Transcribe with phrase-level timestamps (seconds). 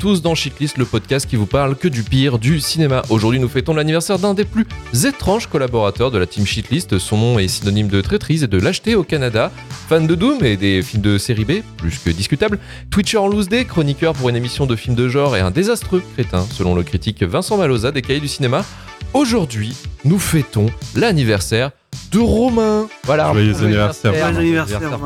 [0.00, 3.02] Tous dans Shitlist, le podcast qui vous parle que du pire du cinéma.
[3.10, 4.66] Aujourd'hui, nous fêtons l'anniversaire d'un des plus
[5.04, 6.98] étranges collaborateurs de la team Shitlist.
[6.98, 9.52] Son nom est synonyme de traîtrise et de lâcheté au Canada.
[9.90, 12.58] Fan de Doom et des films de série B, plus que discutable.
[12.90, 16.02] Twitcher en loose day, chroniqueur pour une émission de films de genre et un désastreux
[16.14, 18.64] crétin, selon le critique Vincent Maloza des Cahiers du cinéma.
[19.12, 19.76] Aujourd'hui,
[20.06, 21.72] nous fêtons l'anniversaire
[22.10, 22.88] de Romain.
[23.04, 23.32] Voilà.
[23.32, 24.14] Joyeux anniversaire.
[24.14, 24.98] Joyeux anniversaire.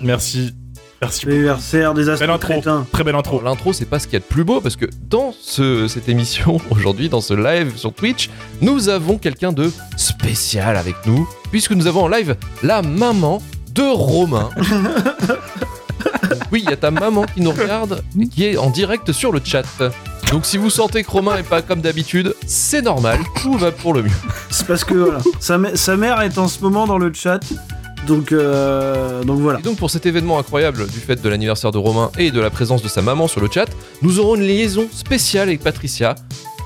[0.00, 0.54] Merci.
[1.00, 1.26] Merci.
[1.28, 2.48] Anniversaire des Belle astres intro.
[2.52, 2.86] crétins.
[2.92, 3.40] Très belle intro.
[3.42, 6.08] L'intro, c'est pas ce qu'il y a de plus beau parce que dans ce- cette
[6.08, 11.70] émission, aujourd'hui, dans ce live sur Twitch, nous avons quelqu'un de spécial avec nous, puisque
[11.72, 13.40] nous avons en live la maman
[13.74, 14.50] de Romain.
[16.50, 19.32] Oui, il y a ta maman qui nous regarde et qui est en direct sur
[19.32, 19.64] le chat.
[20.30, 23.92] Donc si vous sentez que Romain est pas comme d'habitude, c'est normal, tout va pour
[23.92, 24.10] le mieux.
[24.48, 25.18] C'est parce que voilà,
[25.74, 27.40] sa mère est en ce moment dans le chat.
[28.06, 29.60] Donc, euh, donc voilà.
[29.60, 32.82] Donc pour cet événement incroyable du fait de l'anniversaire de Romain et de la présence
[32.82, 33.68] de sa maman sur le chat,
[34.02, 36.14] nous aurons une liaison spéciale avec Patricia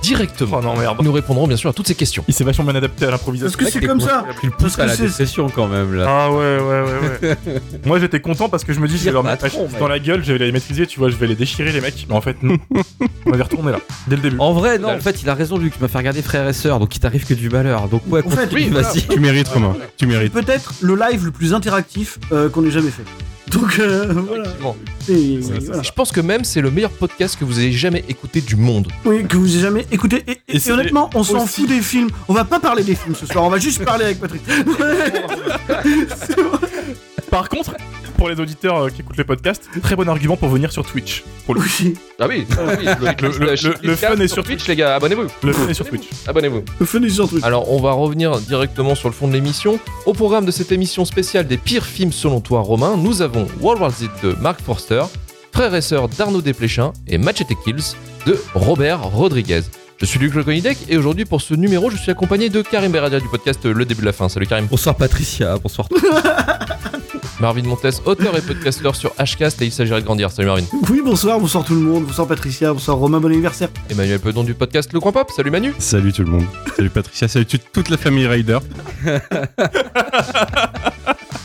[0.03, 0.59] directement.
[0.61, 0.99] Oh non, merde.
[1.03, 2.25] Nous répondrons bien sûr à toutes ces questions.
[2.29, 3.59] Il s'est vachement bien adapté à Parce l'improvisation.
[3.59, 4.25] que c'est comme ça.
[4.27, 6.05] Il a pris le Parce pouce que à la dépression quand même là.
[6.09, 7.61] Ah ouais, ouais, ouais, ouais.
[7.87, 9.47] Moi j'étais content parce que je me dis, je vais leur mettre
[9.79, 12.07] dans la gueule, je vais les maîtriser, tu vois, je vais les déchirer les mecs.
[12.09, 12.57] Mais en fait, non.
[13.27, 14.37] On avait retourné là, dès le début.
[14.39, 15.75] En vrai, non, en fait, il a raison, Luc.
[15.75, 17.89] Tu m'as fait regarder frère et sœur, donc il t'arrive que du malheur.
[17.89, 19.03] Donc, ouais, En fait, oui, vas-y.
[19.13, 19.77] Tu mérites, Romain.
[19.97, 20.33] Tu mérites.
[20.33, 23.03] Peut-être le live le plus interactif euh, qu'on ait jamais fait.
[23.53, 24.45] Donc euh, voilà.
[24.45, 24.77] Effectivement.
[25.09, 25.83] Et, Ça, ça, voilà.
[25.83, 28.89] Je pense que même c'est le meilleur podcast que vous ayez jamais écouté du monde.
[29.05, 30.23] Oui, que vous ayez jamais écouté.
[30.27, 32.09] Et, et- Et et c'est honnêtement, on s'en fout des films.
[32.29, 33.45] On va pas parler des films ce soir.
[33.45, 34.43] On va juste parler avec Patrick.
[36.27, 36.51] C'est bon.
[37.33, 37.75] Par contre,
[38.19, 41.25] pour les auditeurs euh, qui écoutent les podcasts, très bon argument pour venir sur Twitch.
[41.47, 41.95] Pour le, Oui.
[42.21, 45.29] Ah oui, Le- le- le- le fun est sur Twitch, les gars, abonnez-vous.
[45.43, 46.05] le fun est sur Twitch.
[46.29, 46.63] Abonnez-vous.
[46.79, 47.43] Le fun est sur Twitch.
[47.43, 49.81] Alors, on va revenir directement sur le fond de l'émission.
[50.05, 53.81] Au programme de cette émission spéciale des pires films selon toi, Romain, nous avons World
[53.81, 55.05] War Z de Mark Forster,
[55.55, 59.63] Frères et sœurs d'Arnaud Desplechin et Machete Kills de Robert Rodriguez.
[60.03, 63.21] Je suis Luc Leconidec et aujourd'hui pour ce numéro, je suis accompagné de Karim Beradia
[63.21, 64.29] du podcast Le Début de la Fin.
[64.29, 64.67] Salut Karim.
[64.67, 65.87] Bonsoir Patricia, bonsoir.
[67.41, 70.33] Marvin Montes, auteur et podcasteur sur Hcast et il s'agirait de grandir.
[70.33, 70.65] Salut Marvin.
[70.91, 72.05] Oui, bonsoir, bonsoir tout le monde.
[72.05, 73.69] Bonsoir Patricia, bonsoir Romain, bon anniversaire.
[73.91, 75.31] Emmanuel Pedon du podcast Le Coin Pop.
[75.31, 75.73] Salut Manu.
[75.79, 76.47] Salut tout le monde.
[76.77, 77.29] Salut Patricia.
[77.29, 78.59] Salut toute la famille Ryder.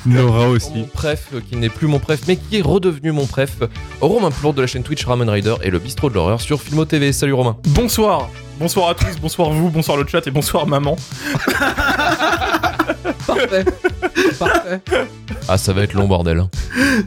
[0.08, 0.72] Nora aussi.
[0.76, 3.58] Mon préf, euh, qui n'est plus mon préf, mais qui est redevenu mon préf,
[4.02, 6.86] Romain Plourde de la chaîne Twitch Ramen Rider et le bistrot de l'horreur sur Filmo
[6.86, 7.12] TV.
[7.12, 7.58] Salut Romain.
[7.68, 8.30] Bonsoir.
[8.60, 10.96] Bonsoir à tous, bonsoir vous, bonsoir le chat et bonsoir maman.
[13.28, 13.66] Parfait.
[14.40, 14.82] Parfait.
[15.48, 16.40] Ah, ça va être long, bordel.
[16.40, 16.50] hein.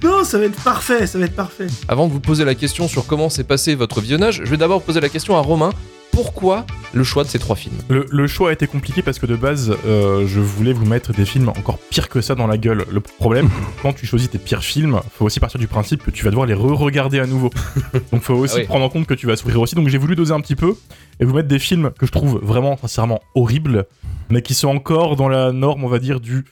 [0.02, 1.66] Non, ça va être parfait, ça va être parfait.
[1.88, 4.82] Avant de vous poser la question sur comment s'est passé votre visionnage, je vais d'abord
[4.82, 5.70] poser la question à Romain.
[6.12, 9.26] Pourquoi le choix de ces trois films Le, le choix a été compliqué parce que
[9.26, 12.58] de base, euh, je voulais vous mettre des films encore pires que ça dans la
[12.58, 12.84] gueule.
[12.90, 13.48] Le problème,
[13.82, 16.46] quand tu choisis tes pires films, faut aussi partir du principe que tu vas devoir
[16.46, 17.50] les re-regarder à nouveau.
[18.12, 18.66] Donc faut aussi Ah oui.
[18.66, 19.74] prendre en compte que tu vas souffrir aussi.
[19.76, 20.74] Donc j'ai voulu doser un petit peu
[21.20, 23.86] et vous mettre des films que je trouve vraiment, sincèrement horribles,
[24.30, 26.44] mais qui sont encore dans la norme, on va dire, du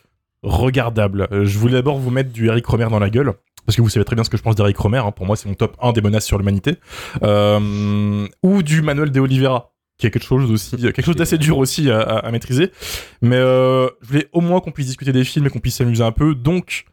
[0.44, 1.26] regardable.
[1.32, 3.32] Euh, je voulais d'abord vous mettre du Eric Romer dans la gueule.
[3.68, 5.12] Parce que vous savez très bien ce que je pense d'Eric Romer, hein.
[5.12, 6.76] pour moi c'est mon top 1 des menaces sur l'humanité.
[7.22, 11.58] Euh, ou du Manuel de Oliveira, qui est quelque chose aussi, quelque chose d'assez dur
[11.58, 12.72] aussi à, maîtriser.
[13.20, 16.02] Mais euh, je voulais au moins qu'on puisse discuter des films et qu'on puisse s'amuser
[16.02, 16.34] un peu.
[16.34, 16.86] Donc,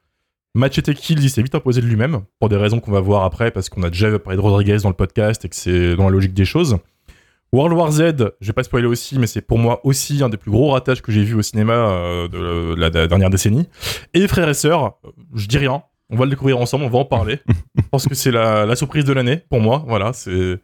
[0.54, 3.52] Machete Kills, il s'est vite imposé de lui-même, pour des raisons qu'on va voir après,
[3.52, 6.12] parce qu'on a déjà parlé de Rodriguez dans le podcast et que c'est dans la
[6.12, 6.78] logique des choses.
[7.54, 8.02] World War Z,
[8.42, 11.02] je vais pas spoiler aussi, mais c'est pour moi aussi un des plus gros ratages
[11.02, 13.70] que j'ai vu au cinéma euh, de, la, de la dernière décennie.
[14.14, 17.00] Et Frères et Sœurs, euh, je dis rien, on va le découvrir ensemble, on va
[17.00, 17.40] en parler.
[17.78, 20.60] je pense que c'est la, la surprise de l'année, pour moi, voilà, c'est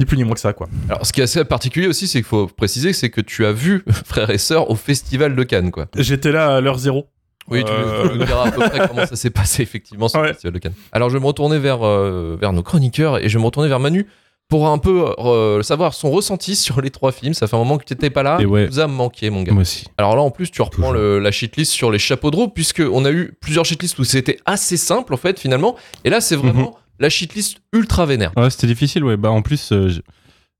[0.00, 0.68] ni plus ni moins que ça, quoi.
[0.88, 3.52] Alors, ce qui est assez particulier aussi, c'est qu'il faut préciser, c'est que tu as
[3.52, 5.86] vu Frères et Sœurs au Festival de Cannes, quoi.
[5.96, 7.06] J'étais là à l'heure zéro.
[7.48, 10.28] Oui, tu Euh, nous diras à peu près comment ça s'est passé effectivement sur le.
[10.28, 10.74] Festival de Cannes.
[10.92, 13.68] Alors, je vais me retourner vers, euh, vers nos chroniqueurs et je vais me retourner
[13.68, 14.06] vers Manu
[14.52, 17.32] pour un peu euh, savoir son ressenti sur les trois films.
[17.32, 18.36] Ça fait un moment que tu n'étais pas là.
[18.38, 18.66] Et ouais.
[18.66, 19.52] Nous as manqué, mon gars.
[19.54, 19.86] Moi aussi.
[19.96, 23.06] Alors là, en plus, tu reprends le- la shitlist sur les chapeaux de roue, puisqu'on
[23.06, 25.74] a eu plusieurs shitlists où c'était assez simple, en fait, finalement.
[26.04, 28.32] Et là, c'est vraiment la shitlist ultra vénère.
[28.36, 29.16] Ouais, c'était difficile, ouais.
[29.16, 29.88] Bah, en plus, euh,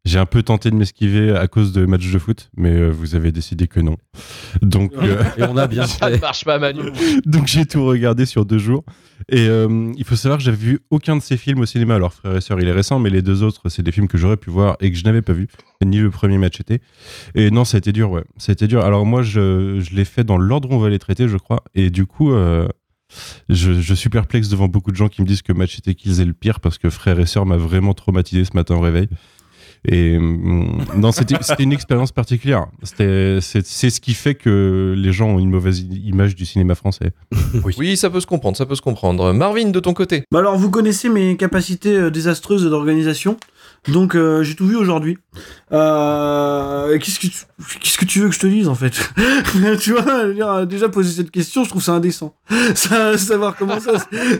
[0.04, 3.14] j'ai un peu tenté de m'esquiver à cause de matchs de foot, mais euh, vous
[3.14, 3.96] avez décidé que non.
[4.60, 6.90] Donc, euh, Et on a bien Ça ne marche pas, Manu.
[7.24, 8.84] donc j'ai tout regardé sur deux jours.
[9.28, 11.94] Et euh, il faut savoir que j'avais vu aucun de ces films au cinéma.
[11.94, 14.18] Alors, Frères et Sœurs, il est récent, mais les deux autres, c'est des films que
[14.18, 15.46] j'aurais pu voir et que je n'avais pas vu.
[15.84, 16.80] Ni le premier match était.
[17.36, 18.24] Et non, ça a été dur, ouais.
[18.38, 18.84] Ça a été dur.
[18.84, 21.62] Alors, moi, je, je l'ai fait dans l'ordre où on va les traiter, je crois.
[21.76, 22.66] Et du coup, euh,
[23.48, 26.20] je, je suis perplexe devant beaucoup de gens qui me disent que Match était Kills
[26.20, 29.08] est le pire parce que Frères et Sœurs m'a vraiment traumatisé ce matin au réveil.
[29.88, 32.66] Et hum, non, c'était c'était une expérience particulière.
[32.84, 36.74] C'était- C'est c'est ce qui fait que les gens ont une mauvaise image du cinéma
[36.74, 37.12] français.
[37.78, 39.32] Oui, ça peut se comprendre, ça peut se comprendre.
[39.32, 43.36] Marvin, de ton côté Bah alors, vous connaissez mes capacités euh, désastreuses d'organisation.
[43.88, 45.18] Donc euh, j'ai tout vu aujourd'hui.
[45.72, 47.32] Euh, Qu'est-ce que tu...
[47.80, 48.92] qu'est-ce que tu veux que je te dise en fait?
[49.80, 52.36] Tu vois, dire, déjà poser cette question, je trouve ça indécent.
[52.76, 53.92] Ça, savoir comment ça,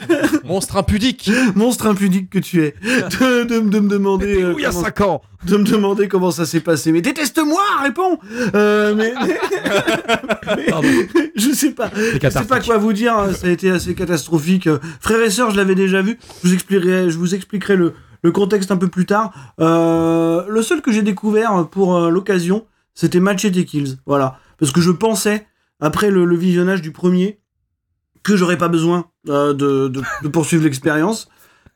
[0.44, 4.62] Monstre impudique monstre impudique que tu es, de, de, de me demander, euh, Où il
[4.62, 5.22] y a comment- 5 ans?
[5.44, 6.92] de me demander comment ça s'est passé.
[6.92, 8.16] Mais déteste-moi, réponds.
[8.54, 10.88] Euh, mais, mais- Pardon.
[11.34, 11.90] je sais pas.
[11.92, 14.68] C'est Je sais pas quoi vous dire, hein, ça a été assez catastrophique.
[14.68, 16.16] Euh, Frères et sœurs, je l'avais déjà vu.
[16.44, 19.32] Je vous expliquerai, je vous expliquerai le, le contexte un peu plus tard.
[19.60, 23.98] Euh, le seul que j'ai découvert pour euh, l'occasion, c'était Machete Kills.
[24.06, 24.38] Voilà.
[24.58, 25.46] Parce que je pensais,
[25.80, 27.40] après le, visionnage du premier,
[28.22, 31.28] que j'aurais pas besoin euh, de, poursuivre l'expérience.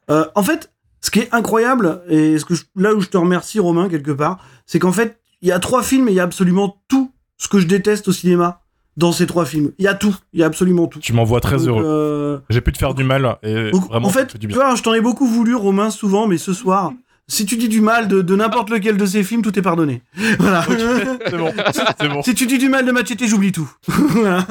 [0.08, 2.36] En fait, ce qui est incroyable, et
[2.76, 5.82] là où je te remercie, Romain, quelque part, c'est qu'en fait, il y a trois
[5.82, 8.62] films et il y a absolument tout ce que je déteste au cinéma
[8.96, 9.72] dans ces trois films.
[9.78, 10.98] Il y a tout, il y a absolument tout.
[11.00, 11.82] Tu m'envoies très Donc, heureux.
[11.84, 14.54] euh, J'ai pu te faire du mal et donc, vraiment en fait, fait du tu
[14.54, 16.92] vois, je t'en ai beaucoup voulu, Romain, souvent, mais ce soir,
[17.28, 20.02] si tu dis du mal de, de n'importe lequel de ces films, tout est pardonné.
[20.38, 20.64] Voilà.
[20.66, 21.52] C'est bon,
[22.00, 22.22] c'est bon.
[22.22, 23.68] si tu dis du mal de Machete, j'oublie tout.
[23.88, 24.46] voilà.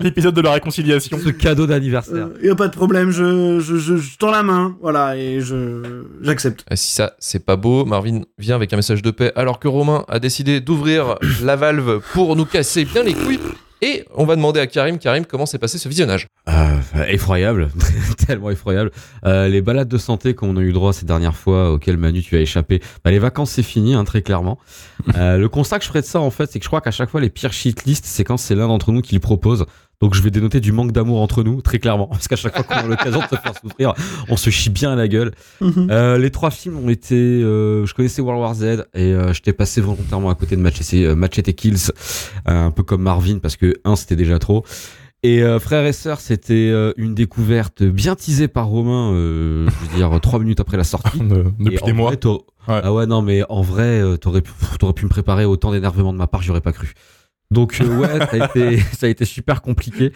[0.00, 1.18] L'épisode de la réconciliation.
[1.22, 2.28] Ce cadeau d'anniversaire.
[2.40, 5.40] Il y a pas de problème, je, je, je, je tends la main, voilà, et
[5.40, 6.64] je j'accepte.
[6.70, 9.68] Ah, Si ça, c'est pas beau, Marvin vient avec un message de paix alors que
[9.68, 13.40] Romain a décidé d'ouvrir la valve pour nous casser bien les couilles.
[13.84, 16.28] Et on va demander à Karim, Karim, comment s'est passé ce visionnage?
[16.48, 17.68] Euh, effroyable,
[18.26, 18.92] tellement effroyable.
[19.26, 22.36] Euh, les balades de santé qu'on a eu droit ces dernières fois, auxquelles Manu tu
[22.36, 24.58] as échappé, bah, les vacances c'est fini, hein, très clairement.
[25.16, 26.92] Euh, le constat que je ferais de ça en fait, c'est que je crois qu'à
[26.92, 29.66] chaque fois les pires shitlists, c'est quand c'est l'un d'entre nous qui le propose.
[30.02, 32.64] Donc je vais dénoter du manque d'amour entre nous, très clairement, parce qu'à chaque fois
[32.64, 33.94] qu'on a l'occasion de se faire souffrir,
[34.28, 35.30] on se chie bien à la gueule.
[35.62, 37.14] Euh, les trois films ont été.
[37.14, 38.62] euh, je connaissais World War Z
[38.94, 41.92] et euh, j'étais passé volontairement à côté de Machete, euh, Machete Kills,
[42.48, 44.64] euh, un peu comme Marvin parce que un c'était déjà trop.
[45.24, 49.88] Et euh, frères et sœurs, c'était euh, une découverte bien teasée par Romain, euh, je
[49.90, 51.18] veux dire trois minutes après la sortie.
[51.60, 52.10] Et Depuis des mois.
[52.10, 52.18] vrai,
[52.68, 52.80] Ouais.
[52.84, 54.50] Ah ouais non mais en vrai euh, t'aurais pu,
[54.94, 56.92] pu me préparer autant d'énervement de ma part j'aurais pas cru.
[57.52, 60.12] Donc euh, ouais ça a été super compliqué.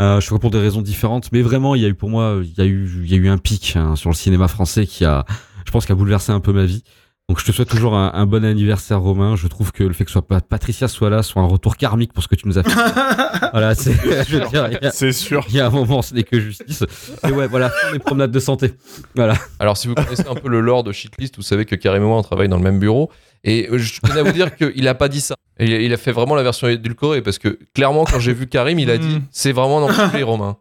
[0.00, 2.40] Euh, je crois pour des raisons différentes mais vraiment il y a eu pour moi
[2.42, 4.86] il y a eu il y a eu un pic hein, sur le cinéma français
[4.86, 5.26] qui a
[5.66, 6.82] je pense qui a bouleversé un peu ma vie.
[7.30, 9.36] Donc je te souhaite toujours un, un bon anniversaire Romain.
[9.36, 12.12] Je trouve que le fait que soit pas Patricia soit là soit un retour karmique
[12.12, 12.70] pour ce que tu nous as fait.
[13.52, 13.92] voilà c'est
[14.28, 15.44] je veux dire, il y a- C'est sûr.
[15.48, 16.82] il y a un moment, ce n'est que justice.
[17.28, 18.74] Et ouais, voilà, des promenades de santé.
[19.14, 19.34] Voilà.
[19.60, 22.06] Alors, si vous connaissez un peu le lore de Shitlist, vous savez que Karim et
[22.06, 23.12] moi, on travaille dans le même bureau.
[23.44, 25.36] Et euh, je tenais à vous dire qu'il a pas dit ça.
[25.60, 28.78] Il il a fait vraiment la version édulcorée parce que clairement, quand j'ai vu Karim,
[28.80, 29.22] il a dit Mm.
[29.30, 30.56] c'est vraiment un enculé, Romain.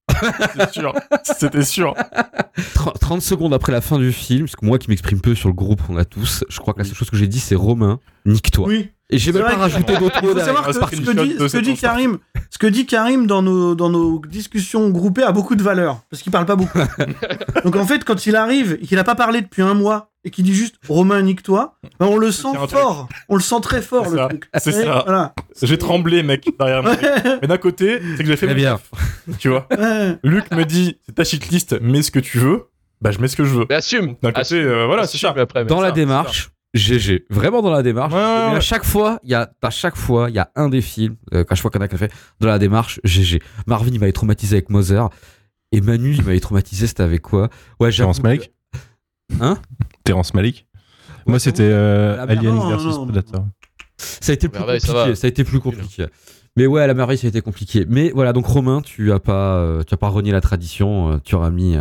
[0.56, 0.94] C'est sûr.
[1.24, 1.94] C'était sûr.
[2.75, 5.50] 30 30 secondes après la fin du film, parce que moi qui m'exprime peu sur
[5.50, 7.56] le groupe, on a tous, je crois que la seule chose que j'ai dit, c'est
[7.56, 8.68] Romain, nique-toi.
[8.68, 8.92] Oui.
[9.11, 10.80] Et j'ai C'est même vrai pas que- rajouté d'autres Il mots faut savoir que ce
[11.01, 11.94] que dit, de ce que cette dit histoire.
[11.94, 12.18] Karim,
[12.51, 16.21] ce que dit Karim dans nos, dans nos discussions groupées a beaucoup de valeur, parce
[16.21, 16.78] qu'il parle pas beaucoup.
[17.63, 20.31] Donc en fait, quand il arrive et qu'il a pas parlé depuis un mois, et
[20.31, 23.07] qu'il dit juste Romain, nique-toi, ben, on le sent fort.
[23.30, 24.28] On le sent très fort, le ça.
[24.28, 24.49] truc.
[24.57, 25.04] C'est ça.
[25.06, 25.33] Voilà.
[25.61, 26.94] J'ai tremblé, mec, derrière moi.
[27.42, 28.80] Mais d'un côté, c'est que j'ai fait mon bien.
[29.39, 29.66] Tu vois.
[30.23, 32.66] Luc me dit, c'est ta shitlist, mets ce que tu veux.
[33.01, 33.66] Bah, je mets ce que je veux.
[33.69, 35.33] Mais assume D'un côté, euh, voilà, c'est ça.
[35.35, 37.26] Après, Dans la ça, démarche, GG.
[37.30, 38.14] Vraiment dans la démarche.
[38.14, 40.52] Ouais, ouais, Mais à chaque fois, il y a, à chaque fois, il y a
[40.56, 43.42] un des films, euh, à chaque fois qu'on a fait, dans la démarche, GG.
[43.66, 45.02] Marvin, il m'avait traumatisé avec Moser.
[45.71, 47.49] Et Manu, il m'avait traumatisé, c'était avec quoi?
[47.80, 48.52] Ouais, Terrence Malick
[49.31, 49.57] que- Hein?
[50.04, 53.06] Terrence Malick Ouais, Moi, c'était euh, Alien non, versus non, non.
[53.06, 53.45] Predator.
[53.97, 55.16] Ça a été plus ça compliqué.
[55.16, 56.06] Ça, a été plus compliqué.
[56.57, 57.85] Mais ouais, à la merveille, ça a été compliqué.
[57.88, 61.11] Mais voilà, donc Romain, tu as pas, euh, tu as pas renié la tradition.
[61.14, 61.76] euh, tu auras mis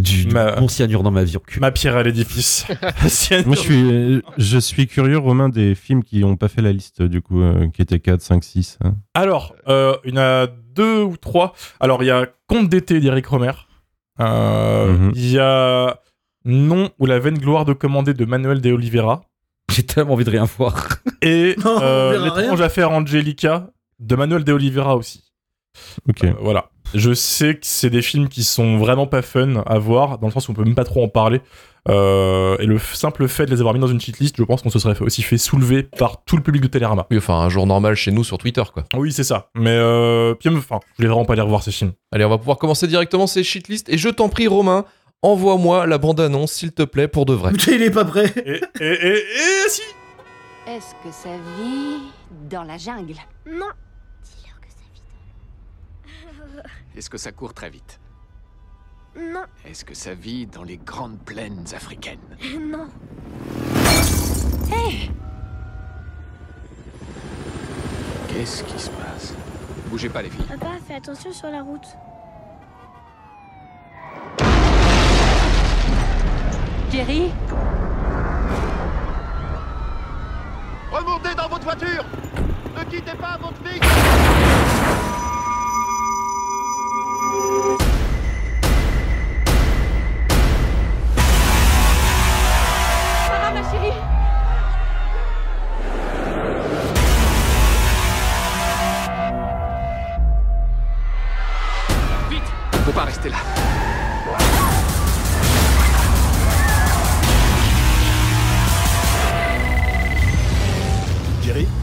[0.00, 1.36] du, du Ma- bon cyanure dans ma vie.
[1.60, 2.66] Ma pierre à l'édifice.
[3.46, 7.02] Moi, je suis, je suis curieux, Romain, des films qui n'ont pas fait la liste,
[7.02, 8.78] du coup, euh, qui étaient 4, 5, 6.
[8.84, 8.94] hein.
[9.14, 11.54] Alors, euh, il y en a deux ou trois.
[11.80, 13.52] Alors, il y a Conte d'été d'Eric Romer.
[14.20, 15.12] Euh, Mhm.
[15.14, 16.00] Il y a
[16.44, 19.22] Non ou la vaine gloire de commander de Manuel de Oliveira.
[19.70, 20.88] J'ai tellement envie de rien voir.
[21.22, 23.68] Et euh, L'étrange affaire Angelica
[24.00, 25.27] de Manuel de Oliveira aussi.
[26.08, 26.24] Ok.
[26.24, 26.70] Euh, voilà.
[26.94, 30.32] Je sais que c'est des films qui sont vraiment pas fun à voir, dans le
[30.32, 31.42] sens où on peut même pas trop en parler.
[31.88, 34.70] Euh, et le simple fait de les avoir mis dans une cheatlist, je pense qu'on
[34.70, 37.06] se serait aussi fait soulever par tout le public de Télérama.
[37.10, 38.84] Oui, enfin, un jour normal chez nous sur Twitter, quoi.
[38.94, 39.50] Oui, c'est ça.
[39.54, 41.92] Mais euh, puis, enfin, je voulais vraiment pas les revoir ces films.
[42.12, 43.88] Allez, on va pouvoir commencer directement ces shitlists.
[43.88, 44.84] Et je t'en prie, Romain,
[45.22, 47.52] envoie-moi la bande-annonce, s'il te plaît, pour de vrai.
[47.68, 48.32] Il est pas prêt.
[48.44, 49.82] Et, et, et, et si
[50.66, 51.98] Est-ce que ça vit
[52.50, 53.14] dans la jungle?
[53.46, 53.66] Non,
[54.24, 55.00] Dis-leur que ça vit
[56.98, 58.00] Est-ce que ça court très vite
[59.16, 62.18] non, Est-ce que ça vit dans les grandes plaines africaines
[62.60, 62.88] non.
[68.26, 69.32] Qu'est-ce qui se passe
[69.86, 70.44] Bougez pas les filles.
[70.48, 71.86] Papa, fais attention sur la route.
[76.90, 77.30] Jerry
[80.90, 82.04] Remontez dans votre voiture
[82.76, 85.27] Ne quittez pas votre fille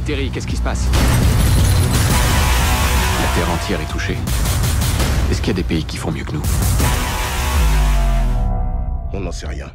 [0.05, 0.85] Terry, qu'est-ce qui se passe?
[3.21, 4.17] La Terre entière est touchée.
[5.31, 6.43] Est-ce qu'il y a des pays qui font mieux que nous
[9.13, 9.71] On n'en sait rien.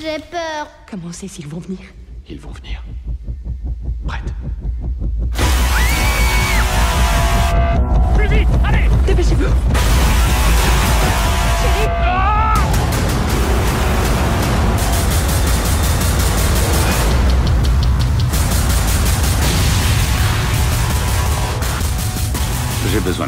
[0.00, 0.68] J'ai peur.
[0.90, 1.80] Comment on sait s'ils vont venir?
[2.28, 2.84] Ils vont venir.
[4.06, 4.34] Prête.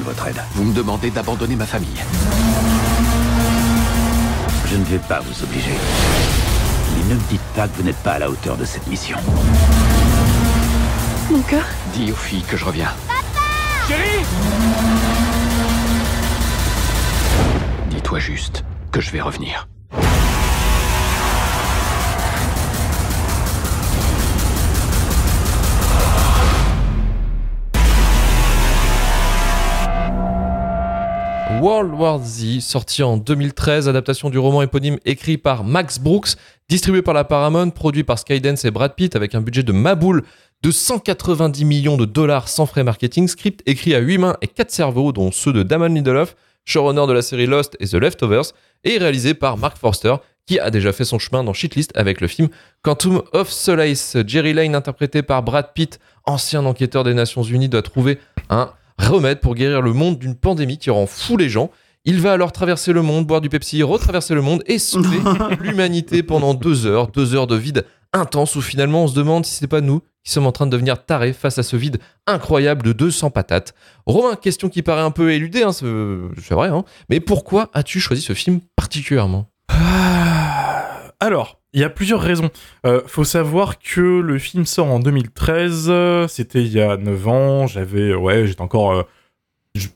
[0.06, 0.40] Votre aide.
[0.54, 2.00] Vous me demandez d'abandonner ma famille.
[4.66, 5.72] Je ne vais pas vous obliger.
[6.94, 9.18] Mais ne me dites pas que vous n'êtes pas à la hauteur de cette mission.
[11.30, 12.92] Mon cœur Dis aux filles que je reviens.
[17.90, 19.66] Dis-toi juste que je vais revenir.
[31.60, 36.30] World War Z, sorti en 2013, adaptation du roman éponyme écrit par Max Brooks,
[36.68, 40.22] distribué par la Paramount, produit par Skydance et Brad Pitt avec un budget de Maboule
[40.62, 44.70] de 190 millions de dollars sans frais marketing, script écrit à 8 mains et 4
[44.70, 46.36] cerveaux, dont ceux de Damon Lindelof,
[46.66, 48.52] showrunner de la série Lost et The Leftovers,
[48.84, 52.28] et réalisé par Mark Forster, qui a déjà fait son chemin dans Shitlist avec le
[52.28, 52.48] film
[52.82, 54.16] Quantum of Solace.
[54.26, 58.18] Jerry Lane, interprété par Brad Pitt, ancien enquêteur des Nations Unies, doit trouver
[58.50, 61.70] un remède pour guérir le monde d'une pandémie qui rend fou les gens.
[62.04, 65.18] Il va alors traverser le monde, boire du Pepsi, retraverser le monde et sauver
[65.60, 69.54] l'humanité pendant deux heures, deux heures de vide intense où finalement on se demande si
[69.54, 72.82] c'est pas nous qui sommes en train de devenir tarés face à ce vide incroyable
[72.82, 73.74] de 200 patates.
[74.06, 78.22] Romain, question qui paraît un peu éludée, hein, c'est vrai, hein, mais pourquoi as-tu choisi
[78.22, 79.46] ce film particulièrement?
[79.68, 80.45] Ah,
[81.20, 82.50] Alors, il y a plusieurs raisons.
[82.86, 87.28] Euh, faut savoir que le film sort en 2013, euh, c'était il y a 9
[87.28, 89.02] ans, j'avais, ouais, j'étais encore euh,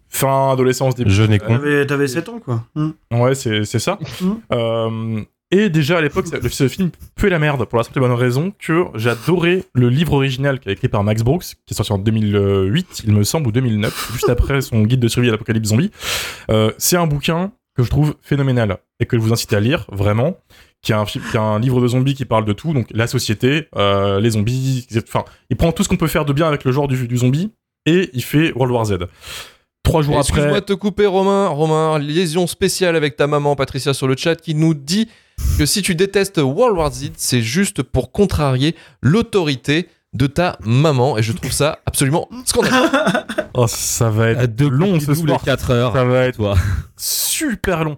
[0.09, 1.11] fin adolescence, début.
[1.11, 1.57] Jeune et con.
[1.57, 2.65] T'avais, t'avais 7 ans, quoi.
[2.75, 2.91] Hmm.
[3.11, 3.99] Ouais, c'est c'est ça.
[4.21, 4.33] Mm.
[4.53, 5.23] Euh,
[5.53, 8.53] et déjà à l'époque, ce film puait la merde pour la simple et bonne raison
[8.57, 11.99] que j'adorais le livre original qui est écrit par Max Brooks, qui est sorti en
[11.99, 15.91] 2008, il me semble, ou 2009, juste après son guide de survie à l'apocalypse zombie.
[16.51, 19.87] Euh, c'est un bouquin que je trouve phénoménal et que je vous incite à lire,
[19.91, 20.37] vraiment.
[20.83, 23.07] Qui est, un, qui est un livre de zombies qui parle de tout, donc la
[23.07, 26.65] société, euh, les zombies, enfin, il prend tout ce qu'on peut faire de bien avec
[26.65, 27.53] le genre du, du zombie
[27.85, 28.99] et il fait World War Z.
[29.83, 30.61] Trois jours Excuse-moi après.
[30.61, 31.49] de te couper, Romain.
[31.49, 35.09] Romain, liaison spéciale avec ta maman, Patricia, sur le chat, qui nous dit
[35.59, 41.19] que si tu détestes World War Z, c'est juste pour contrarier l'autorité de ta maman.
[41.19, 42.89] Et je trouve ça absolument scandaleux.
[43.53, 45.43] Oh, ça va À être deux long ce soir.
[45.43, 45.93] 4 heures.
[45.93, 46.57] Ça va être Toi.
[46.97, 47.97] super long.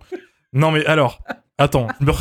[0.54, 1.20] Non mais alors,
[1.58, 2.12] attends, je me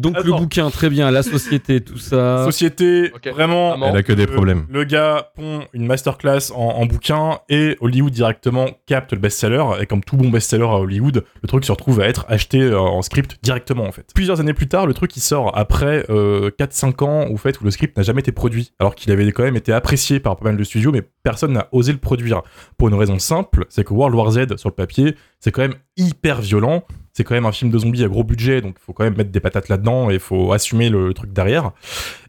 [0.00, 2.44] Donc le bouquin, très bien, la société, tout ça.
[2.50, 3.76] société, vraiment.
[3.86, 4.66] Elle a que des le- problèmes.
[4.70, 9.62] Le gars pond une masterclass en, en bouquin et Hollywood directement capte le best-seller.
[9.80, 12.78] Et comme tout bon best-seller à Hollywood, le truc se retrouve à être acheté euh,
[12.78, 14.06] en script directement en fait.
[14.14, 17.64] Plusieurs années plus tard, le truc il sort après euh, 4-5 ans au fait où
[17.64, 18.72] le script n'a jamais été produit.
[18.78, 21.68] Alors qu'il avait quand même été apprécié par pas mal de studios, mais personne n'a
[21.72, 22.42] osé le produire.
[22.78, 25.74] Pour une raison simple, c'est que World War Z sur le papier, c'est quand même
[25.96, 26.84] hyper violent.
[27.20, 29.14] C'est quand même un film de zombies à gros budget, donc il faut quand même
[29.14, 31.72] mettre des patates là-dedans et il faut assumer le, truc derrière.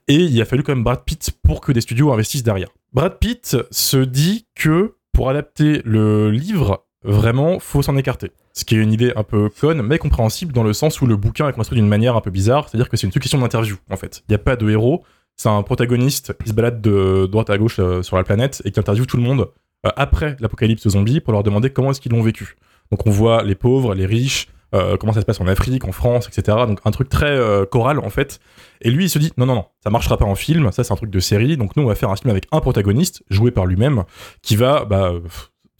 [0.09, 2.67] Et il a fallu quand même Brad Pitt pour que des studios investissent derrière.
[2.91, 8.31] Brad Pitt se dit que pour adapter le livre, vraiment, faut s'en écarter.
[8.51, 11.15] Ce qui est une idée un peu conne, mais compréhensible dans le sens où le
[11.15, 13.95] bouquin est construit d'une manière un peu bizarre, c'est-à-dire que c'est une succession d'interviews, en
[13.95, 14.23] fait.
[14.27, 15.05] Il n'y a pas de héros,
[15.37, 18.71] c'est un protagoniste qui se balade de droite à gauche euh, sur la planète et
[18.71, 19.47] qui interviewe tout le monde
[19.85, 22.57] euh, après l'apocalypse zombie pour leur demander comment est-ce qu'ils l'ont vécu.
[22.91, 25.91] Donc on voit les pauvres, les riches, euh, comment ça se passe en Afrique, en
[25.91, 26.57] France, etc.
[26.67, 28.39] Donc un truc très euh, choral en fait.
[28.81, 30.93] Et lui il se dit non non non, ça marchera pas en film, ça c'est
[30.93, 31.57] un truc de série.
[31.57, 34.03] Donc nous on va faire un film avec un protagoniste joué par lui-même
[34.41, 35.13] qui va bah,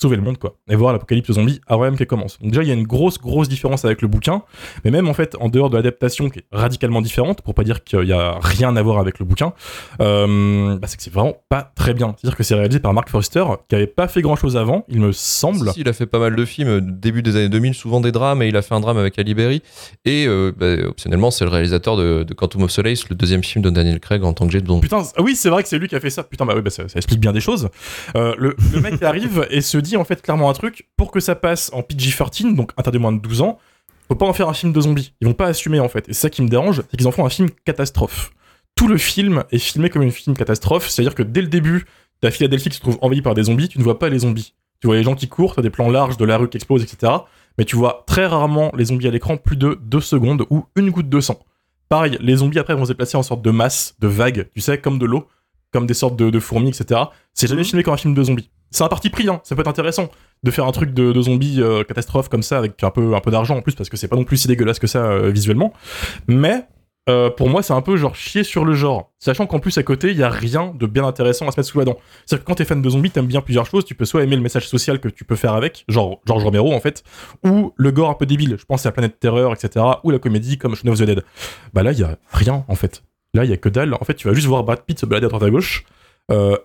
[0.02, 2.40] sauver le monde, quoi, et voir l'apocalypse zombie avant même qu'elle commence.
[2.40, 4.42] Donc déjà, il y a une grosse, grosse différence avec le bouquin,
[4.84, 7.84] mais même en fait, en dehors de l'adaptation qui est radicalement différente, pour pas dire
[7.84, 9.54] qu'il y a rien à voir avec le bouquin,
[10.02, 12.16] euh, bah, c'est que c'est vraiment pas très bien.
[12.18, 15.12] C'est-à-dire que c'est réalisé par Mark Forster, qui avait pas fait grand-chose avant, il me
[15.12, 15.68] semble.
[15.68, 18.12] Si, si, il a fait pas mal de films, début des années 2000, souvent des
[18.12, 19.62] drames, et il a fait un drame avec Ali Berry.
[20.06, 23.64] Et euh, bah, optionnellement, c'est le réalisateur de, de Quantum of Solace, le deuxième film
[23.64, 24.80] de Daniel Craig en tant que James Bond.
[24.80, 26.24] Putain, ah oui, c'est vrai que c'est lui qui a fait ça.
[26.24, 27.70] Putain, bah oui, bah ça, ça explique bien des choses.
[28.16, 31.20] Euh, le, le mec arrive et se dit en fait clairement un truc pour que
[31.20, 33.60] ça passe en PG-13, donc interdit moins de 12 ans.
[34.08, 35.14] Faut pas en faire un film de zombies.
[35.22, 36.10] Ils vont pas assumer en fait.
[36.10, 38.32] Et c'est ça qui me dérange, c'est qu'ils en font un film catastrophe.
[38.76, 41.86] Tout le film est filmé comme une film catastrophe, c'est-à-dire que dès le début,
[42.20, 44.54] ta Philadelphie qui se trouve envahie par des zombies, tu ne vois pas les zombies.
[44.80, 46.84] Tu vois les gens qui courent, t'as des plans larges de la rue qui explose,
[46.84, 47.12] etc.
[47.58, 50.90] Mais tu vois très rarement les zombies à l'écran plus de 2 secondes ou une
[50.90, 51.40] goutte de sang.
[51.90, 54.78] Pareil, les zombies après vont se déplacer en sorte de masse, de vagues, tu sais,
[54.78, 55.28] comme de l'eau,
[55.72, 57.02] comme des sortes de, de fourmis, etc.
[57.34, 58.50] C'est jamais filmé comme un film de zombies.
[58.72, 59.42] C'est un parti pris, hein.
[59.44, 60.10] ça peut être intéressant
[60.44, 63.30] de faire un truc de, zombies euh, catastrophe comme ça avec un peu, un peu
[63.30, 65.74] d'argent en plus parce que c'est pas non plus si dégueulasse que ça euh, visuellement.
[66.28, 66.66] Mais
[67.10, 69.84] euh, pour moi, c'est un peu genre chier sur le genre, sachant qu'en plus à
[69.84, 71.98] côté, il y a rien de bien intéressant à se mettre sous la dent.
[72.26, 73.84] C'est-à-dire que quand t'es fan de zombies, t'aimes bien plusieurs choses.
[73.84, 76.74] Tu peux soit aimer le message social que tu peux faire avec, genre George Romero
[76.74, 77.04] en fait,
[77.44, 78.56] ou le gore un peu débile.
[78.58, 81.24] Je pense à Planète Terreur, etc., ou la comédie comme Shaun of the Dead.
[81.74, 83.04] Bah là, il y a rien en fait.
[83.34, 83.94] Là, il y a que dalle.
[83.96, 85.86] En fait, tu vas juste voir Brad Pitt se balader à droite à gauche,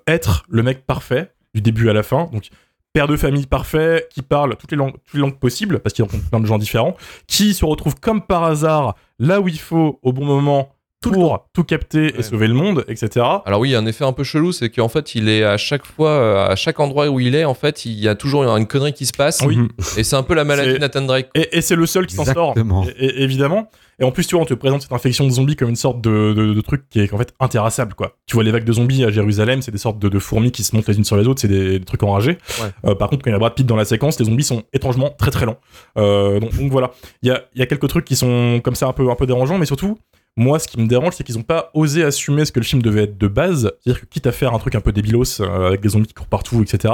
[0.07, 2.29] être le mec parfait du début à la fin.
[2.33, 2.51] Donc
[2.93, 6.05] père de famille parfait, qui parle toutes les langues, toutes les langues possibles, parce qu'il
[6.05, 9.99] rencontre plein de gens différents, qui se retrouve comme par hasard là où il faut,
[10.03, 13.25] au bon moment, pour tout capter et sauver le monde, etc.
[13.45, 15.45] Alors oui, il y a un effet un peu chelou, c'est qu'en fait, il est
[15.45, 18.15] à chaque fois, euh, à chaque endroit où il est, en fait, il y a
[18.15, 19.43] toujours une connerie qui se passe.
[19.47, 19.59] Oui.
[19.97, 21.29] Et c'est un peu la maladie de Nathan Drake.
[21.35, 22.55] Et, et c'est le seul qui s'en sort,
[22.99, 23.69] évidemment.
[23.99, 26.03] Et en plus, tu vois, on te présente cette infection de zombies comme une sorte
[26.03, 28.17] de, de- de truc qui est en fait intéressable, quoi.
[28.27, 30.65] Tu vois, les vagues de zombies à Jérusalem, c'est des sortes de, de fourmis qui
[30.65, 32.37] se montent les unes sur les autres, c'est des, des trucs enragés.
[32.61, 32.71] Ouais.
[32.91, 34.65] Euh, par contre, quand il y a Brad Pitt dans la séquence, les zombies sont
[34.75, 35.59] étrangement très très lents.
[35.97, 36.91] Euh, donc, donc voilà,
[37.23, 39.27] il y a, y a quelques trucs qui sont comme ça un peu, un peu
[39.27, 39.97] dérangeants, mais surtout,
[40.37, 42.83] moi, ce qui me dérange, c'est qu'ils n'ont pas osé assumer ce que le film
[42.83, 43.73] devait être de base.
[43.81, 46.13] C'est-à-dire que quitte à faire un truc un peu débilos euh, avec des zombies qui
[46.13, 46.93] courent partout, etc.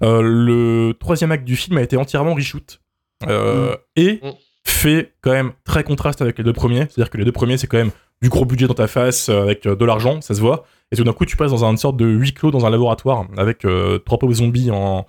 [0.00, 2.80] le troisième acte du film a été entièrement reshoot.
[3.26, 4.30] Euh, Et Mm.
[4.70, 6.86] Fait quand même très contraste avec les deux premiers.
[6.88, 7.90] C'est-à-dire que les deux premiers, c'est quand même
[8.22, 10.64] du gros budget dans ta face, euh, avec euh, de l'argent, ça se voit.
[10.90, 13.26] Et tout d'un coup, tu passes dans une sorte de huis clos dans un laboratoire
[13.36, 15.04] avec euh, trois pauvres zombies en,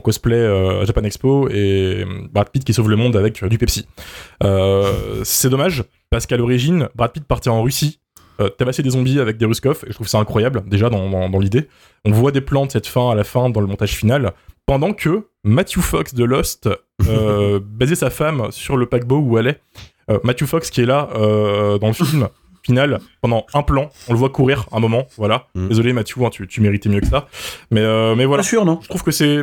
[0.00, 3.86] cosplay Japan Expo et Brad Pitt qui sauve le monde avec du Pepsi.
[5.24, 8.00] C'est dommage parce qu'à l'origine, Brad Pitt partait en Russie
[8.40, 11.28] euh, tabasser des zombies avec des Ruskov et je trouve ça incroyable déjà dans, dans,
[11.28, 11.68] dans l'idée.
[12.04, 14.32] On voit des plans de cette fin à la fin dans le montage final
[14.66, 16.68] pendant que Matthew Fox de Lost
[17.08, 19.60] euh, baisait sa femme sur le paquebot où elle est.
[20.10, 22.28] Euh, Matthew Fox qui est là euh, dans le film
[22.62, 25.46] final pendant un plan, on le voit courir un moment, voilà.
[25.54, 25.68] Mm.
[25.68, 27.28] Désolé Matthew, hein, tu, tu méritais mieux que ça.
[27.70, 29.42] Mais, euh, mais voilà, Pas sûr, non je trouve que c'est...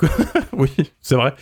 [0.56, 1.34] oui, c'est vrai.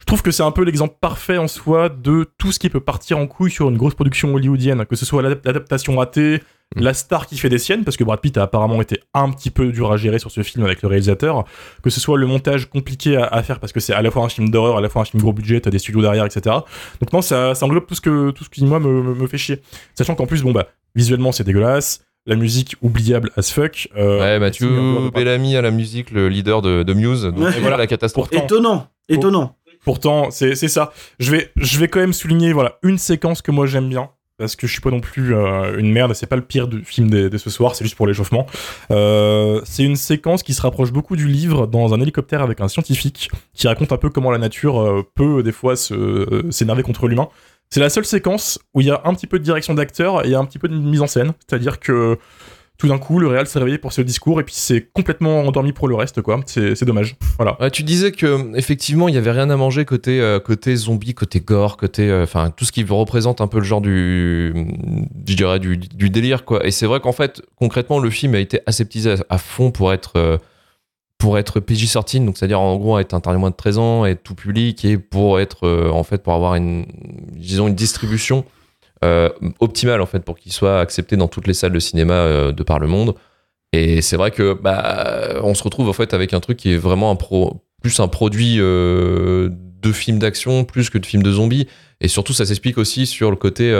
[0.00, 2.80] Je trouve que c'est un peu l'exemple parfait en soi de tout ce qui peut
[2.80, 6.42] partir en couille sur une grosse production hollywoodienne, que ce soit l'adap- l'adaptation ratée,
[6.74, 6.80] Mm.
[6.84, 9.50] la star qui fait des siennes, parce que Brad Pitt a apparemment été un petit
[9.50, 11.44] peu dur à gérer sur ce film avec le réalisateur,
[11.82, 14.24] que ce soit le montage compliqué à, à faire, parce que c'est à la fois
[14.24, 16.40] un film d'horreur, à la fois un film gros budget, t'as des studios derrière, etc.
[17.00, 19.26] Donc non, ça, ça englobe tout ce, que, tout ce qui, moi, me, me, me
[19.26, 19.60] fait chier.
[19.94, 23.88] Sachant qu'en plus, bon, bah, visuellement, c'est dégueulasse, la musique oubliable as fuck.
[23.96, 27.22] euh, Ouais, peu Mathieu Bellamy à la musique, le leader de, de Muse.
[27.24, 27.60] Donc Ouais.
[27.60, 28.28] voilà la catastrophe.
[28.30, 29.56] Pourtant- Étonnant, étonnant.
[29.84, 30.92] Pourtant, c'est c'est ça.
[31.18, 34.10] Je vais, je vais quand même souligner voilà, une séquence que moi j'aime bien.
[34.38, 36.84] Parce que je suis pas non plus euh, une merde, c'est pas le pire du
[36.84, 38.46] film de, de ce soir, c'est juste pour l'échauffement.
[38.90, 42.66] Euh, c'est une séquence qui se rapproche beaucoup du livre dans un hélicoptère avec un
[42.68, 46.82] scientifique qui raconte un peu comment la nature euh, peut des fois se- euh, s'énerver
[46.82, 47.28] contre l'humain.
[47.72, 50.34] C'est la seule séquence où il y a un petit peu de direction d'acteur et
[50.34, 51.32] un petit peu de mise en scène.
[51.48, 52.18] C'est-à-dire que
[52.76, 55.72] tout d'un coup, le réel s'est réveillé pour ce discours et puis c'est complètement endormi
[55.72, 56.38] pour le reste, quoi.
[56.44, 57.16] C'est dommage.
[57.38, 57.70] Voilà.
[57.70, 60.38] Tu disais que effectivement il y avait rien à manger côté euh,
[60.74, 64.52] zombie, côté gore, côté euh, enfin tout ce qui représente un peu le genre du
[65.26, 66.66] je dirais du, délire quoi.
[66.66, 69.94] Et c'est vrai qu'en fait concrètement le film a été aseptisé à, à fond pour
[69.94, 70.36] être euh,
[71.22, 74.34] pour être PG-13 donc c'est-à-dire en gros être interdit moins de 13 ans, être tout
[74.34, 76.84] public et pour être euh, en fait pour avoir une
[77.36, 78.44] disons une distribution
[79.04, 79.28] euh,
[79.60, 82.64] optimale en fait pour qu'il soit accepté dans toutes les salles de cinéma euh, de
[82.64, 83.14] par le monde.
[83.72, 86.76] Et c'est vrai que bah on se retrouve en fait avec un truc qui est
[86.76, 91.68] vraiment un pro, plus un produit de film d'action plus que de film de zombies.
[92.00, 93.70] Et surtout, ça s'explique aussi sur le côté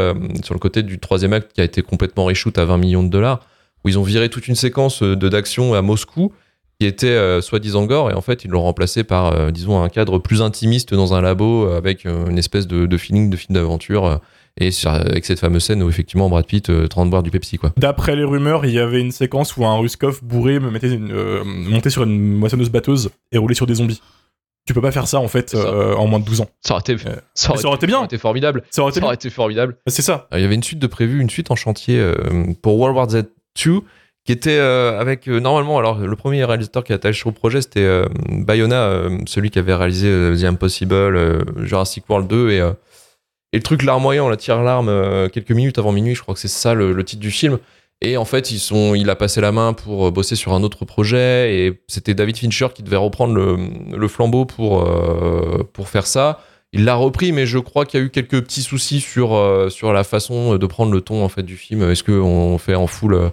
[0.44, 3.08] sur le côté du troisième acte qui a été complètement reshoot à 20 millions de
[3.08, 3.40] dollars,
[3.84, 6.32] où ils ont viré toute une séquence de d'action à Moscou
[6.80, 9.88] qui était euh, soi-disant gore et en fait ils l'ont remplacé par euh, disons un
[9.88, 13.36] cadre plus intimiste dans un labo euh, avec euh, une espèce de, de feeling de
[13.36, 14.16] film d'aventure euh,
[14.60, 17.22] et avec cette fameuse scène où effectivement Brad Pitt euh, est en train de boire
[17.22, 17.72] du Pepsi quoi.
[17.78, 21.10] D'après les rumeurs, il y avait une séquence où un Ruskov bourré me mettait une,
[21.12, 24.02] euh, montait sur une moissonneuse batteuse et roulait sur des zombies.
[24.66, 25.56] Tu peux pas faire ça en fait ça.
[25.58, 26.48] euh, en moins de 12 ans.
[26.60, 27.94] Ça aurait été, Euh, ça mais ça aurait été bien.
[27.94, 28.62] Ça aurait été formidable.
[28.70, 29.06] Ça aurait été Ça bien.
[29.06, 29.76] aurait été formidable.
[29.86, 30.28] C'est ça.
[30.32, 32.14] Il y avait une suite de prévu, une suite en chantier euh,
[32.60, 33.24] pour World War Z
[33.64, 33.80] 2
[34.24, 37.60] qui était euh, avec euh, normalement alors le premier réalisateur qui a attaché au projet
[37.60, 40.08] c'était euh, Bayona celui qui avait réalisé
[40.40, 45.78] The Impossible Jurassic World 2 et, et le truc larmoyant la tire l'arme quelques minutes
[45.78, 47.58] avant minuit je crois que c'est ça le, titre du film
[48.00, 50.84] et en fait ils sont il a passé la main pour bosser sur un autre
[50.84, 54.88] projet et c'était David Fincher qui devait reprendre le, flambeau pour
[55.72, 56.40] pour faire ça
[56.74, 59.38] il l'a repris, mais je crois qu'il y a eu quelques petits soucis sur,
[59.70, 61.82] sur la façon de prendre le ton en fait du film.
[61.82, 63.30] Est-ce qu'on fait en full,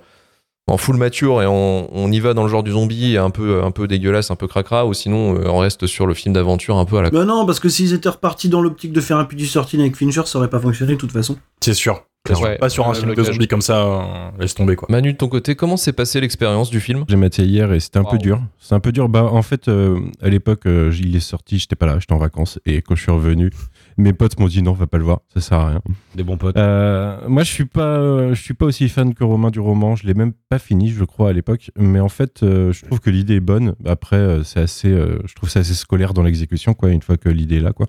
[0.70, 3.64] en full mature et on, on y va dans le genre du zombie un peu,
[3.64, 6.78] un peu dégueulasse, un peu cracra, ou sinon euh, on reste sur le film d'aventure
[6.78, 7.10] un peu à la.
[7.10, 9.96] Bah non, parce que s'ils étaient repartis dans l'optique de faire un PG sorting avec
[9.96, 11.38] Fincher, ça aurait pas fonctionné de toute façon.
[11.62, 12.04] C'est sûr.
[12.28, 12.46] C'est sûr.
[12.46, 14.02] Ouais, pas sur un film de zombies comme ça, euh,
[14.40, 14.88] laisse tomber quoi.
[14.92, 17.06] Manu, de ton côté, comment s'est passée l'expérience du film?
[17.08, 18.12] J'ai maté hier et c'était un Wow.
[18.12, 18.42] peu dur.
[18.60, 19.08] C'est un peu dur.
[19.08, 22.18] Bah, en fait, euh, à l'époque, euh, il est sorti, j'étais pas là, j'étais en
[22.18, 22.60] vacances.
[22.66, 23.52] Et quand je suis revenu,
[24.00, 25.82] mes potes m'ont dit non, va pas le voir, ça sert à rien.
[26.16, 26.56] Des bons potes.
[26.56, 29.98] Euh, moi, je suis pas, euh, je suis pas aussi fan que Romain du roman.
[29.98, 31.72] Je l'ai même pas fini, je crois, à l'époque.
[31.78, 33.76] Mais en fait, euh, je trouve que l'idée est bonne.
[33.86, 36.92] Après, c'est assez, je trouve ça assez scolaire dans l'exécution, quoi.
[36.92, 37.88] Une fois que l'idée est là, quoi.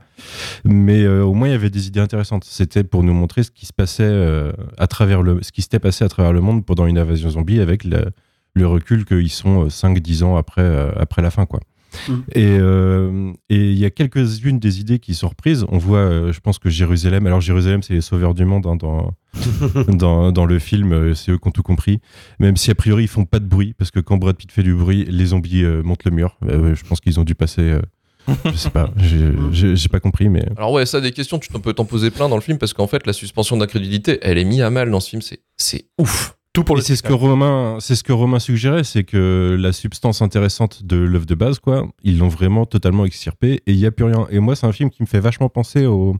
[0.65, 2.45] Mais au moins, il y avait des idées intéressantes.
[2.45, 6.05] C'était pour nous montrer ce qui se passait à travers le, ce qui s'était passé
[6.05, 8.07] à travers le monde pendant une invasion zombie, avec le,
[8.55, 11.61] le recul qu'ils sont 5-10 ans après, après la fin, quoi.
[12.35, 15.65] Et euh, et il y a quelques-unes des idées qui sont reprises.
[15.69, 18.77] On voit, euh, je pense que Jérusalem, alors Jérusalem, c'est les sauveurs du monde hein,
[18.77, 19.15] dans,
[19.89, 22.01] dans, dans le film, euh, c'est eux qui ont tout compris.
[22.39, 24.63] Même si a priori ils font pas de bruit, parce que quand Brad Pitt fait
[24.63, 26.37] du bruit, les zombies euh, montent le mur.
[26.49, 27.63] Euh, je pense qu'ils ont dû passer.
[27.63, 27.81] euh,
[28.45, 30.45] je sais pas, j'ai- pas compris, mais.
[30.57, 32.73] Alors ouais, ça des questions, tu t'en peux t'en poser plein dans le film parce
[32.75, 35.87] qu'en fait la suspension d'incrédulité, elle est mise à mal dans ce film, c'est c'est
[35.99, 36.37] ouf.
[36.53, 37.13] Tout pour Et le c'est ce que.
[37.13, 41.61] Romain, c'est ce que Romain suggérait, c'est que la substance intéressante de l'œuvre de base,
[41.61, 44.27] quoi, ils l'ont vraiment totalement extirpé et il y a plus rien.
[44.31, 46.17] Et moi, c'est un film qui me fait vachement penser au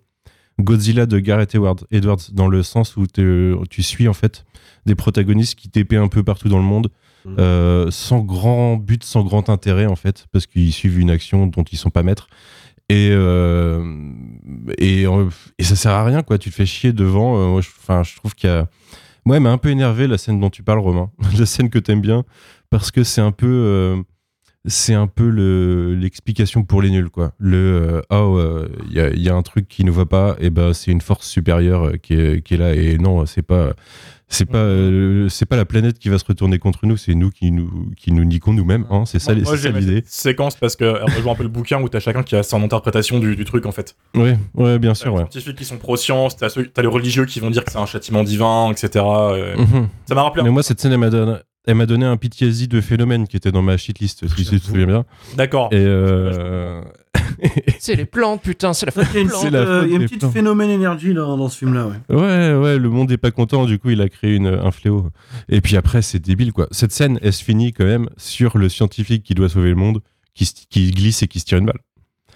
[0.61, 4.45] Godzilla de Gareth Edwards, Edwards dans le sens où tu suis en fait
[4.87, 6.91] des protagonistes qui t'épient un peu partout dans le monde,
[7.27, 7.37] Mhm.
[7.39, 11.65] euh, sans grand but, sans grand intérêt en fait, parce qu'ils suivent une action dont
[11.65, 12.29] ils sont pas maîtres.
[12.89, 13.85] Et, euh,
[14.79, 15.05] et,
[15.59, 16.39] et ça sert à rien, quoi.
[16.39, 17.57] Tu te fais chier devant.
[17.59, 18.69] euh, je, enfin, je trouve qu'il y a.
[19.31, 21.13] Moi, elle m'a un peu énervé la scène dont tu parles, Romain.
[21.39, 22.25] la scène que t'aimes bien,
[22.69, 23.47] parce que c'est un peu.
[23.47, 24.03] euh,
[24.65, 27.33] c'est un peu le- l'explication pour les nuls, quoi.
[27.39, 30.05] Le euh, oh, euh, il y, a, il y a un truc qui ne va
[30.05, 33.25] pas, et ben c'est une force supérieure euh, qui est, qui est là, et non,
[33.25, 33.73] c'est pas,
[34.31, 37.31] c'est pas, euh, c'est pas la planète qui va se retourner contre nous, c'est nous
[37.31, 38.87] qui nous, qui nous niquons nous-mêmes.
[38.91, 40.03] Hein, c'est ça, Moi, ça l'idée.
[40.07, 42.63] séquence parce que elle rejoint un peu le bouquin où t'as chacun qui a son
[42.63, 43.97] interprétation du, du truc en fait.
[44.15, 45.23] Ouais, ouais, bien T'as sûr, les ouais.
[45.31, 47.87] scientifiques qui sont pro-science, t'as ceux- t'as les religieux qui vont dire que c'est un
[47.87, 49.05] châtiment divin, etc.
[49.59, 49.89] Mhm.
[50.07, 50.41] Ça m'a rappelé.
[50.43, 51.35] un- Mais moi, cette scène, elle m'a donné,
[51.67, 54.65] elle m'a donné un PTSD de phénomène qui était dans ma shitlist, si tu te
[54.67, 55.05] souviens bien.
[55.37, 55.69] D'accord.
[55.73, 56.83] Et euh...
[57.79, 60.31] C'est les plantes, putain, c'est la euh, faute il y a une des petite plans.
[60.31, 61.87] phénomène énergie là, dans ce film-là.
[61.87, 62.17] Ouais.
[62.17, 65.09] ouais, ouais, le monde est pas content, du coup, il a créé une, un fléau.
[65.49, 66.67] Et puis après, c'est débile, quoi.
[66.71, 70.01] Cette scène, elle se finit quand même sur le scientifique qui doit sauver le monde,
[70.35, 71.79] qui, qui glisse et qui se tire une balle.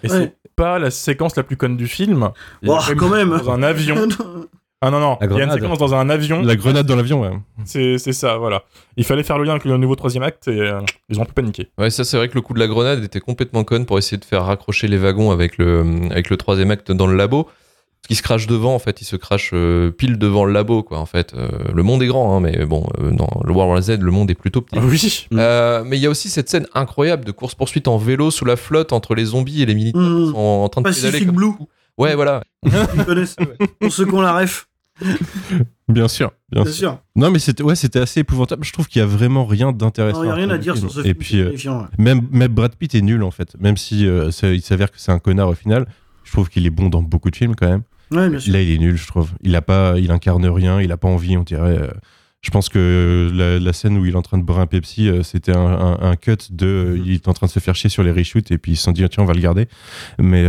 [0.02, 0.18] Et Ouais.
[0.44, 2.30] c'est pas la séquence la plus conne du film.
[2.66, 3.30] Oh, quand même.
[3.30, 4.08] Dans un avion.
[4.84, 5.16] Ah non, non.
[5.20, 5.60] La Il y a une grenade.
[5.60, 6.42] séquence dans un avion.
[6.42, 7.30] La grenade dans l'avion, ouais.
[7.64, 8.64] C'est c'est ça, voilà.
[8.96, 11.26] Il fallait faire le lien avec le nouveau troisième acte et euh, ils ont un
[11.26, 11.68] peu paniqué.
[11.78, 14.18] Ouais, ça c'est vrai que le coup de la grenade était complètement conne pour essayer
[14.18, 17.44] de faire raccrocher les wagons avec le, avec le troisième acte dans le labo.
[17.44, 20.82] Parce qu'il se crache devant, en fait, il se crache euh, pile devant le labo,
[20.82, 21.32] quoi, en fait.
[21.32, 24.10] Euh, le monde est grand, hein, mais bon, euh, dans le World War Z, le
[24.10, 24.76] monde est plutôt petit.
[24.78, 25.26] Ah oui.
[25.32, 28.56] Euh, mais il y a aussi cette scène incroyable de course-poursuite en vélo sous la
[28.56, 31.24] flotte entre les zombies et les militaires qui sont en train de pédaler.
[31.24, 31.52] Blue,
[31.96, 32.42] Ouais, voilà.
[32.66, 33.36] ils connaissent.
[33.80, 34.66] Pour ceux qui ont la ref,
[35.88, 36.90] Bien sûr, bien bien sûr.
[36.90, 36.98] sûr.
[37.16, 38.64] Non, mais c'était, ouais, c'était assez épouvantable.
[38.64, 40.22] Je trouve qu'il y a vraiment rien d'intéressant.
[40.22, 40.88] Il n'y a rien à dire film.
[40.88, 41.10] sur ce film.
[41.10, 41.84] Et puis, euh, ouais.
[41.98, 43.54] Même, même Brad Pitt est nul en fait.
[43.60, 45.86] Même si euh, ça- il s'avère que c'est un connard au final,
[46.24, 47.82] je trouve qu'il est bon dans beaucoup de films quand même.
[48.10, 48.52] Ouais, bien sûr.
[48.52, 49.30] Là, il est nul, je trouve.
[49.42, 51.78] Il a pas, il incarne rien, il a pas envie, on dirait.
[51.78, 51.88] euh,
[52.40, 55.08] je pense que la, la scène où il est en train de boire un Pepsi,
[55.22, 56.66] c'était un, un- un cut de.
[56.66, 58.76] euh, il est en train de se faire chier sur les reshoots et puis ils
[58.76, 59.66] se sont dit, tiens, on va le garder.
[60.18, 60.44] Mais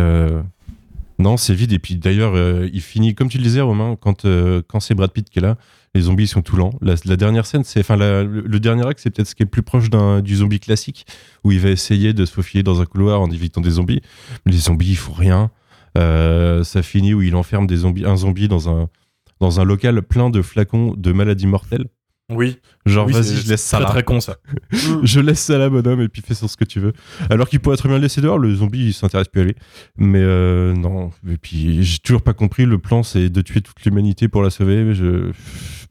[1.19, 1.71] non, c'est vide.
[1.71, 4.95] Et puis d'ailleurs, euh, il finit, comme tu le disais, Romain, quand, euh, quand c'est
[4.95, 5.57] Brad Pitt qui est là,
[5.93, 6.73] les zombies sont tout lents.
[6.81, 7.79] La, dernière scène, c'est.
[7.79, 11.05] Enfin, le, dernier acte, c'est peut-être ce qui est le plus proche du zombie classique,
[11.43, 14.01] où il va essayer de se faufiler dans un couloir en évitant des zombies.
[14.45, 15.51] Mais les zombies, ils font rien.
[15.97, 18.89] Euh, ça finit où il enferme des zombies, un zombie dans un,
[19.39, 21.85] dans un local plein de flacons de maladies mortelles.
[22.31, 22.57] Oui.
[22.87, 23.89] Genre, Oui, vas-y, c'est- je laisse c'est ça Très là.
[23.91, 24.37] très con ça.
[24.71, 24.77] Mm.
[25.03, 26.93] Je laisse ça là, bonhomme, et puis fais sur ce que tu veux.
[27.29, 29.55] Alors qu'il pourrait très bien le laisser dehors, le zombie, il s'intéresse plus à lui.
[29.97, 33.83] Mais euh, non, et puis j'ai toujours pas compris, le plan, c'est de tuer toute
[33.85, 34.95] l'humanité pour la sauver.
[34.95, 35.31] Je...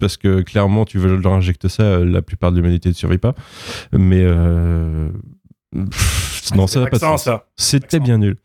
[0.00, 3.34] Parce que clairement, tu veux leur injecter ça, la plupart de l'humanité ne survit pas.
[3.92, 5.08] Mais euh,
[5.72, 7.28] pff, Non, ça n'a pas de sens.
[7.56, 8.36] C'était bien nul.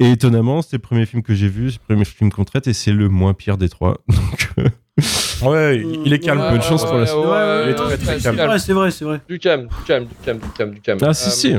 [0.00, 2.66] Et étonnamment, c'était le premier film que j'ai vu, c'est le premier film qu'on traite,
[2.66, 3.96] et c'est le moins pire des trois.
[4.08, 4.68] Donc, euh,
[5.42, 6.40] Ouais, il est calme.
[6.50, 7.18] Bonne chance pour la ouais, suite.
[7.18, 8.58] ouais, ouais, Il est très, calme.
[8.58, 9.20] C'est vrai, c'est vrai.
[9.28, 10.98] Du calme, du calme, du calme, du calme, du calme.
[11.02, 11.52] Ah, si, si.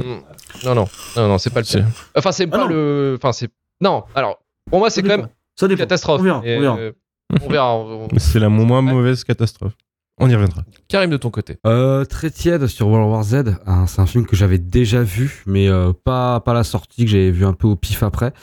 [0.66, 1.78] Non, non, non, c'est pas le Si.
[1.78, 1.86] pire.
[2.16, 2.68] Enfin, c'est Ah, pas non.
[2.68, 3.16] le.
[3.18, 3.50] Enfin, c'est.
[3.82, 5.28] Non, alors, pour moi, c'est quand même
[5.62, 6.20] une catastrophe.
[6.20, 7.78] On verra, Et, on verra.
[7.80, 9.74] euh, c'est la moins mauvaise catastrophe.
[10.22, 10.64] On y reviendra.
[10.90, 11.58] Karim de ton côté.
[11.66, 13.56] Euh, très tiède sur World War Z.
[13.66, 17.12] hein, c'est un film que j'avais déjà vu, mais euh, pas pas la sortie que
[17.12, 18.34] j'avais vu un peu au pif après.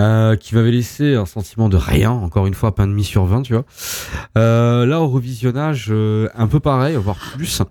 [0.00, 3.24] Euh, qui m'avait laissé un sentiment de rien, encore une fois, pas de demi sur
[3.26, 3.64] 20, tu vois.
[4.36, 7.62] Euh, là, au revisionnage, euh, un peu pareil, voire plus.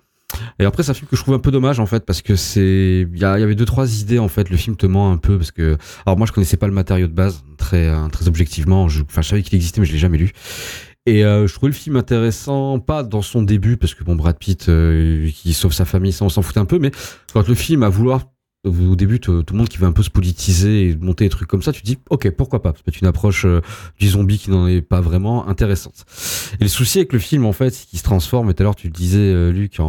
[0.57, 2.35] Et après, c'est un film que je trouve un peu dommage, en fait, parce que
[2.37, 4.49] c'est, il y, a- il y avait deux, trois idées, en fait.
[4.49, 7.07] Le film te ment un peu, parce que, alors moi, je connaissais pas le matériau
[7.07, 8.87] de base, très, euh, très objectivement.
[8.87, 10.31] Je, enfin, je savais qu'il existait, mais je l'ai jamais lu.
[11.05, 14.37] Et euh, je trouvais le film intéressant, pas dans son début, parce que bon, Brad
[14.37, 16.91] Pitt, euh, qui sauve sa famille, ça on s'en fout un peu, mais
[17.33, 18.21] quand le film a vouloir,
[18.65, 21.49] au début, tout le monde qui veut un peu se politiser et monter des trucs
[21.49, 23.61] comme ça, tu te dis, ok, pourquoi pas, c'est une approche euh,
[23.99, 26.05] du zombie qui n'en est pas vraiment intéressante.
[26.59, 28.65] Et le souci avec le film, en fait, c'est qu'il se transforme, et tout à
[28.65, 29.85] l'heure tu le disais, euh, Luc, en,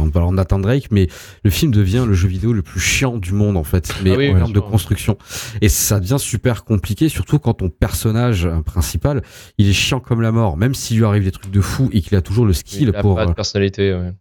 [0.00, 1.06] en parlant de Nathan Drake, mais
[1.44, 4.16] le film devient le jeu vidéo le plus chiant du monde, en fait, mais Ah
[4.18, 5.16] oui, en termes de construction.
[5.60, 9.22] Et ça devient super compliqué, surtout quand ton personnage euh, principal,
[9.58, 12.00] il est chiant comme la mort, même s'il lui arrive des trucs de fou et
[12.02, 13.14] qu'il a toujours le skill Il a pour.
[13.14, 13.94] pas de personnalité.
[13.94, 14.12] ouais.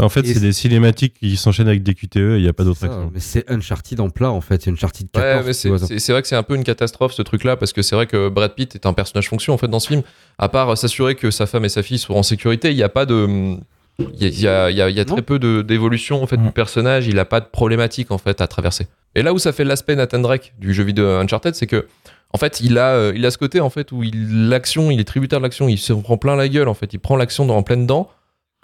[0.00, 2.64] En fait, c'est des cinématiques qui s'enchaînent avec des QTE et il n'y a pas
[2.64, 3.10] d'autre action.
[3.12, 5.46] mais c'est Uncharted en plat en fait, c'est Uncharted 14.
[5.46, 5.52] Ouais,
[5.98, 8.28] c'est vrai que c'est un peu une catastrophe ce truc-là parce que c'est vrai que
[8.28, 10.02] Brad Pitt est un personnage fonction en fait dans ce film.
[10.38, 12.88] À part s'assurer que sa femme et sa fille sont en sécurité, il n'y a
[12.88, 13.56] pas de.
[13.98, 15.12] Il y a, il y a- il y a- il y a Non.
[15.14, 16.44] très peu d'évolution en fait Mm.
[16.46, 18.86] du personnage, il a pas de problématique en fait à traverser.
[19.14, 21.86] Et là où ça fait l'aspect Nathan Drake du jeu vidéo Uncharted, c'est que
[22.32, 24.98] en fait il a, euh, il a ce côté en fait où il l'action, il
[24.98, 27.44] est tributaire de l'action, il se prend plein la gueule en fait, il prend l'action
[27.44, 28.08] dans en pleine dent,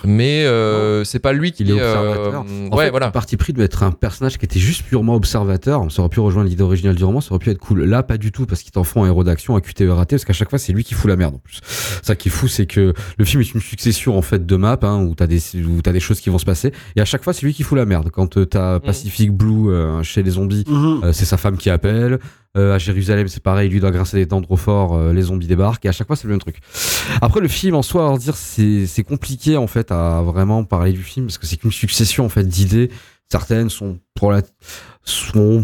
[0.04, 2.40] mais euh, c'est pas lui qui il est euh, observateur.
[2.42, 3.06] En ouais fait, voilà.
[3.06, 5.90] le parti pris de être un personnage qui était juste purement observateur.
[5.90, 7.82] Ça aurait pu rejoindre l'idée originale du roman, ça aurait pu être cool.
[7.82, 10.24] Là, pas du tout, parce qu'ils t'en font un héros d'action, un QTE raté, parce
[10.24, 11.60] qu'à chaque fois, c'est lui qui fout la merde en plus.
[12.02, 14.78] Ça qui est fou, c'est que le film est une succession en fait de maps
[14.82, 17.24] hein, où t'as des où t'as des choses qui vont se passer, et à chaque
[17.24, 18.10] fois, c'est lui qui fout la merde.
[18.10, 21.00] Quand euh, t'as Pacific Blue euh, chez les zombies, Mhm.
[21.04, 22.18] Euh, c'est sa femme qui appelle.
[22.56, 25.46] Euh, à Jérusalem, c'est pareil, lui doit grincer des dents trop fort, euh, les zombies
[25.46, 26.56] débarquent, et à chaque fois, c'est le même truc.
[27.20, 31.26] Après, le film en soi, dire, c'est compliqué en fait à vraiment parler du film,
[31.26, 32.90] parce que c'est qu'une succession en fait d'idées.
[33.30, 34.40] Certaines sont pour la
[35.04, 35.62] sont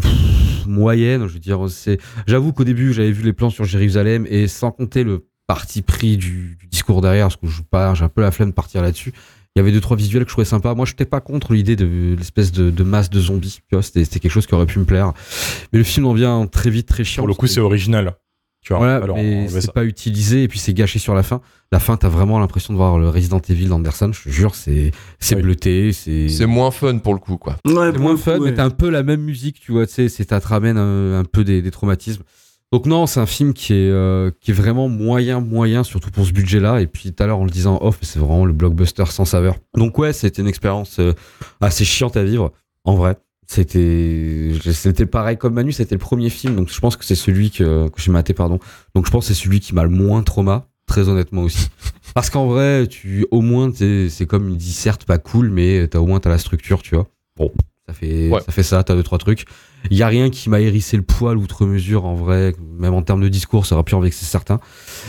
[0.67, 1.67] moyennes, je veux dire.
[1.69, 5.81] C'est, j'avoue qu'au début, j'avais vu les plans sur Jérusalem, et sans compter le parti
[5.81, 9.13] pris du, discours derrière, parce que j'ai un peu la flemme de partir là-dessus.
[9.55, 10.73] Il y avait deux trois visuels que je trouvais sympa.
[10.75, 13.59] Moi, je n'étais pas contre l'idée de l'espèce de, de masse de zombies.
[13.69, 15.13] Tu vois, c'était quelque chose qui aurait pu me plaire.
[15.71, 17.21] Mais le film en vient très vite, très chiant.
[17.21, 18.15] Pour le coup, c'est original.
[18.61, 21.39] Tu vois, voilà, alors, mais c'est pas utilisé et puis c'est gâché sur la fin.
[21.71, 24.11] La fin, t'as vraiment l'impression de voir le Resident Evil d'Anderson.
[24.11, 24.89] Je te jure, c'est
[25.19, 25.43] c'est Oui.
[25.43, 27.57] bleuté, c'est C'est moins fun pour le coup quoi.
[27.65, 28.55] Ouais, c'est moins fun, coup, mais ouais.
[28.55, 29.85] t'as un peu la même musique, tu vois.
[29.85, 32.23] Tu sais, c'est ça te ramène un, un peu des, des traumatismes.
[32.71, 36.25] Donc non, c'est un film qui est euh, qui est vraiment moyen, moyen, surtout pour
[36.25, 36.81] ce budget-là.
[36.81, 39.55] Et puis tout à l'heure, en le disant off, c'est vraiment le blockbuster sans saveur.
[39.75, 41.13] Donc ouais, c'était une expérience euh,
[41.61, 42.51] assez chiante à vivre,
[42.83, 43.17] en vrai.
[43.47, 47.51] C'était c'était pareil comme Manu, c'était le premier film, donc je pense que c'est celui
[47.51, 48.59] que, que j'ai maté, pardon.
[48.95, 51.67] Donc je pense que c'est celui qui m'a le moins trauma, très honnêtement aussi.
[52.15, 55.99] Parce qu'en vrai, tu au moins c'est comme il dit certes pas cool, mais t'as
[55.99, 57.07] au moins t'as la structure, tu vois.
[57.37, 57.51] Bon,
[57.87, 58.41] ça fait Ouais.
[58.43, 59.45] ça fait ça, t'as deux trois trucs.
[59.91, 63.01] Il y a rien qui m'a hérissé le poil outre mesure en vrai, même en
[63.01, 64.59] termes de discours, ça aurait pu en vexer certains.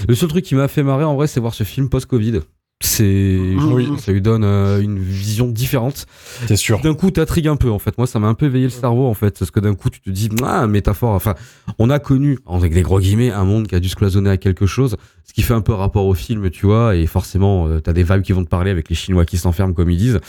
[0.09, 2.41] Le seul truc qui m'a fait marrer en vrai, c'est voir ce film post-Covid.
[2.81, 3.89] C'est Oui.
[3.99, 6.05] ça lui donne euh, une vision différente.
[6.47, 6.79] C'est sûr.
[6.81, 7.97] D'un coup, t'intrigues un peu, en fait.
[7.97, 9.39] Moi, ça m'a un peu éveillé le cerveau, en fait.
[9.39, 11.13] Parce que d'un coup, tu te dis, ah, métaphore.
[11.15, 11.35] Enfin,
[11.79, 14.37] on a connu, avec des gros guillemets, un monde qui a dû se cloisonner à
[14.37, 14.97] quelque chose.
[15.25, 16.97] Ce qui fait un peu rapport au film, tu vois.
[16.97, 19.73] Et forcément, euh, t'as des vibes qui vont te parler avec les Chinois qui s'enferment,
[19.73, 20.21] comme ils disent.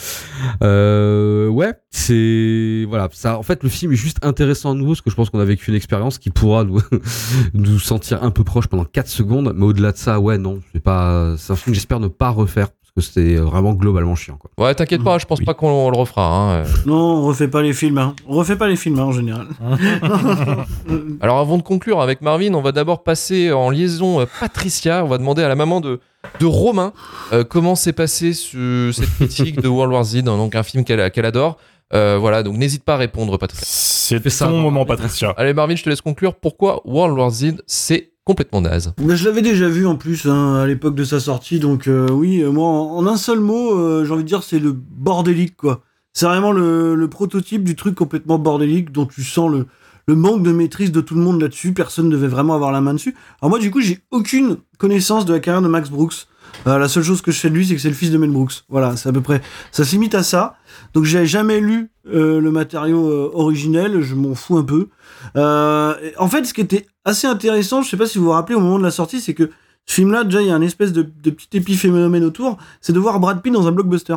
[0.64, 3.10] Euh, ouais, c'est, voilà.
[3.12, 5.40] Ça, en fait, le film est juste intéressant à nouveau, parce que je pense qu'on
[5.40, 6.80] a vécu une expérience qui pourra nous,
[7.54, 9.54] nous sentir un peu proche pendant 4 secondes.
[9.56, 10.62] Mais au-delà de ça, ouais, non.
[10.74, 12.68] C'est pas, c'est un film que j'espère ne pas refaire.
[12.96, 14.50] Parce que c'est vraiment globalement chiant, quoi.
[14.58, 15.46] Ouais, t'inquiète pas, je pense Oui.
[15.46, 16.26] pas qu'on le refera.
[16.28, 16.52] hein.
[16.64, 18.00] Euh, Non, on refait pas les films.
[18.00, 18.16] Hein.
[18.28, 19.46] On refait pas les films hein, en général.
[21.22, 25.04] Alors avant de conclure avec Marvin, on va d'abord passer en liaison euh, Patricia.
[25.04, 26.00] On va demander à la maman de,
[26.40, 26.94] de Romain
[27.34, 31.00] euh, comment s'est passée ce- cette critique de World War Z, donc un film qu'elle
[31.26, 31.58] adore.
[31.94, 33.66] Euh, voilà, donc n'hésite pas à répondre, Patricia.
[33.68, 34.48] C'est Fais ça.
[34.48, 35.34] ton moment, Patricia.
[35.38, 36.36] Allez, Marvin, je te laisse conclure.
[36.36, 40.56] Pourquoi World War Z, c'est complètement naze Mais je l'avais déjà vu en plus hein,
[40.56, 44.04] à l'époque de sa sortie, donc euh, oui, euh, moi en, un seul mot, euh,
[44.04, 45.82] j'ai envie de dire c'est le bordélique quoi.
[46.12, 50.92] C'est vraiment le, prototype du truc complètement bordélique dont tu sens le, manque de maîtrise
[50.92, 51.74] de tout le monde là-dessus.
[51.74, 53.16] Personne ne devait vraiment avoir la main dessus.
[53.42, 56.28] Alors moi du coup j'ai aucune connaissance de la carrière de Max Brooks.
[56.66, 58.32] La seule chose que je sais de lui, c'est que c'est le fils de Mel
[58.32, 58.64] Brooks.
[58.68, 59.42] Voilà, c'est à peu près.
[59.72, 60.56] Ça se limite à ça.
[60.94, 64.90] Donc j'ai jamais lu le matériau originel, je m'en fous un peu.
[65.36, 68.60] En fait, ce qui était assez intéressant, je sais pas si vous vous rappelez au
[68.60, 69.50] moment de la sortie, c'est que
[69.86, 73.00] ce film-là, déjà, il y a un espèce de, de petit épiphénomène autour, c'est de
[73.00, 74.16] voir Brad Pitt dans un blockbuster.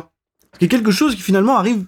[0.53, 1.85] Ce qui est quelque chose qui finalement arrive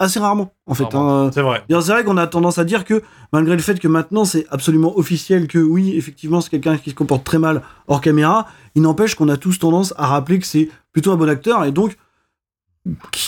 [0.00, 0.92] assez rarement, en fait.
[0.92, 1.30] Hein.
[1.32, 1.62] C'est vrai.
[1.68, 3.02] C'est vrai qu'on a tendance à dire que,
[3.32, 6.94] malgré le fait que maintenant c'est absolument officiel que oui, effectivement, c'est quelqu'un qui se
[6.94, 10.68] comporte très mal hors caméra, il n'empêche qu'on a tous tendance à rappeler que c'est
[10.92, 11.96] plutôt un bon acteur et donc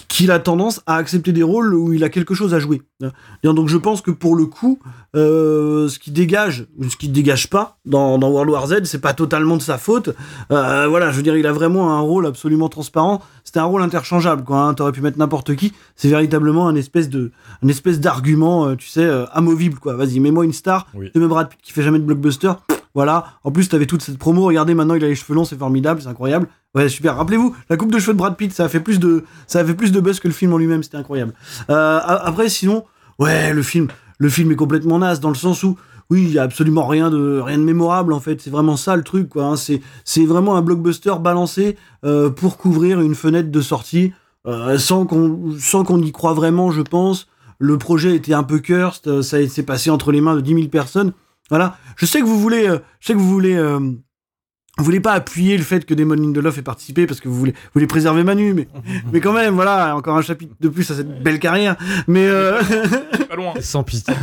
[0.09, 2.83] qu'il a tendance à accepter des rôles où il a quelque chose à jouer.
[3.42, 4.79] Donc je pense que pour le coup,
[5.16, 9.01] euh, ce qui dégage ou ce qui dégage pas dans, dans World War Z, c'est
[9.01, 10.11] pas totalement de sa faute.
[10.53, 13.23] Euh, voilà, je veux dire, il a vraiment un rôle absolument transparent.
[13.50, 14.58] C'était un rôle interchangeable, quoi.
[14.58, 14.74] Hein.
[14.74, 15.72] T'aurais pu mettre n'importe qui.
[15.96, 17.32] C'est véritablement un espèce de,
[17.64, 19.94] un espèce d'argument, euh, tu sais, euh, amovible, quoi.
[19.96, 20.86] Vas-y, mets-moi une star.
[20.94, 21.10] Oui.
[21.12, 22.52] De même Brad Pitt qui fait jamais de blockbuster.
[22.94, 23.24] Voilà.
[23.42, 24.44] En plus, t'avais toute cette promo.
[24.44, 26.46] Regardez, maintenant, il a les cheveux longs, c'est formidable, c'est incroyable.
[26.76, 27.16] Ouais, super.
[27.16, 29.64] Rappelez-vous, la coupe de cheveux de Brad Pitt, ça a fait plus de, ça a
[29.64, 30.84] fait plus de buzz que le film en lui-même.
[30.84, 31.32] C'était incroyable.
[31.70, 32.84] Euh, après, sinon,
[33.18, 35.76] ouais, le film, le film est complètement naze dans le sens où,
[36.11, 38.40] oui, il y a absolument rien de, rien de mémorable en fait.
[38.40, 39.44] C'est vraiment ça le truc, quoi.
[39.44, 39.57] hein.
[39.57, 44.12] C'est, vraiment un blockbuster balancé euh, pour couvrir une fenêtre de sortie,
[44.46, 47.29] euh, sans qu'on, y croit vraiment, je pense.
[47.59, 50.55] Le projet était un peu cursed, euh, ça s'est passé entre les mains de 10
[50.55, 51.12] 000 personnes.
[51.49, 51.77] Voilà.
[51.96, 52.66] Je sais que vous voulez,
[53.01, 53.57] je sais que vous voulez.
[54.80, 57.52] Vous voulez pas appuyer le fait que Damon Lindelof ait participé parce que vous voulez,
[57.52, 58.66] vous voulez préserver Manu, mais,
[59.12, 61.76] mais quand même, voilà, encore un chapitre de plus à cette belle carrière.
[62.08, 62.60] Mais euh,
[63.28, 63.52] Pas loin.
[63.60, 64.14] Sans pitié.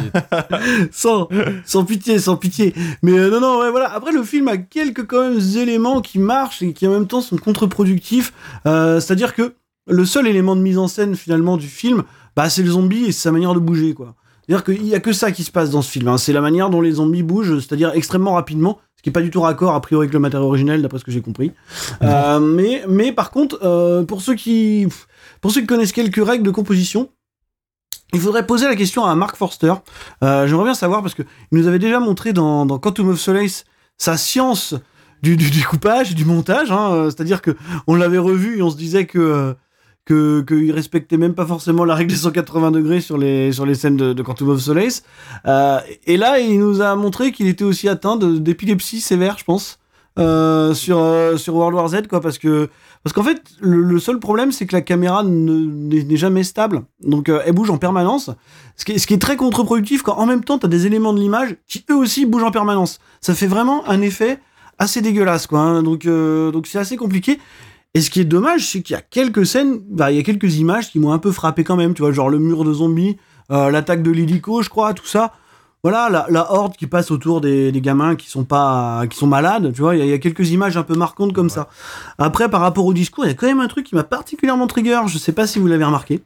[0.91, 1.27] sans,
[1.65, 2.73] sans pitié, sans pitié.
[3.03, 3.93] Mais euh, non, non, ouais, voilà.
[3.93, 7.21] Après, le film a quelques quand même éléments qui marchent et qui en même temps
[7.21, 8.33] sont contre-productifs.
[8.65, 9.53] Euh, C'est-à-dire que
[9.87, 12.03] le seul élément de mise en scène finalement du film,
[12.35, 14.15] bah, c'est le zombie et c'est sa manière de bouger, quoi.
[14.45, 16.07] C'est-à-dire qu'il y a que ça qui se passe dans ce film.
[16.07, 16.17] hein.
[16.17, 19.29] C'est la manière dont les zombies bougent, c'est-à-dire extrêmement rapidement, ce qui est pas du
[19.29, 21.51] tout raccord a priori avec le matériau originel, d'après ce que j'ai compris.
[22.01, 24.87] Euh, mais, mais par contre, euh, pour ceux qui,
[25.39, 27.09] pour ceux qui connaissent quelques règles de composition,
[28.13, 29.73] il faudrait poser la question à Mark Forster.
[30.23, 33.19] Euh, J'aimerais bien savoir parce que il nous avait déjà montré dans, dans Quantum of
[33.19, 33.65] Solace
[33.97, 34.73] sa science
[35.21, 36.71] du, du découpage, du montage.
[36.71, 37.05] hein.
[37.05, 37.55] C'est-à-dire que
[37.85, 39.55] on l'avait revu et on se disait que
[40.07, 43.75] que qu'il respectait même pas forcément la règle des 180 degrés sur les sur les
[43.75, 45.03] scènes de, Quantum of Solace.
[45.45, 49.79] Euh, et là, il nous a montré qu'il était aussi atteint d'épilepsie sévère, je pense.
[50.17, 52.69] euh, sur euh, sur World War Z quoi parce que
[53.03, 57.29] parce qu'en fait le, seul problème c'est que la caméra ne- n'est jamais stable donc
[57.29, 58.31] elle bouge en permanence
[58.77, 61.13] ce qui est, ce qui est très contre-productif quand en même temps t'as des éléments
[61.13, 64.39] de l'image qui eux aussi bougent en permanence ça fait vraiment un effet
[64.79, 65.83] assez dégueulasse quoi hein.
[65.83, 67.37] donc donc c'est assez compliqué
[67.93, 70.23] et ce qui est dommage c'est qu'il y a quelques scènes bah il y a
[70.23, 72.73] quelques images qui m'ont un peu frappé quand même tu vois genre le mur de
[72.73, 73.17] zombies
[73.51, 75.33] euh, l'attaque de l'hélico je crois tout ça.
[75.83, 79.27] Voilà la, la horde qui passe autour des, des gamins qui sont pas qui sont
[79.27, 81.49] malades tu vois il y, a- il y a quelques images un peu marquantes comme
[81.49, 81.69] ça.
[82.17, 84.67] Après par rapport au discours il y a quand même un truc qui m'a particulièrement
[84.67, 86.21] trigger je sais pas si vous l'avez remarqué.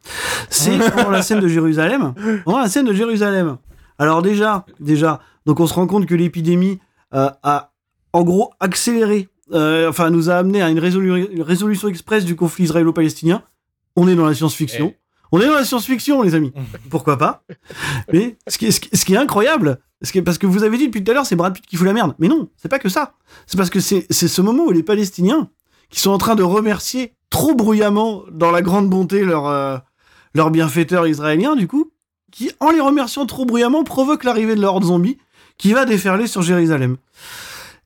[0.49, 0.77] C'est
[1.11, 2.13] la scène de Jérusalem.
[2.47, 3.57] La scène de Jérusalem.
[3.99, 6.79] Alors déjà déjà donc on se rend compte que l'épidémie
[7.13, 7.71] euh, a
[8.13, 12.35] en gros accéléré euh, enfin nous a amené à une, résolu- une résolution express du
[12.35, 13.43] conflit israélo-palestinien
[13.95, 14.93] on est dans la science-fiction
[15.33, 16.51] on est dans la science-fiction les amis
[16.89, 17.43] pourquoi pas?
[18.11, 20.45] Mais ce qui est, ce qui- ce qui est incroyable, ce qui est- parce que
[20.47, 22.15] vous avez dit depuis tout à l'heure, c'est Brad Pitt qui fout la merde.
[22.19, 23.13] Mais non, c'est pas que ça.
[23.47, 25.49] C'est parce que c'est ce moment où les Palestiniens,
[25.89, 29.77] qui sont en train de remercier trop bruyamment, dans la grande bonté, leur, euh,
[30.33, 31.91] leur bienfaiteur israélien, du coup,
[32.31, 35.17] qui, en les remerciant trop bruyamment, provoque l'arrivée de l'horde zombie
[35.57, 36.97] qui va déferler sur Jérusalem.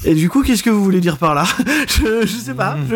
[0.04, 1.46] Et du coup, qu'est-ce que vous voulez dire par là?
[1.88, 2.96] Je, je sais pas, je,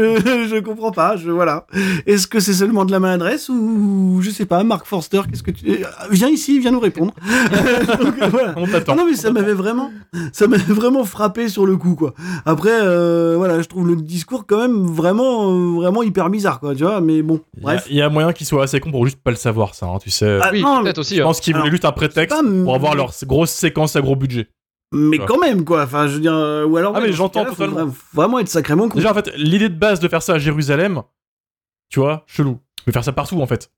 [0.50, 1.66] je comprends pas, je voilà.
[2.06, 5.52] Est-ce que c'est seulement de la maladresse ou je sais pas, Mark Forster, qu'est-ce que
[5.52, 7.14] tu euh, viens ici, viens nous répondre.
[8.04, 8.54] Donc, voilà.
[8.58, 8.94] On t'attend.
[8.94, 9.92] Ah non mais ça m'avait vraiment,
[10.34, 12.14] ça m'avait vraiment frappé sur le coup quoi.
[12.46, 16.76] Après, euh, voilà, je trouve le discours quand même vraiment, euh, vraiment hyper bizarre quoi,
[16.76, 17.00] tu vois.
[17.00, 17.88] Mais bon, Il y a- bref.
[17.90, 19.98] Il y, a moyen qu'ils soient assez cons pour juste pas le savoir, ça, hein,
[20.02, 20.40] tu sais.
[20.42, 21.16] Ah, Oui, mais- peut-être aussi.
[21.16, 21.26] Je hein.
[21.26, 24.50] pense qu'ils voulaient juste un prétexte pas- pour avoir leur grosse séquence à gros budget.
[24.92, 25.84] Mais quand même quoi.
[25.84, 26.94] Enfin, je veux dire, euh, ou alors.
[26.96, 27.86] Ah, mais j'entends totalement.
[27.88, 28.96] vra- Vraiment être sacrément con.
[28.98, 31.02] Déjà, en fait, l'idée de base de faire ça à Jérusalem,
[31.90, 32.60] tu vois, chelou.
[32.88, 33.72] Mais faire ça partout, en fait.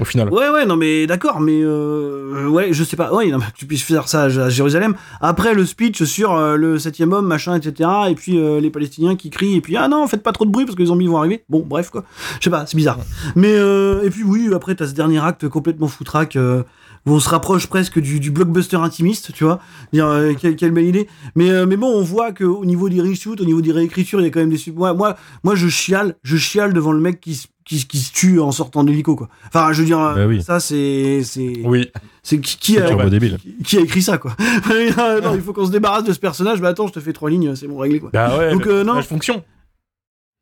[0.00, 0.30] Au final.
[0.30, 3.12] Ouais, ouais, non, mais d'accord, mais euh, ouais, je sais pas.
[3.12, 4.94] Ouais, non, mais tu puisses faire ça à, à Jérusalem.
[5.20, 7.90] Après le speech sur euh, le septième homme, machin, etc.
[8.08, 10.50] Et puis euh, les Palestiniens qui crient, et puis ah non, faites pas trop de
[10.50, 11.44] bruit parce que les zombies vont arriver.
[11.50, 12.04] Bon, bref, quoi.
[12.40, 12.98] Je sais pas, c'est bizarre.
[13.36, 16.36] Mais, euh, et puis oui, après, t'as ce dernier acte complètement foutraque.
[17.06, 19.58] Où on se rapproche presque du, du blockbuster intimiste, tu vois.
[19.92, 21.08] Dire, euh, quelle, quelle belle idée.
[21.34, 24.24] Mais, euh, mais bon, on voit qu'au niveau des reshoots, au niveau des réécritures, il
[24.24, 24.58] y a quand même des.
[24.72, 28.12] Moi, moi, moi, je chiale, je chiale devant le mec qui, se- qui, qui se
[28.12, 29.28] tue en sortant de l'hélico, quoi.
[29.48, 30.42] Enfin, je veux dire, Bah oui.
[30.42, 31.22] ça, c'est.
[31.24, 31.88] C'est Oui.
[32.22, 32.82] c'est qui, a,
[33.36, 34.36] qui- qui a écrit ça, quoi.
[34.68, 36.60] non, il faut qu'on se débarrasse de ce personnage.
[36.60, 38.10] Mais attends, je te fais trois lignes, c'est bon, réglé, quoi.
[38.12, 39.00] Bah ouais, Donc, euh, non.
[39.02, 39.42] fonction.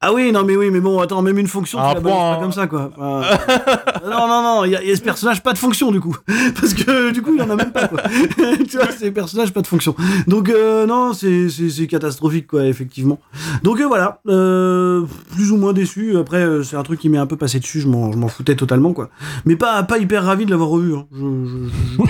[0.03, 2.19] Ah oui, non mais oui, mais bon, attends, même une fonction, Un tu la balances
[2.19, 2.41] pas hein.
[2.41, 2.91] comme ça, quoi.
[2.97, 5.59] Enfin, euh, non, non, non, il y, a- il y a ce personnage pas de
[5.59, 6.17] fonction, du coup.
[6.59, 8.01] Parce que, du coup, il y en a même pas, quoi.
[8.71, 9.95] tu vois, c'est personnage pas de fonction.
[10.27, 13.19] Donc, euh, non, c'est catastrophique, quoi, effectivement.
[13.63, 16.17] Donc, euh, voilà, euh, plus ou moins déçu.
[16.17, 18.29] Après, euh, c'est un truc qui m'est un peu passé dessus, je m'en je m'en
[18.29, 19.11] foutais totalement, quoi.
[19.45, 21.05] Mais pas, pas hyper ravi de l'avoir revu, hein.
[21.13, 21.69] Je-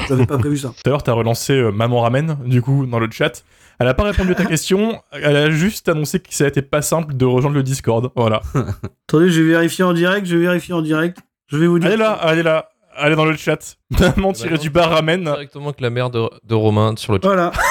[0.09, 0.69] J'avais pas prévu ça.
[0.69, 3.43] Tout à l'heure, t'as relancé euh, Maman Ramène, du coup, dans le chat.
[3.81, 6.61] Elle a pas répondu à ta question, elle a juste annoncé que ça a été
[6.61, 8.11] pas simple de rejoindre le Discord.
[8.15, 8.43] Voilà.
[9.09, 11.17] Attendez, je vais vérifier en direct, je vais vérifier en direct.
[11.47, 11.89] Je vais vous dire.
[11.89, 13.79] Allez là, allez là, allez dans le chat.
[13.99, 15.25] Maman tiré du bas ramène.
[15.25, 17.29] Directement que la mère de, de Romain sur le chat.
[17.29, 17.53] Voilà.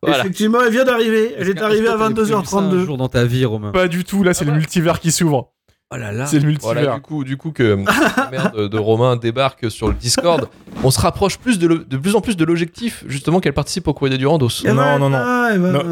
[0.00, 0.20] Voilà.
[0.20, 1.34] Effectivement, elle vient d'arriver.
[1.36, 2.84] Elle est arrivée à Un 22h32.
[2.86, 3.72] jour dans ta vie, Romain?
[3.72, 5.52] Pas du tout, là, c'est le multivers qui s'ouvre.
[5.90, 6.26] Oh là là.
[6.26, 6.74] C'est le multivers.
[6.74, 7.78] Voilà, du coup, du coup que
[8.16, 10.48] la mère de, de Romain débarque sur le Discord,
[10.84, 13.88] on se rapproche plus de, le- de plus en plus de l'objectif, justement, qu'elle participe
[13.88, 14.48] au courrier du Randos.
[14.64, 15.48] Elle Non, va- non, non.
[15.50, 15.82] Elle va, No-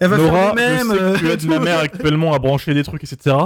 [0.00, 0.90] elle va Nora, faire des je mêmes.
[0.90, 3.36] sais que tu euh, aides la mère actuellement à brancher des trucs, etc.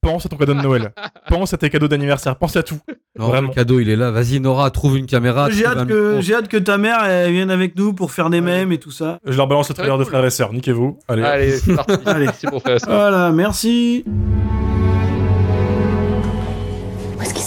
[0.00, 0.90] Pense à ton cadeau de Noël.
[1.28, 2.34] Pense à tes cadeaux d'anniversaire.
[2.34, 2.80] Pense à tout.
[3.16, 3.48] Non, Vraiment.
[3.50, 4.10] Le cadeau, il est là.
[4.10, 5.48] Vas-y, Nora, trouve une caméra.
[5.50, 8.78] J'ai hâte, que, hâte ta mère elle vienne avec nous pour faire des mèmes et
[8.78, 9.20] tout ça.
[9.24, 10.12] Je leur balance le trailer être de cool.
[10.12, 10.52] frères et sœurs.
[10.52, 10.98] Niquez-vous.
[11.06, 11.22] Allez.
[11.22, 11.92] Allez, c'est parti.
[12.06, 12.26] Allez.
[12.36, 12.86] C'est pour faire ça.
[12.88, 14.04] Voilà, merci.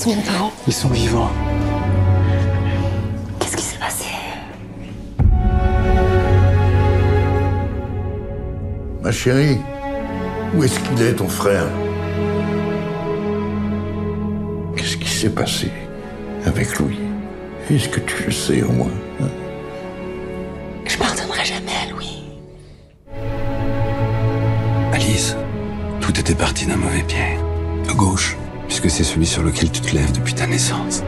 [0.06, 1.32] Sont, mes parents Ils sont vivants.
[3.40, 4.06] Qu'est-ce qui s'est passé?
[9.02, 9.58] Ma chérie,
[10.54, 11.66] où est-ce qu'il est, ton frère?
[14.78, 15.72] Qu'est-ce qui s'est passé
[16.46, 17.00] avec Louis
[17.72, 18.92] Est-ce que tu le sais au moins?
[20.86, 22.26] Je pardonnerai jamais à Louis.
[24.94, 25.36] Alice,
[26.00, 27.40] tout était parti d'un mauvais pied.
[27.90, 28.38] À gauche,
[28.68, 31.04] puisque c'est celui sur lequel tu te lèves depuis ta naissance.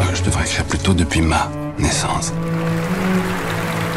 [0.00, 2.32] Euh, je devrais écrire plutôt depuis ma naissance.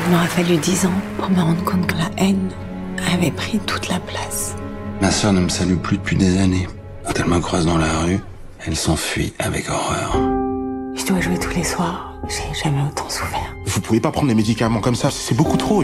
[0.05, 2.49] Il m'aura fallu dix ans pour me rendre compte que la haine
[3.13, 4.55] avait pris toute la place.
[5.01, 6.67] Ma sœur ne me salue plus depuis des années.
[7.05, 8.19] Quand elle me croise dans la rue,
[8.65, 10.17] elle s'enfuit avec horreur.
[10.95, 12.13] Je dois jouer tous les soirs.
[12.29, 13.53] J'ai jamais autant souffert.
[13.65, 15.83] Vous pouvez pas prendre des médicaments comme ça, c'est beaucoup trop.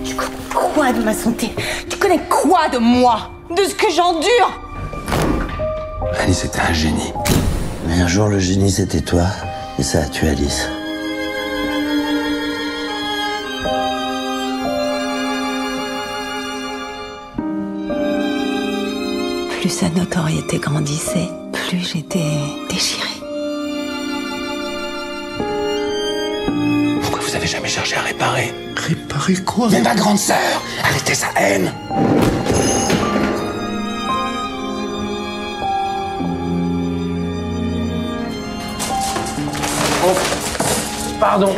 [0.53, 1.51] Quoi de ma santé?
[1.89, 3.31] Tu connais quoi de moi?
[3.49, 4.61] De ce que j'endure?
[6.20, 7.14] Alice était un génie.
[7.88, 9.26] Mais un jour, le génie, c'était toi.
[9.78, 10.68] Et ça a tué Alice.
[19.62, 22.32] Plus sa notoriété grandissait, plus j'étais
[22.70, 23.06] déchirée.
[27.02, 28.54] Pourquoi vous avez jamais cherché à réparer?
[28.76, 29.68] Réparer quoi?
[29.70, 31.74] Mais ma grande sœur Arrêtez sa haine
[41.30, 41.53] Pardon.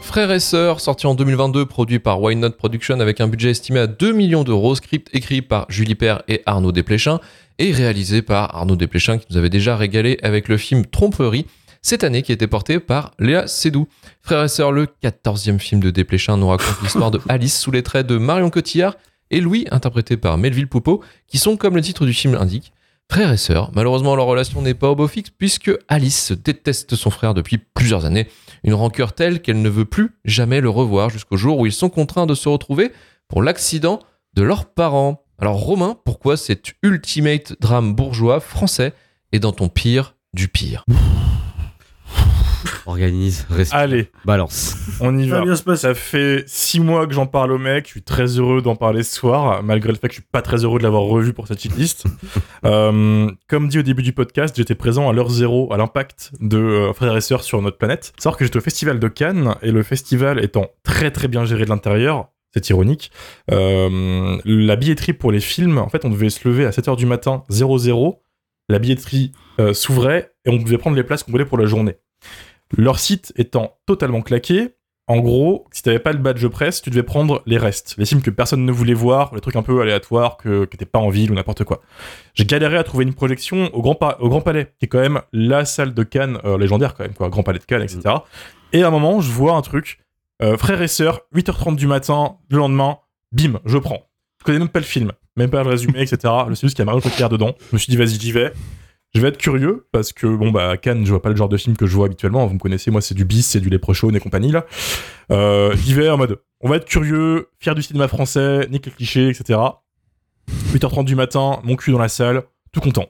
[0.00, 3.78] Frères et sœurs, sorti en 2022, produit par Why Not Production avec un budget estimé
[3.78, 7.20] à 2 millions d'euros, script écrit par Julie Père et Arnaud Desplechin
[7.60, 11.46] et réalisé par Arnaud Desplechin qui nous avait déjà régalé avec le film Tromperie
[11.82, 13.86] cette année qui était porté par Léa Seydoux.
[14.22, 17.84] Frères et sœurs, le 14e film de Desplechin nous raconte l'histoire de Alice sous les
[17.84, 18.96] traits de Marion Cotillard
[19.30, 22.72] et Louis, interprété par Melville Poupeau, qui sont, comme le titre du film l'indique,
[23.10, 23.70] frères et sœurs.
[23.74, 28.04] Malheureusement, leur relation n'est pas au beau fixe puisque Alice déteste son frère depuis plusieurs
[28.04, 28.28] années.
[28.62, 31.90] Une rancœur telle qu'elle ne veut plus jamais le revoir jusqu'au jour où ils sont
[31.90, 32.92] contraints de se retrouver
[33.28, 34.00] pour l'accident
[34.34, 35.24] de leurs parents.
[35.38, 38.92] Alors Romain, pourquoi cet ultimate drame bourgeois français
[39.32, 40.84] est dans ton pire du pire?
[42.86, 44.76] Organise, respire, Allez, balance.
[45.00, 45.42] on y va.
[45.42, 45.74] bien se.
[45.76, 47.86] Ça fait six mois que j'en parle au mec.
[47.86, 50.42] Je suis très heureux d'en parler ce soir, malgré le fait que je suis pas
[50.42, 52.04] très heureux de l'avoir revu pour cette cheatlist.
[52.64, 56.58] euh, comme dit au début du podcast, j'étais présent à l'heure zéro à l'impact de
[56.58, 58.12] euh, frères et sœurs sur notre planète.
[58.18, 61.64] Savoir que j'étais au festival de Cannes et le festival étant très très bien géré
[61.64, 62.28] de l'intérieur.
[62.54, 63.10] C'est ironique.
[63.50, 67.04] Euh, la billetterie pour les films, en fait, on devait se lever à 7h du
[67.06, 68.20] matin, 00.
[68.68, 71.96] La billetterie euh, s'ouvrait et on devait prendre les places qu'on voulait pour la journée.
[72.76, 74.74] Leur site étant totalement claqué,
[75.06, 77.94] en gros, si t'avais pas le badge presse, tu devais prendre les restes.
[77.98, 80.86] Les films que personne ne voulait voir, les trucs un peu aléatoires, que, qui étaient
[80.86, 81.82] pas en ville ou n'importe quoi.
[82.32, 83.94] J'ai galéré à trouver une projection au Grand,
[84.40, 87.28] Palais, qui est quand même la salle de Cannes euh, légendaire quand même, quoi.
[87.28, 88.00] Grand Palais de Cannes, etc.
[88.72, 89.98] Et à un moment, je vois un truc,
[90.42, 92.98] euh, frères et sœurs, 8h30 du matin, le lendemain,
[93.30, 94.08] bim, je prends.
[94.40, 96.32] Je connais même pas le film, même pas le résumé, etc.
[96.48, 97.54] Je sais juste qu'il y a Mario Cotillard dedans.
[97.70, 98.52] Je me suis dit, vas-y, j'y vais.
[99.14, 101.48] Je vais être curieux parce que bon bah à Cannes je vois pas le genre
[101.48, 102.46] de film que je vois habituellement.
[102.46, 104.66] Vous me connaissez, moi c'est du bis, c'est du Leprechaun et compagnie là.
[105.30, 105.74] Euh,
[106.10, 109.60] en mode on va être curieux, fier du cinéma français, nique les clichés, etc.
[110.72, 112.42] 8h30 du matin, mon cul dans la salle,
[112.72, 113.06] tout content.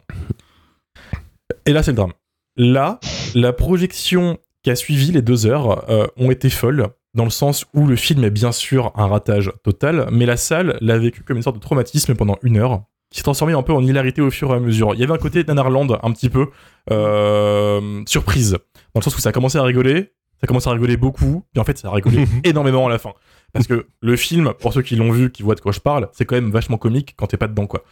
[1.64, 2.12] Et là c'est le drame.
[2.56, 3.00] Là,
[3.34, 6.88] la projection qui a suivi les deux heures euh, ont été folles.
[7.14, 10.76] dans le sens où le film est bien sûr un ratage total, mais la salle
[10.80, 12.84] l'a vécu comme une sorte de traumatisme pendant une heure,
[13.14, 14.92] qui s'est transformé un peu en hilarité au fur et à mesure.
[14.94, 16.48] Il y avait un côté Nanarland un petit peu
[16.90, 18.58] euh, surprise,
[18.92, 20.10] dans le sens où ça a commencé à rigoler,
[20.40, 22.98] ça a commencé à rigoler beaucoup, puis en fait ça a rigolé énormément à la
[22.98, 23.12] fin.
[23.52, 26.08] Parce que le film, pour ceux qui l'ont vu, qui voient de quoi je parle,
[26.10, 27.84] c'est quand même vachement comique quand t'es pas dedans, quoi.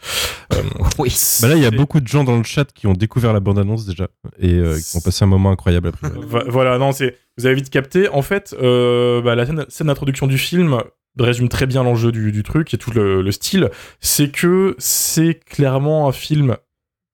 [0.51, 0.57] Euh,
[0.99, 1.15] Oui.
[1.41, 3.39] Bah là, il y a beaucoup de gens dans le chat qui ont découvert la
[3.39, 4.09] bande-annonce déjà
[4.39, 6.09] et euh, qui ont passé un moment incroyable après.
[6.49, 8.09] Voilà, non, c'est vous avez vite capté.
[8.09, 10.81] En fait, bah, la scène, scène d'introduction du film
[11.19, 13.69] résume très bien l'enjeu du, du truc et tout le, le style.
[13.99, 16.57] C'est que c'est clairement un film,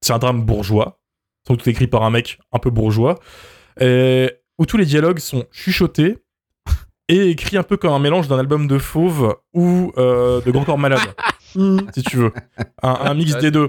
[0.00, 1.00] c'est un drame bourgeois,
[1.46, 3.18] sans doute écrit par un mec un peu bourgeois,
[3.80, 6.18] et où tous les dialogues sont chuchotés
[7.08, 10.64] et écrits un peu comme un mélange d'un album de Fauve ou euh, de Grand
[10.64, 11.00] Corps Malade,
[11.56, 11.80] Hmm.
[11.92, 12.30] si tu veux.
[12.80, 13.66] Un, un mix des deux.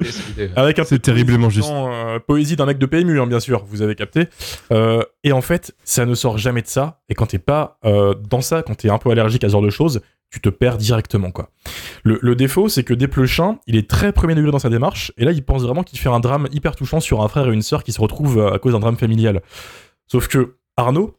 [0.55, 1.71] Avec un peu terriblement juste.
[1.71, 4.27] euh, poésie d'un mec de PMU, hein, bien sûr, vous avez capté.
[4.71, 7.01] Euh, et en fait, ça ne sort jamais de ça.
[7.09, 9.63] Et quand t'es pas euh, dans ça, quand t'es un peu allergique à ce genre
[9.63, 10.01] de choses,
[10.31, 11.49] tu te perds directement, quoi.
[12.03, 15.11] Le, le défaut, c'est que Desplechin, il est très premier degré dans sa démarche.
[15.17, 17.53] Et là, il pense vraiment qu'il fait un drame hyper touchant sur un frère et
[17.53, 19.41] une sœur qui se retrouvent euh, à cause d'un drame familial.
[20.07, 21.17] Sauf que Arnaud,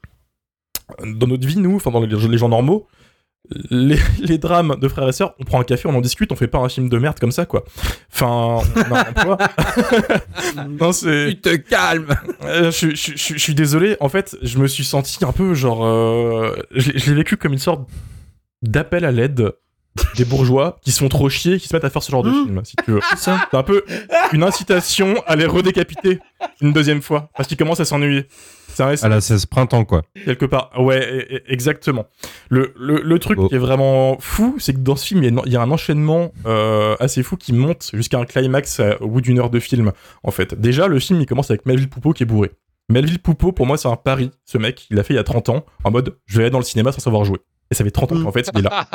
[1.04, 2.86] dans notre vie, nous, enfin dans les, les gens normaux,
[3.70, 6.36] les, les drames de frères et sœurs, on prend un café, on en discute, on
[6.36, 7.64] fait pas un film de merde comme ça, quoi.
[8.12, 9.38] Enfin, on a un emploi.
[10.80, 11.28] non, c'est.
[11.34, 14.84] Tu te calmes Euh, je, je- je- je suis désolé, en fait, je me suis
[14.84, 15.84] senti un peu genre.
[15.84, 17.88] euh, je l'ai vécu comme une sorte
[18.62, 19.52] d'appel à l'aide
[20.16, 22.30] des bourgeois qui se font trop chier, qui se mettent à faire ce genre de
[22.30, 22.44] Mmh.
[22.46, 23.00] film, si tu veux.
[23.16, 23.84] C'est un peu
[24.32, 26.18] une incitation à les redécapiter
[26.62, 28.26] une deuxième fois, parce qu'ils commencent à s'ennuyer.
[28.68, 30.00] Ça reste À la 16 printemps, quoi.
[30.24, 30.70] quelque part.
[30.78, 30.98] Ouais,
[31.30, 32.06] e- e- exactement.
[32.48, 33.48] Le, le, le truc Oh.
[33.48, 35.56] qui est vraiment fou, c'est que dans ce film, il y a, une- il y
[35.56, 39.38] a un enchaînement euh, assez fou qui monte jusqu'à un climax euh, au bout d'une
[39.40, 39.92] heure de film,
[40.22, 40.58] en fait.
[40.58, 42.50] Déjà, le film, il commence avec Melville Poupeau qui est bourré.
[42.88, 44.30] Melville Poupeau, pour moi, c'est un pari.
[44.46, 46.50] Ce mec, il l'a fait il y a 30 ans, en mode, je vais aller
[46.50, 47.40] dans le cinéma sans savoir jouer.
[47.72, 48.86] Et ça fait 30 ans qu'en fait, il est là.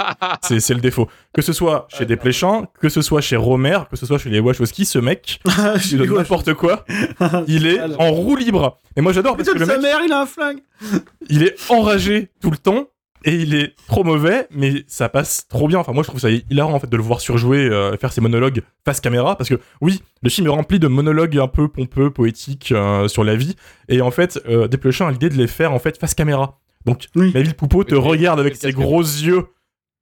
[0.44, 1.08] C'est le défaut.
[1.34, 4.40] Que ce soit chez Desplechin, que ce soit chez Romer, que ce soit chez les
[4.40, 5.40] Wachowski, ce mec,
[5.92, 6.86] il donne n'importe quoi.
[7.48, 8.78] Il est en roue libre.
[8.96, 10.60] Et moi, j'adore parce que le sa mec, mère, il a un flingue.
[11.30, 12.86] il est enragé tout le temps
[13.26, 15.80] et il est trop mauvais, mais ça passe trop bien.
[15.80, 18.22] Enfin, moi, je trouve ça hilarant en fait de le voir surjouer, euh, faire ses
[18.22, 22.12] monologues face caméra, parce que oui, le film est rempli de monologues un peu pompeux,
[22.12, 23.56] poétiques euh, sur la vie,
[23.90, 26.60] et en fait, euh, Desplechin a l'idée de les faire en fait face caméra.
[26.88, 27.32] Donc, Oui.
[27.34, 29.46] Maëlys Poupeau te regarde avec ses gros yeux,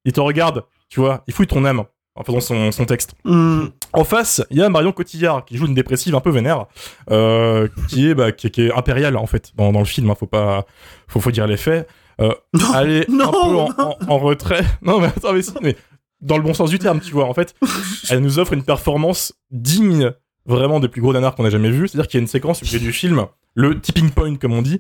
[0.06, 1.84] il te regarde, tu vois, il fouille ton âme
[2.16, 3.14] en faisant son, son texte.
[3.26, 3.66] Hmm.
[3.92, 6.66] En face, il y a Marion Cotillard qui joue une dépressive un peu vénère,
[7.12, 10.10] euh, qui est bah, qui, qui est impériale en fait dans, dans le film.
[10.10, 10.66] Hein, faut pas,
[11.10, 11.90] faut, faut dire les faits.
[12.22, 13.76] Euh, Non, elle est non, un peu en, non.
[13.78, 14.64] en- en retrait.
[14.82, 15.76] Non mais attends mais si, mais
[16.22, 17.26] dans le bon sens du terme, tu vois.
[17.26, 17.54] En fait,
[18.10, 20.12] elle nous offre une performance digne
[20.46, 21.88] vraiment des plus gros nanars qu'on a jamais vu.
[21.88, 23.26] C'est-à-dire qu'il y a une séquence au milieu du film,
[23.56, 24.80] le tipping point comme on dit,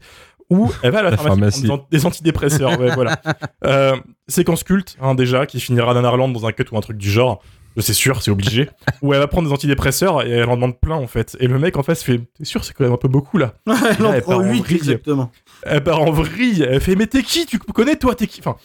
[0.50, 1.68] où elle va à la, La pharmacie, pharmacie.
[1.68, 2.80] prendre des, an- des antidépresseurs.
[2.80, 3.22] ouais, voilà.
[3.66, 3.96] Euh,
[4.28, 7.42] séquence culte hein, déjà qui finira Nanarland dans un cut ou un truc du genre.
[7.80, 8.70] C'est sûr, c'est obligé.
[9.02, 11.36] où elle va prendre des antidépresseurs et elle en demande plein en fait.
[11.40, 13.54] Et le mec en face fait T'es sûr, c'est quand même un peu beaucoup là?
[13.68, 13.74] Elle
[14.04, 14.78] Là, en elle prend part en 8 vrille.
[14.78, 15.32] exactement.
[15.64, 16.64] Elle part en vrille.
[16.70, 17.46] Elle fait Mais t'es qui?
[17.46, 18.40] Tu connais toi T'es qui?
[18.40, 18.56] Enfin,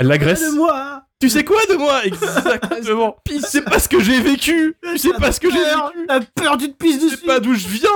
[0.00, 0.52] Elle l'agresse.
[0.56, 1.02] moi?
[1.20, 3.16] Tu sais quoi de moi Exactement.
[3.46, 4.74] Sais pas ce que j'ai vécu.
[4.92, 6.06] Tu sais pas ce que j'ai vécu.
[6.08, 7.26] La peur, Je sais dessus.
[7.26, 7.88] pas d'où je viens.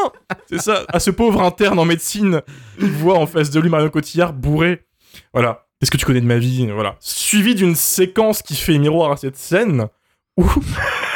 [0.49, 0.85] C'est ça.
[0.89, 2.43] À ce pauvre interne en médecine,
[2.79, 4.85] il voit en face de lui Marion Cotillard bourré.
[5.33, 5.67] Voilà.
[5.81, 6.97] Qu'est-ce que tu connais de ma vie Voilà.
[7.01, 9.89] Suivi d'une séquence qui fait miroir à cette scène
[10.37, 10.45] où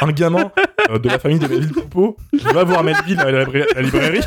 [0.01, 0.51] un gamin
[0.89, 2.17] euh, de la famille de Melville Poupeau
[2.53, 3.43] va voir Melville à la
[3.81, 4.21] librairie.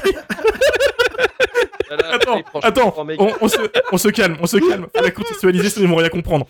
[2.32, 3.56] Attends, attends, on, on se,
[3.92, 4.86] on se calme, on se calme.
[4.94, 6.46] Faut la contextualiser, sinon ils vont rien comprendre.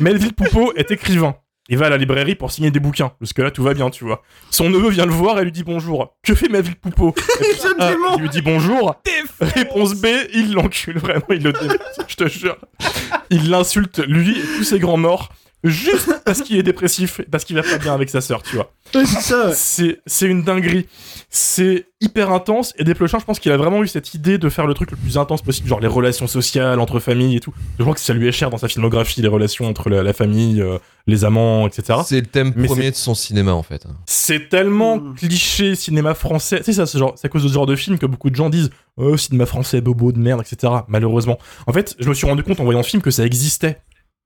[0.00, 1.36] Melville Poupeau est écrivain.
[1.68, 3.12] Il va à la librairie pour signer des bouquins.
[3.20, 4.22] Parce que là, tout va bien, tu vois.
[4.50, 6.16] Son neveu vient le voir et lui dit bonjour.
[6.24, 7.14] Que fait Melville Poupeau?
[7.78, 7.92] Ah.
[8.16, 8.96] Il lui dit bonjour.
[9.40, 11.78] Réponse B, il l'encule vraiment, il le démerde,
[12.08, 12.58] je te jure.
[13.30, 15.30] Il l'insulte, lui et tous ses grands morts,
[15.64, 18.72] juste parce qu'il est dépressif, parce qu'il va pas bien avec sa sœur, tu vois.
[18.94, 19.46] Ouais, c'est ça.
[19.48, 19.52] ouais.
[19.54, 20.86] C'est, c'est une dinguerie.
[21.28, 22.72] C'est hyper intense.
[22.78, 24.96] Et Desplechin, je pense qu'il a vraiment eu cette idée de faire le truc le
[24.96, 27.52] plus intense possible, genre les relations sociales entre familles et tout.
[27.78, 30.12] Je crois que ça lui est cher dans sa filmographie, les relations entre la, la
[30.12, 32.00] famille, euh, les amants, etc.
[32.04, 33.86] C'est le thème Mais premier de son cinéma en fait.
[34.06, 35.14] C'est tellement Mm.
[35.14, 36.62] cliché cinéma français.
[36.64, 38.34] C'est ça, c'est genre, c'est à cause de ce genre de film que beaucoup de
[38.34, 40.72] gens disent Oh, cinéma français, bobo de merde, etc.
[40.88, 41.38] Malheureusement.
[41.66, 43.80] En fait, je me suis rendu compte en voyant le film que ça existait.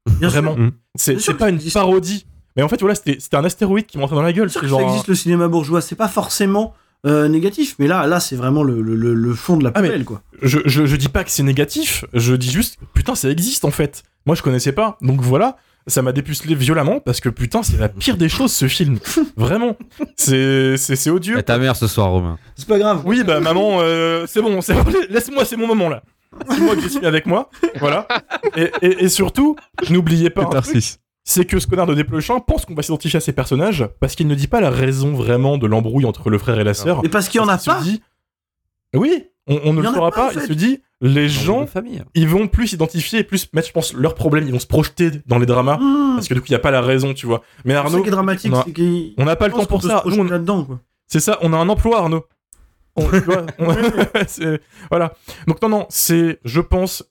[0.07, 0.43] Bien sûr.
[0.43, 0.57] Vraiment.
[0.57, 0.71] Mm.
[0.97, 1.75] C'est pas une existe.
[1.75, 2.27] parodie.
[2.57, 4.47] Mais en fait, voilà, c'était un astéroïde qui m'entrait dans la gueule.
[4.47, 4.81] Bien sûr C'est que genre.
[4.81, 5.81] ça existe le cinéma bourgeois.
[5.81, 6.73] C'est pas forcément
[7.07, 9.83] euh, négatif, mais là, là, c'est vraiment le, le, le- le fond de la Ah,
[9.83, 10.23] mais- poubelle, quoi.
[10.41, 13.71] je, je, je dis pas que c'est négatif, je dis juste, putain, ça existe en
[13.71, 14.05] fait.
[14.25, 14.97] Moi, je connaissais pas.
[15.03, 18.69] Donc voilà, ça m'a dépucelé violemment parce que putain, c'est la pire des choses ce
[18.69, 18.99] film.
[19.37, 19.77] Vraiment.
[20.17, 21.39] C'est odieux.
[21.39, 22.39] Et ta mère ce soir, Romain.
[22.57, 23.03] C'est pas grave.
[23.05, 26.03] Oui, bah maman, euh, c'est bon, c'est bon, laisse-moi, c'est mon moment là.
[26.61, 27.49] Mois que j'ai suivi avec moi.
[27.81, 28.07] Voilà.
[28.57, 29.57] Et, et- et surtout,
[29.91, 30.49] n'oubliez pas
[31.27, 34.27] c'est que ce connard de Desplechin pense qu'on va s'identifier à ces personnages parce qu'il
[34.27, 37.01] ne dit pas la raison vraiment de l'embrouille entre le frère et la sœur.
[37.03, 37.79] Et parce qu'il y en a pas.
[37.79, 38.03] se dit-
[38.95, 40.47] Oui, on, on ne le saura pas, Il fait.
[40.49, 42.03] se dit, les gens, de famille.
[42.15, 44.47] ils vont plus s'identifier et plus mettre, je pense, leurs problèmes.
[44.47, 46.15] Ils vont se projeter dans les dramas Mmh.
[46.17, 47.43] parce que du coup, il n'y a pas la raison, tu vois.
[47.65, 49.65] Mais C'est Arnaud, qui est dramatique, on a- c'est qu'il on n'a pas le temps
[49.67, 50.03] pour ça.
[50.07, 50.79] on- là-dedans, quoi.
[51.07, 52.25] C'est ça, on a un emploi, Arnaud.
[52.97, 53.75] On- tu vois, on-
[54.91, 55.15] voilà.
[55.47, 57.05] Donc non, non, c'est, je pense,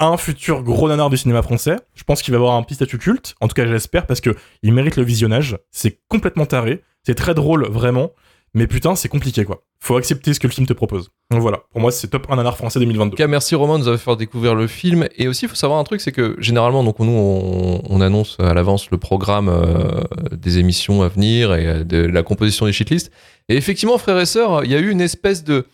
[0.00, 1.76] un futur gros nanar du cinéma français.
[1.94, 3.34] Je pense qu'il va avoir un petit statut culte.
[3.40, 4.30] En tout cas, j'espère parce que
[4.62, 5.58] il mérite le visionnage.
[5.70, 6.82] C'est complètement taré.
[7.04, 8.10] C'est très drôle, vraiment.
[8.56, 9.64] Mais putain, c'est compliqué, quoi.
[9.80, 11.10] Faut accepter ce que le film te propose.
[11.32, 11.62] Donc voilà.
[11.72, 13.06] Pour moi, c'est top 1 nanar français 2022.
[13.08, 15.08] En tout cas, merci Romain de nous avoir fait découvrir le film.
[15.16, 18.36] Et aussi, il faut savoir un truc, c'est que généralement, donc nous, on, on annonce
[18.38, 22.72] à l'avance le programme euh, des émissions à venir et euh, de la composition des
[22.72, 23.10] shitlists.
[23.48, 25.66] Et effectivement, frères et sœurs, il y a eu une espèce de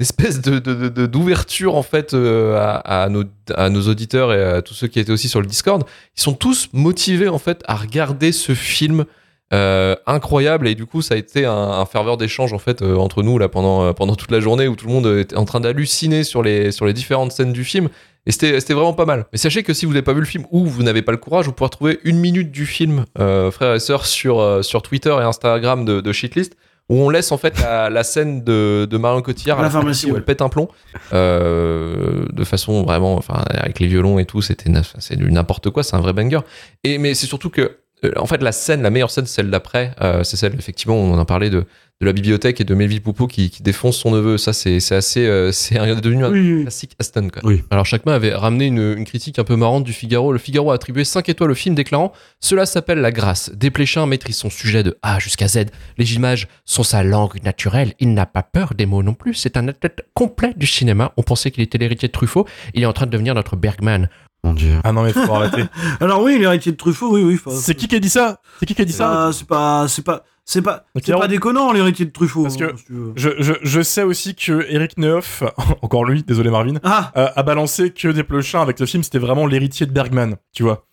[0.00, 3.24] espèce de d'ouverture en fait euh, à, nos,
[3.54, 5.84] à nos auditeurs et à tous ceux qui étaient aussi sur le Discord.
[6.16, 9.06] Ils sont tous motivés en fait à regarder ce film
[9.52, 10.68] euh, incroyable.
[10.68, 13.48] Et du coup ça a été un, ferveur d'échange en fait euh, entre nous là
[13.48, 16.70] pendant pendant toute la journée où tout le monde était en train d'halluciner sur les
[16.70, 17.88] sur les différentes scènes du film.
[18.26, 19.24] Et c'était vraiment pas mal.
[19.32, 21.18] Mais sachez que si vous n'avez pas vu le film ou vous n'avez pas le
[21.18, 25.24] courage vous pourrez trouver une minute du film frères et sœurs sur sur Twitter et
[25.24, 26.54] Instagram de, de Shitlist
[26.88, 30.06] où on laisse en fait la, la scène de, de Marion Cotillard À la pharmacie,
[30.06, 30.18] où ouais.
[30.18, 30.68] elle pète un plomb
[31.12, 35.82] euh, de façon vraiment enfin avec les violons et tout c'était c'est du n'importe quoi
[35.82, 36.40] c'est un vrai banger
[36.84, 37.78] et mais c'est surtout que
[38.16, 41.18] en fait la scène la meilleure scène c'est celle d'après euh, c'est celle effectivement on
[41.18, 41.64] en parlait de
[42.00, 44.94] de la bibliothèque et de Melville Poupeau qui, qui défonce son neveu ça c'est c'est
[44.94, 46.62] assez euh, c'est un- devenu un Oui, oui.
[46.62, 47.42] classique Aston quoi.
[47.44, 47.64] Oui.
[47.70, 50.30] Alors Chacun avait ramené une, une critique un peu marrante du Figaro.
[50.32, 53.50] Le Figaro a attribué 5 étoiles au film déclarant Cela s'appelle la grâce.
[53.52, 55.64] Desplechin maîtrise son sujet de A jusqu'à Z.
[55.96, 57.94] Les images sont sa langue naturelle.
[57.98, 59.34] Il n'a pas peur des mots non plus.
[59.34, 61.12] C'est un athlète complet du cinéma.
[61.16, 62.46] On pensait qu'il était l'héritier de Truffaut.
[62.74, 64.08] Il est en train de devenir notre Bergman.
[64.44, 64.74] Mon dieu.
[64.84, 65.64] Ah non, mais faut arrêter.
[66.00, 67.36] Alors oui, l'héritier de Truffaut, oui, oui.
[67.36, 68.40] faut- C'est qui qui a dit ça?
[68.60, 69.26] C'est qui qui a dit ça?
[69.28, 72.42] Ah, c'est pas, c'est pas, c'est pas, c'est pas déconnant l'héritier de Truffaut.
[72.44, 73.12] Parce que- hein, si tu veux.
[73.16, 75.42] je, je, je sais aussi que Eric Neuf,
[75.82, 79.46] encore lui, désolé Marvin, Ah, euh, a balancé que Desplechin avec ce film, c'était vraiment
[79.46, 80.86] l'héritier de Bergman, tu vois.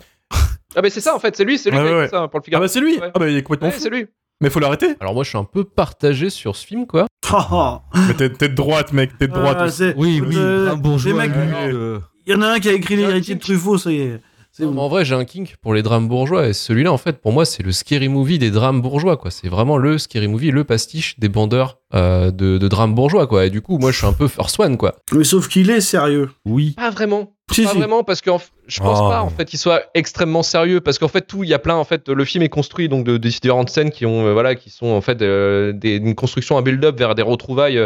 [0.75, 1.35] Ah, mais c'est ça en fait.
[1.37, 1.57] C'est lui.
[1.57, 3.11] C'est lui Ouais, qui a ouais, ça pour le Ah bah c'est lui Ouais.
[3.13, 3.89] Ah bah il est complètement fou.
[3.89, 4.07] lui.
[4.41, 7.05] Mais faut l'arrêter Alors moi je suis un peu partagé sur ce film quoi.
[7.31, 7.81] ah, ah.
[8.09, 9.55] Mais t'es t'es de droite, mec, t'es de droite.
[9.59, 9.77] Ah, aussi.
[9.77, 11.13] c'est- Oui, oui, euh, un bourgeois.
[11.13, 11.71] les mecs- lui, Ouais.
[11.73, 14.19] euh, Il y en a un qui a écrit l'héritier de Truffaut, ça y est.
[14.57, 16.47] Non, mais en vrai, j'ai un kink pour les drames bourgeois.
[16.47, 19.29] Et celui-là, en fait, pour moi, c'est le scary movie des drames bourgeois, quoi.
[19.29, 23.45] C'est vraiment le scary movie, le pastiche des bandeurs euh, de, de drames bourgeois, quoi.
[23.45, 24.95] Et du coup, moi, je suis un peu first one, quoi.
[25.11, 26.29] Mais sauf qu'il est sérieux.
[26.45, 26.71] Oui.
[26.77, 27.33] Pas vraiment.
[27.51, 27.77] Si, pas si.
[27.77, 29.09] vraiment, parce que en f- je pense Oh.
[29.09, 30.79] pas, en fait, qu'il soit extrêmement sérieux.
[30.79, 33.03] Parce qu'en fait, tout, il y a plein, en fait, le film est construit, donc,
[33.05, 36.15] de, de différentes scènes qui ont, euh, voilà, qui sont, en fait, euh, des, une
[36.15, 37.85] construction, un build-up vers des retrouvailles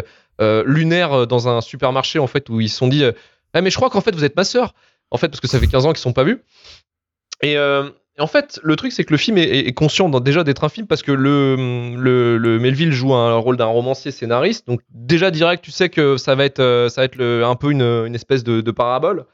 [0.65, 3.11] lunaires dans un supermarché, en fait, où ils se sont dit, euh,
[3.53, 4.73] ah, mais je crois qu'en fait, vous êtes ma sœur.
[5.11, 6.41] En fait, parce que ça fait 15 ans qu'ils sont pas vus.
[7.41, 10.43] Et, euh, et en fait, le truc, c'est que le film est, conscient dans- déjà
[10.43, 11.55] d'être un film parce que le,
[11.97, 14.67] le, le Melville joue un rôle d'un romancier scénariste.
[14.67, 17.55] Donc, déjà direct, tu sais que ça va être, euh, ça va être le- un
[17.55, 19.25] peu une, une espèce de, de parabole.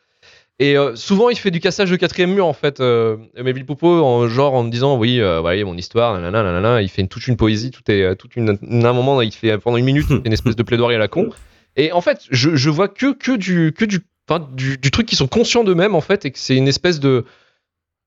[0.60, 2.80] Et euh, souvent, il fait du cassage de quatrième mur, en fait.
[2.80, 6.82] Euh, Melville Poupeau, en, genre en disant, oui, voyez, mon histoire, nanana, nanana.
[6.82, 9.76] Il fait une, toute une poésie, tout est, toute une, un moment, il fait pendant
[9.76, 11.30] une minute une espèce de plaidoirie à la con.
[11.76, 14.00] Et en fait, je, je vois que, que du, que du,
[14.30, 17.00] enfin, du, du truc qui sont conscients d'eux-mêmes, en fait, et que c'est une espèce
[17.00, 17.26] de,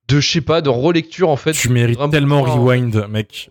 [0.08, 1.52] de, je sais pas, de relecture, en fait.
[1.52, 3.50] Tu mérites tellement Rewind, mec.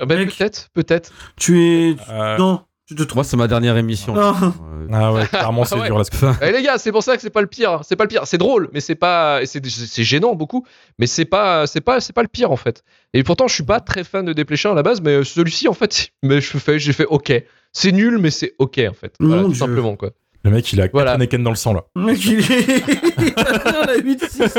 [0.00, 0.36] Ah bah, Mec.
[0.36, 1.12] peut-être, peut-être.
[1.36, 1.96] Tu es.
[2.10, 3.14] Euh, Non, tu te trompes.
[3.14, 4.12] Moi, c'est ma dernière émission.
[4.14, 4.34] Non.
[4.42, 5.86] Euh, Ah ouais, clairement c'est Ouais.
[5.86, 6.04] dur là.
[6.04, 7.80] ce que- Eh les gars, c'est pour ça que c'est pas le pire.
[7.84, 8.26] C'est pas le pire.
[8.26, 9.40] C'est drôle, mais c'est pas.
[9.40, 10.66] et C'est c'est gênant beaucoup,
[10.98, 11.66] mais c'est pas.
[11.68, 12.00] C'est pas.
[12.00, 12.82] C'est pas le pire en fait.
[13.14, 15.74] Et pourtant, je suis pas très fan de Desplechin à la base, mais celui-ci en
[15.74, 17.32] fait, mais je fais, j'ai fait OK.
[17.74, 19.14] C'est nul, mais c'est OK en fait.
[19.20, 19.58] Voilà, tout Dieu.
[19.58, 20.10] simplement quoi.
[20.44, 21.12] Le mec il a Voilà.
[21.12, 21.84] Anakin dans le sang là.
[21.96, 22.44] Le mec, il est.
[23.18, 24.54] Il en a 8, 6,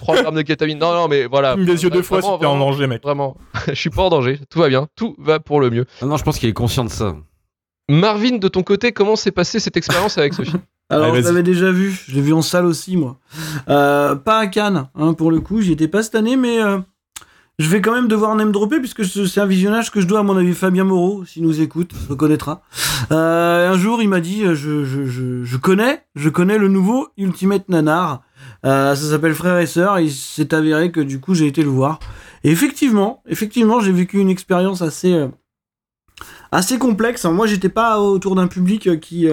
[0.00, 0.78] 3 grammes de kétamine.
[0.78, 1.56] Non, non, mais voilà.
[1.56, 3.02] Des yeux deux fois si t'es en danger, mec.
[3.02, 3.36] Vraiment,
[3.68, 4.40] je suis pas en danger.
[4.50, 4.88] Tout va bien.
[4.96, 5.86] Tout va pour le mieux.
[6.02, 7.16] Ah non, je pense qu'il est conscient de ça.
[7.88, 10.60] Marvin, de ton côté, comment s'est passée cette expérience avec ce film
[10.90, 11.92] Alors, Allez, je l'avais déjà vu.
[12.08, 13.18] Je l'ai vu en salle aussi, moi.
[13.68, 15.60] Euh, pas à Cannes, hein, pour le coup.
[15.60, 16.78] J'y étais pas cette année, mais euh,
[17.58, 20.20] je vais quand même devoir name dropper, puisque ce- c'est un visionnage que je dois,
[20.20, 22.62] à mon avis, Fabien Moreau, s'il nous écoute, reconnaîtra.
[23.12, 26.68] Euh, un jour, il m'a dit euh, je, je, je, je connais, je connais le
[26.68, 28.22] nouveau Ultimate Nanar.
[28.64, 30.00] Euh, ça s'appelle Frères et Sœurs.
[30.00, 31.98] Il s'est avéré que du coup, j'ai été le voir.
[32.44, 35.26] Et effectivement, effectivement, j'ai vécu une expérience assez.
[36.52, 37.24] assez complexe.
[37.24, 39.28] Alors, moi, j'étais pas autour d'un public qui,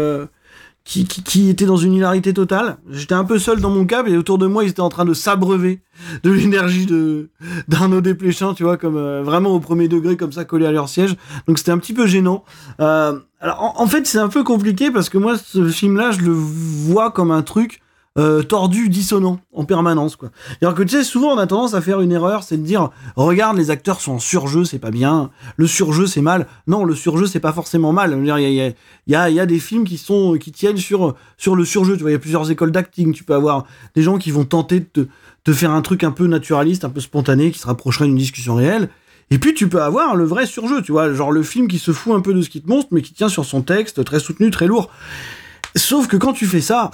[0.85, 2.77] qui, qui, était dans une hilarité totale.
[2.89, 5.05] J'étais un peu seul dans mon câble et autour de moi, ils étaient en train
[5.05, 5.81] de s'abreuver
[6.23, 7.29] de l'énergie de
[7.69, 10.89] d'Arnaud Desplechin, tu vois, comme euh, vraiment au premier degré, comme ça, collé à leur
[10.89, 11.15] siège.
[11.47, 12.43] Donc c'était un petit peu gênant.
[12.81, 16.19] Euh, alors en, en fait, c'est un peu compliqué parce que moi, ce film-là, je
[16.19, 17.82] le vois comme un truc
[18.19, 20.29] euh, tordu, dissonant en permanence quoi.
[20.61, 22.91] Alors que tu sais, souvent on a tendance à faire une erreur, c'est de dire
[23.15, 25.31] regarde les acteurs sont en surjeu, c'est pas bien.
[25.57, 26.47] Le surjeu c'est mal.
[26.67, 28.15] Non, le surjeu c'est pas forcément mal.
[28.19, 28.71] Il y a, y, a,
[29.07, 31.95] y, a, y a des films qui sont qui tiennent sur sur le surjeu.
[31.95, 33.13] Tu vois, il y a plusieurs écoles d'acting.
[33.13, 35.07] Tu peux avoir des gens qui vont tenter de te,
[35.43, 38.55] te faire un truc un peu naturaliste, un peu spontané, qui se rapprocherait d'une discussion
[38.55, 38.89] réelle.
[39.31, 41.91] Et puis tu peux avoir le vrai surjeu, tu vois, genre le film qui se
[41.91, 44.19] fout un peu de ce qui te montre, mais qui tient sur son texte, très
[44.19, 44.91] soutenu, très lourd.
[45.75, 46.91] Sauf que quand tu fais ça,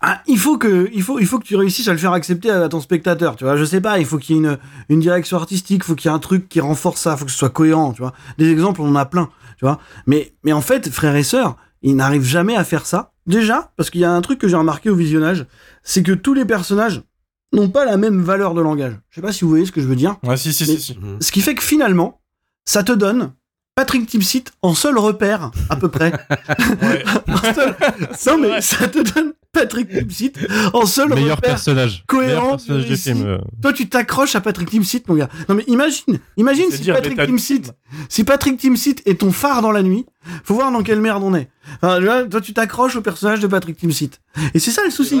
[0.00, 2.50] ah, il faut que il faut il faut que tu réussisses à le faire accepter
[2.50, 3.56] à ton spectateur tu vois.
[3.56, 4.58] Je sais pas il faut qu'il y ait une
[4.88, 7.24] une direction artistique il faut qu'il y ait un truc qui renforce ça il faut
[7.24, 8.12] que ce soit cohérent tu vois.
[8.38, 9.28] Des exemples on en a plein
[9.58, 9.78] tu vois.
[10.06, 13.12] Mais mais en fait frères et sœurs ils n'arrivent jamais à faire ça.
[13.26, 15.46] Déjà parce qu'il y a un truc que j'ai remarqué au visionnage
[15.82, 17.02] c'est que tous les personnages
[17.52, 18.98] n'ont pas la même valeur de langage.
[19.10, 20.16] Je sais pas si vous voyez ce que je veux dire.
[20.22, 20.98] Ouais si si si, si.
[21.20, 22.20] ce qui fait que finalement
[22.64, 23.32] ça te donne
[23.76, 26.10] Patrick Timsit en seul repère, à peu près.
[26.82, 27.04] Ouais.
[28.26, 30.32] Non, mais ça te donne Patrick Timsit
[30.72, 32.02] en seul Meilleur repère personnage.
[32.06, 32.32] cohérent.
[32.32, 33.26] Meilleur personnage du film.
[33.26, 33.38] euh.
[33.60, 35.28] Toi, tu t'accroches à Patrick Timsit, mon gars.
[35.50, 37.72] Non, mais imagine, imagine si Patrick Timsit,
[38.08, 40.06] si Patrick Timsit est ton phare dans la nuit,
[40.42, 41.50] faut voir dans quelle merde on est.
[41.82, 42.00] Enfin,
[42.30, 44.10] toi, tu t'accroches au personnage de Patrick Timsit.
[44.54, 45.20] Et c'est ça le souci.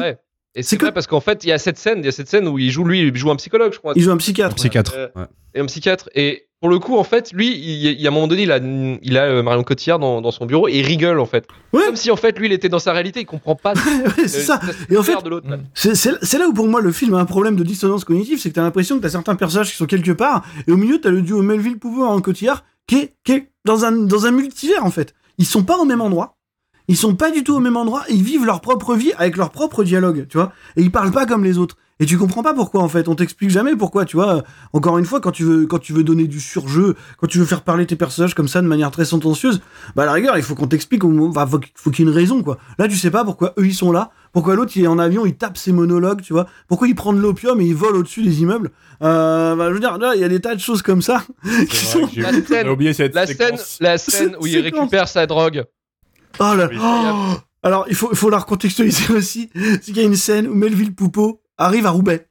[0.58, 2.28] Et C'est que- parce qu'en fait, il y a cette scène, il y a cette
[2.28, 3.92] scène où il joue lui, il joue un psychologue, je crois.
[3.94, 4.56] Il joue un psychiatre.
[4.56, 4.94] Psychiatre.
[4.96, 5.24] Euh, Ouais.
[5.54, 6.08] Et un psychiatre.
[6.14, 8.58] Et pour le coup, en fait, lui, il, il- à un moment donné, il a,
[8.58, 11.46] il a euh, Marion Cotillard dans, dans son bureau et il rigole, en fait.
[11.74, 11.82] Ouais.
[11.86, 13.74] Comme si, en fait, lui, il était dans sa réalité, il comprend pas.
[14.18, 14.58] Ouais, c'est ça.
[14.90, 15.46] Et en fait, l'autre.
[15.74, 18.54] C'est- là où pour moi le film a un problème de dissonance cognitive, c'est que
[18.54, 21.20] t'as l'impression que t'as certains personnages qui sont quelque part, et au milieu t'as le
[21.22, 24.90] duo Melville Pouvoir en Cotillard qui est, qui est dans, un, dans un multivers en
[24.90, 25.14] fait.
[25.38, 26.35] Ils sont pas au même endroit,
[26.88, 29.50] ils sont pas du tout au même endroit, ils vivent leur propre vie avec leur
[29.50, 31.76] propre dialogue, tu vois, et ils parlent pas comme les autres.
[31.98, 34.42] Et tu comprends pas pourquoi en fait, on t'explique jamais pourquoi, tu vois.
[34.74, 37.46] Encore une fois, quand tu veux quand tu veux donner du surjeu, quand tu veux
[37.46, 39.62] faire parler tes personnages comme ça de manière très sentencieuse,
[39.94, 42.10] bah à la rigueur, il faut qu'on t'explique, enfin, faut, qu'il- faut qu'il y ait
[42.12, 42.58] une raison quoi.
[42.78, 45.24] Là, tu sais pas pourquoi eux ils sont là, pourquoi l'autre il est en avion,
[45.24, 48.22] il tape ses monologues, tu vois, pourquoi il prend de l'opium et il vole au-dessus
[48.22, 48.72] des immeubles.
[49.02, 51.24] Euh, bah, je veux dire, là, il y a des tas de choses comme ça
[51.70, 52.06] qui sont.
[52.16, 54.80] La on a scène, oublié cette la scène, la scène où il Séquence.
[54.80, 55.64] récupère sa drogue.
[56.38, 56.68] Oh là.
[56.80, 59.50] Oh Alors, il faut, il faut la recontextualiser aussi.
[59.54, 62.28] C'est qu'il y a une scène où Melville Poupeau arrive à Roubaix.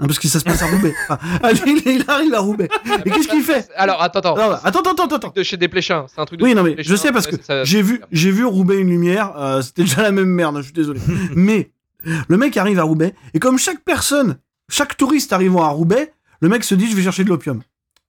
[0.00, 0.94] Hein, parce que ça se passe à Roubaix.
[1.66, 2.68] Il arrive à Roubaix.
[3.04, 3.68] Et qu'est-ce qu'il fait?
[3.74, 4.36] Alors, attends, attends.
[4.36, 5.32] Alors, Attends, attends, attends, attends.
[5.34, 6.06] de chez Desplechin.
[6.08, 8.44] C'est un truc de Oui, non, mais je sais parce que j'ai vu, j'ai vu
[8.44, 9.32] Roubaix une lumière.
[9.36, 10.56] euh, C'était déjà la même merde.
[10.58, 11.00] Je suis désolé.
[11.34, 11.72] mais
[12.28, 14.38] le mec arrive à Roubaix et comme chaque personne,
[14.70, 17.60] chaque touriste arrivant à Roubaix, le mec se dit je vais chercher de l'opium.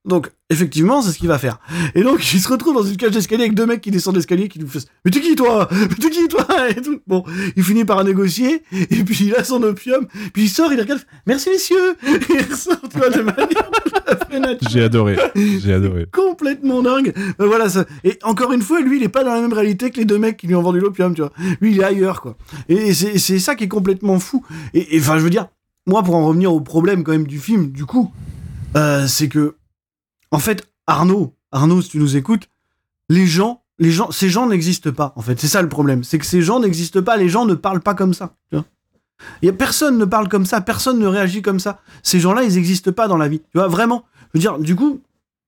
[0.04, 1.58] Donc effectivement, c'est ce qu'il va faire.
[1.94, 4.48] Et donc il se retrouve dans une cage d'escalier avec deux mecs qui descendent l'escalier
[4.48, 5.68] qui nous font mais t'es qui toi?
[5.72, 6.46] Mais t'es qui toi?
[6.70, 7.00] Et tout.
[7.06, 7.24] Bon,
[7.56, 11.02] il finit par négocier et puis il a son opium, puis il sort, il regarde,
[11.26, 11.96] merci messieurs.
[12.06, 13.70] Et il ressort, tu vois, de manière
[14.70, 15.16] J'ai adoré.
[15.34, 16.06] J'ai adoré.
[16.12, 17.12] complètement dingue.
[17.40, 17.84] Euh, voilà ça.
[18.04, 20.18] Et encore une fois, lui, il est pas dans la même réalité que les deux
[20.18, 21.32] mecs qui lui ont vendu l'opium, tu vois.
[21.60, 22.36] Lui, il est ailleurs, quoi.
[22.68, 24.44] Et, c'est ça qui est complètement fou.
[24.74, 25.48] Et et, enfin, je veux dire,
[25.86, 28.12] moi, pour en revenir au problème quand même du film, du coup,
[28.76, 29.56] euh, c'est que,
[30.30, 32.48] en fait, Arnaud, Arnaud, si tu nous écoutes,
[33.08, 35.12] les gens, les gens, ces gens n'existent pas.
[35.16, 37.16] En fait, c'est ça le problème, c'est que ces gens n'existent pas.
[37.16, 38.34] Les gens ne parlent pas comme ça.
[38.50, 38.64] Tu vois.
[39.42, 41.80] Y a personne ne parle comme ça, personne ne réagit comme ça.
[42.02, 43.40] Ces gens-là, ils n'existent pas dans la vie.
[43.40, 44.04] Tu vois, vraiment.
[44.32, 45.00] Je veux dire, du coup,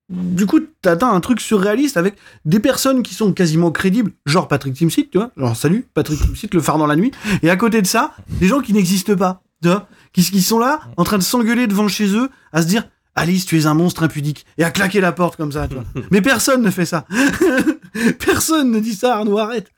[0.08, 4.74] du coup, t'atteins un truc surréaliste avec des personnes qui sont quasiment crédibles, genre Patrick
[4.74, 7.12] Timsit, tu vois, genre salut, Patrick Timsit, le phare dans la nuit,
[7.42, 10.80] et à côté de ça, des gens qui n'existent pas, tu vois, qui sont là,
[10.96, 14.04] en train de s'engueuler devant chez eux, à se dire, Alice, tu es un monstre
[14.04, 15.84] impudique, et à claquer la porte comme ça, tu vois.
[16.10, 17.04] Mais personne ne fait ça.
[18.24, 19.70] personne ne dit ça, Arnaud, arrête.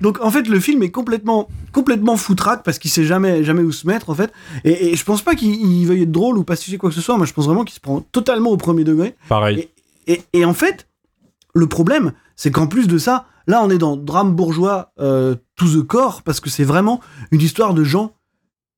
[0.00, 3.70] Donc, en fait, le film est complètement, complètement foutraque parce qu'il sait jamais, jamais où
[3.70, 4.32] se mettre, en fait.
[4.64, 7.02] Et, et je pense pas qu'il il veuille être drôle ou pacifier quoi que ce
[7.02, 7.18] soit.
[7.18, 9.14] Moi, je pense vraiment qu'il se prend totalement au premier degré.
[9.28, 9.68] Pareil.
[10.06, 10.88] Et, et en fait,
[11.54, 15.66] le problème, c'est qu'en plus de ça, là, on est dans drame bourgeois euh, to
[15.66, 17.00] the core, parce que c'est vraiment
[17.30, 18.12] une histoire de gens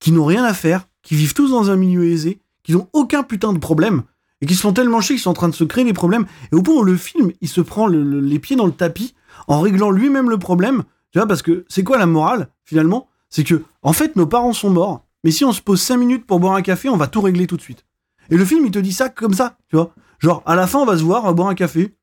[0.01, 3.23] qui n'ont rien à faire, qui vivent tous dans un milieu aisé, qui n'ont aucun
[3.23, 4.03] putain de problème,
[4.43, 6.27] et qui se font tellement chier qu'ils sont en train de se créer des problèmes.
[6.53, 8.73] Et au point où le film, il se prend le- le- les pieds dans le
[8.73, 9.15] tapis
[9.47, 13.09] en réglant lui-même le problème, tu vois, parce que c'est quoi la morale, finalement?
[13.31, 16.27] C'est que, en fait, nos parents sont morts, mais si on se pose 5 minutes
[16.27, 17.85] pour boire un café, on va tout régler tout de suite.
[18.31, 19.93] Et le film, il te dit ça comme ça, tu vois.
[20.19, 21.95] Genre, à la fin, on va se voir, on va boire un café.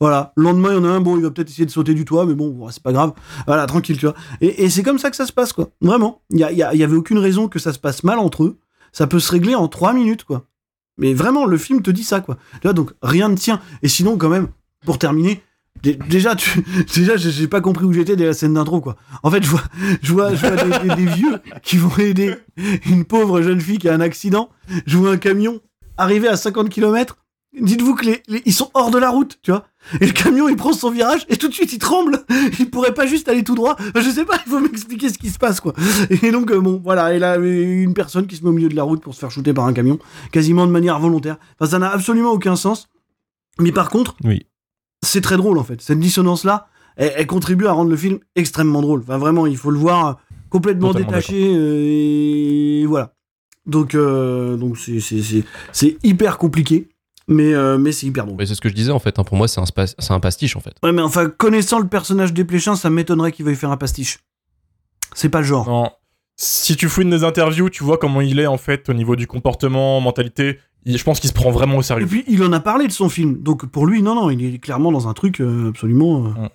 [0.00, 0.32] Voilà.
[0.36, 2.04] Le lendemain, il y en a un, bon, il va peut-être essayer de sauter du
[2.06, 3.12] toit, mais bon, c'est pas grave.
[3.46, 4.14] Voilà, tranquille, tu vois.
[4.40, 5.68] Et, c'est comme ça que ça se passe, quoi.
[5.82, 6.22] Vraiment.
[6.30, 8.02] Il y, a- il y a- il y avait aucune raison que ça se passe
[8.02, 8.58] mal entre eux.
[8.92, 10.46] Ça peut se régler en 3 minutes, quoi.
[10.98, 12.36] Mais vraiment, le film te dit ça, quoi.
[12.64, 13.60] Donc rien ne tient.
[13.82, 14.48] Et sinon, quand même,
[14.84, 15.42] pour terminer,
[15.82, 16.34] Dé- Déjà,
[16.94, 18.96] déjà, j'ai pas compris où j'étais dès la scène d'intro, quoi.
[19.22, 19.62] En fait, je vois,
[20.02, 22.34] je vois, je vois des, vieux qui vont aider
[22.86, 24.50] une pauvre jeune fille qui a un accident.
[24.86, 25.60] Je vois un camion
[25.96, 27.16] arriver à 50 km.
[27.58, 29.66] Dites-vous que les- ils sont hors de la route, tu vois.
[30.00, 32.24] Et le camion, il prend son virage et tout de suite, il tremble.
[32.58, 33.76] Il pourrait pas juste aller tout droit.
[33.96, 35.72] Je sais pas, il faut m'expliquer ce qui se passe, quoi.
[36.22, 37.14] Et donc, euh, bon, voilà.
[37.14, 39.20] Et là, euh, une personne qui se met au milieu de la route pour se
[39.20, 39.98] faire shooter par un camion,
[40.32, 41.38] quasiment de manière volontaire.
[41.58, 42.88] Enfin, ça n'a absolument aucun sens.
[43.58, 44.46] Mais par contre, Oui.
[45.02, 45.80] c'est très drôle en fait.
[45.80, 49.00] Cette dissonance-là, elle, elle contribue à rendre le film extrêmement drôle.
[49.00, 50.18] Enfin, vraiment, il faut le voir
[50.50, 51.54] complètement Totalement détaché.
[51.54, 53.14] euh, et voilà.
[53.66, 56.89] Donc, euh, donc c'est hyper compliqué,
[57.30, 58.36] mais, euh, mais c'est hyper drôle.
[58.38, 59.18] Mais c'est ce que je disais en fait.
[59.18, 59.24] hein.
[59.24, 60.74] Pour moi, c'est un, spa- c'est un pastiche en fait.
[60.82, 64.18] Ouais, mais enfin, connaissant le personnage d'Épléchin, ça m'étonnerait qu'il veuille faire un pastiche.
[65.14, 65.66] C'est pas le genre.
[65.68, 65.90] Non.
[66.36, 69.26] Si tu fouines des interviews, tu vois comment il est en fait au niveau du
[69.26, 70.58] comportement, mentalité.
[70.86, 72.06] Il- je pense qu'il se prend vraiment au Et sérieux.
[72.06, 73.42] puis, il en a parlé de son film.
[73.42, 76.48] Donc, pour lui, non, non, il est clairement dans un truc euh, absolument, euh, Mm.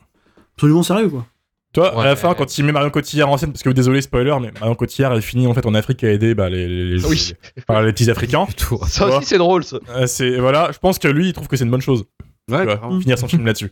[0.56, 1.26] absolument sérieux, quoi.
[1.76, 4.36] Toi, à la fin, quand il met Marion Cotillard en scène, parce que désolé, spoiler,
[4.42, 7.06] mais Marion Cotillard, elle finit en fait en Afrique à aider bah, les, les, les,
[7.06, 7.34] Oui.
[7.56, 8.48] les- enfin, les petits Africains.
[8.58, 8.80] Tout.
[8.88, 9.78] Ça aussi, c'est drôle, ça.
[9.90, 12.06] Euh, c'est voilà, je pense que lui, il trouve que c'est une bonne chose.
[12.50, 13.72] Ouais, vois, finir son film là-dessus.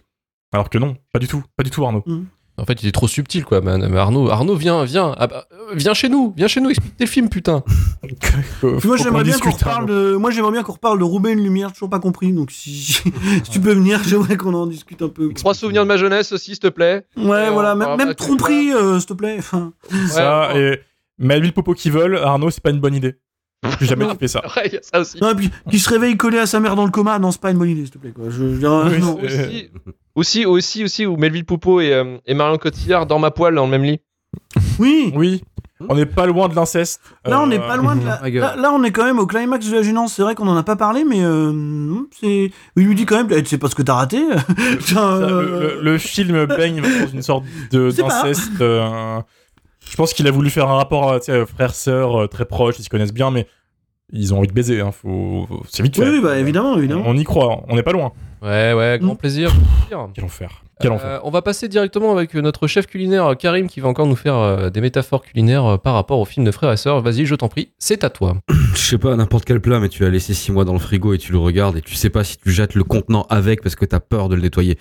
[0.54, 2.04] Alors que non, pas du tout, pas du tout Arnaud.
[2.58, 3.62] En fait, il est trop subtil quoi.
[3.62, 3.88] man.
[3.90, 6.96] Mais Arnaud, Arnaud, viens, viens, Ah bah, euh, viens chez nous, viens chez nous, explique
[6.96, 7.64] tes films, putain.
[8.64, 11.74] Moi j'aimerais bien qu'on reparle de moi j'aimerais bien qu'on reparle de Roubaix une lumière
[11.74, 12.72] toujours pas compris donc si,
[13.44, 16.32] si tu peux venir j'aimerais qu'on en discute un peu Trois souvenirs de ma jeunesse
[16.32, 17.06] aussi, s'il te plaît.
[17.18, 19.74] ouais Et voilà même, tromperie euh, s'il te plaît enfin
[20.10, 20.80] Ça, Ouais, et
[21.18, 23.16] Melville Popo qui vole, Arnaud, c'est pas une bonne idée.
[23.78, 24.42] Plus jamais tu fais ça.
[24.56, 25.18] Ouais, il y a ça aussi.
[25.22, 27.42] non et puis qui se réveille collé à sa mère dans le coma non c'est
[27.42, 29.18] pas une bonne idée s'il te plaît quoi je, je dirais, Oui, non.
[29.28, 29.72] c'est-
[30.16, 33.56] Aussi, aussi, aussi, aussi, où Melville Poupeau et, euh, et Marion Cotillard dorment à poil
[33.56, 34.00] dans le même lit.
[34.80, 35.44] oui Oui,
[35.90, 37.02] on n'est pas loin de l'inceste.
[37.26, 39.20] là on Euh, n'est pas loin de la, ma là, là, on est quand même
[39.20, 41.52] au climax de la gênance c'est vrai qu'on en a pas parlé mais euh,
[42.20, 44.22] c'est il lui dit quand même eh, tu sais pas ce que t'as raté
[44.98, 48.62] euh, le, le- le film baigne dans une sorte de d'inceste.
[49.94, 52.80] Je pense qu'il a voulu faire un rapport euh, tu sais, frère-sœur euh, très proche,
[52.80, 53.46] ils se connaissent bien, mais
[54.12, 54.82] ils ont envie de baiser.
[54.82, 55.46] Hein, faut...
[55.48, 56.02] faut- C'est vite fait.
[56.02, 58.12] oui, oui bah évidemment évidemment On y croit, on n'est pas loin.
[58.42, 59.18] Ouais, ouais, grand Mm.
[59.18, 59.52] plaisir.
[60.16, 60.64] Quel enfer.
[60.82, 61.22] Quel Euh, enfer.
[61.24, 64.70] on va passer directement avec notre chef culinaire Karim qui va encore nous faire euh,
[64.72, 67.02] des métaphores culinaires euh, par rapport au film de frères et sœurs.
[67.02, 68.36] Vas-y, je t'en prie, c'est à toi.
[68.74, 71.14] Je sais pas, n'importe quel plat, mais tu l'as laissé 6 mois dans le frigo
[71.14, 73.76] et tu le regardes et tu sais pas si tu jettes le contenant avec parce
[73.76, 74.80] que t'as peur de le nettoyer.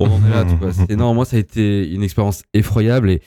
[0.00, 0.72] On en est là, tu vois.
[0.88, 3.20] C'est- Non, moi, ça a été une expérience effroyable et,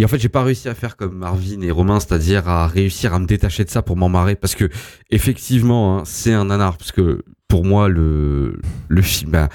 [0.00, 3.12] et en fait, j'ai pas réussi à faire comme Marvin et Romain, c'est-à-dire à réussir
[3.12, 4.70] à me détacher de ça pour m'en marrer parce que,
[5.10, 8.58] effectivement, hein, c'est un nanar parce que pour moi, le,
[9.02, 9.50] film, bah,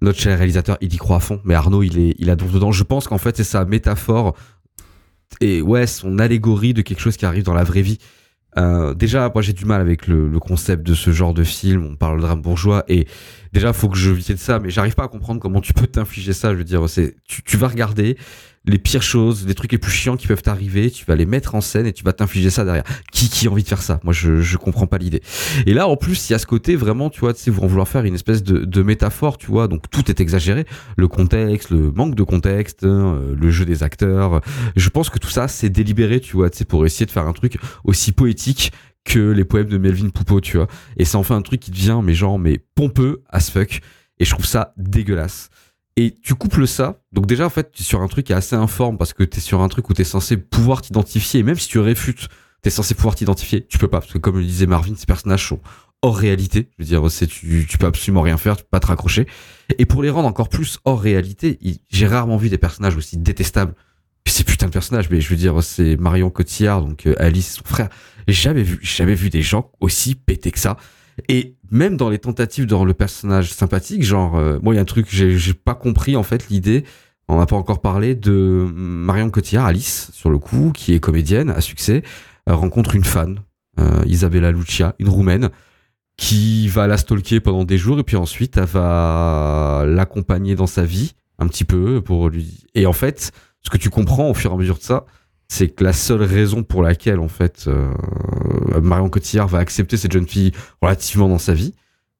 [0.00, 2.50] notre cher réalisateur, il y croit à fond, mais Arnaud, il est, il a donc
[2.50, 2.72] dedans.
[2.72, 4.34] Je pense qu'en fait, c'est sa métaphore
[5.40, 7.98] et ouais, son allégorie de quelque chose qui arrive dans la vraie vie.
[8.58, 11.86] Euh, déjà, moi j'ai du mal avec le, concept de ce genre de film.
[11.92, 13.06] On parle de drame bourgeois et
[13.52, 16.32] déjà faut que je de ça, mais j'arrive pas à comprendre comment tu peux t'infliger
[16.32, 16.50] ça.
[16.50, 18.16] Je veux dire, c'est tu vas regarder
[18.66, 21.54] les pires choses, les trucs les plus chiants qui peuvent t'arriver, tu vas les mettre
[21.54, 22.84] en scène et tu vas t'infliger ça derrière.
[23.12, 24.00] Qui qui a envie de faire ça?
[24.04, 25.22] Moi je je comprends pas l'idée.
[25.66, 27.66] Et là en plus il y a ce côté vraiment, tu vois, tu sais, vont
[27.66, 29.68] vouloir faire une espèce de, de métaphore, tu vois.
[29.68, 30.64] Donc tout est exagéré,
[30.96, 34.40] le contexte, le manque de contexte, hein, euh, le jeu des acteurs.
[34.76, 37.26] Je pense que tout ça c'est délibéré, tu vois, tu sais, pour essayer de faire
[37.26, 38.72] un truc aussi poétique
[39.04, 40.66] que les poèmes de Melvin Poupeau, tu vois.
[40.96, 43.80] Et ça en fait un truc qui devient, mais genre, mais pompeux as fuck.
[44.18, 45.50] Et je trouve ça dégueulasse.
[45.96, 47.00] Et tu couples ça.
[47.12, 49.22] Donc déjà, en fait, tu es sur un truc qui est assez informe parce que
[49.22, 51.40] tu es sur un truc où tu es censé pouvoir t'identifier.
[51.40, 52.28] Et même si tu réfutes,
[52.62, 53.66] tu es censé pouvoir t'identifier.
[53.66, 54.00] Tu peux pas.
[54.00, 55.60] Parce que comme le disait Marvin, ces personnages sont
[56.02, 56.68] hors réalité.
[56.76, 58.56] Je veux dire, c'est, tu, tu peux absolument rien faire.
[58.56, 59.26] Tu peux pas te raccrocher.
[59.78, 61.58] Et pour les rendre encore plus hors réalité,
[61.90, 63.74] j'ai rarement vu des personnages aussi détestables.
[64.26, 67.64] C'est putain de personnages, mais je veux dire, c'est Marion Cotillard, donc euh, Alice, son
[67.64, 67.90] frère.
[68.26, 70.78] J'ai jamais vu, jamais vu des gens aussi pétés que ça.
[71.28, 74.82] Et même dans les tentatives rendre le personnage sympathique, genre, euh, moi, il y a
[74.82, 76.84] un truc, j'ai j'ai pas compris, en fait, l'idée,
[77.28, 81.50] on n'a pas encore parlé, de Marion Cotillard, Alice, sur le coup, qui est comédienne
[81.50, 82.02] à succès,
[82.48, 83.40] euh, rencontre une fan,
[83.78, 85.50] euh, Isabella Lucia, une roumaine,
[86.16, 90.84] qui va la stalker pendant des jours, et puis ensuite, elle va l'accompagner dans sa
[90.84, 92.64] vie, un petit peu, pour lui.
[92.74, 95.06] Et en fait, ce que tu comprends au fur et à mesure de ça,
[95.48, 97.90] c'est que la seule raison pour laquelle en fait euh,
[98.82, 101.74] Marion Cotillard va accepter cette jeune fille relativement dans sa vie,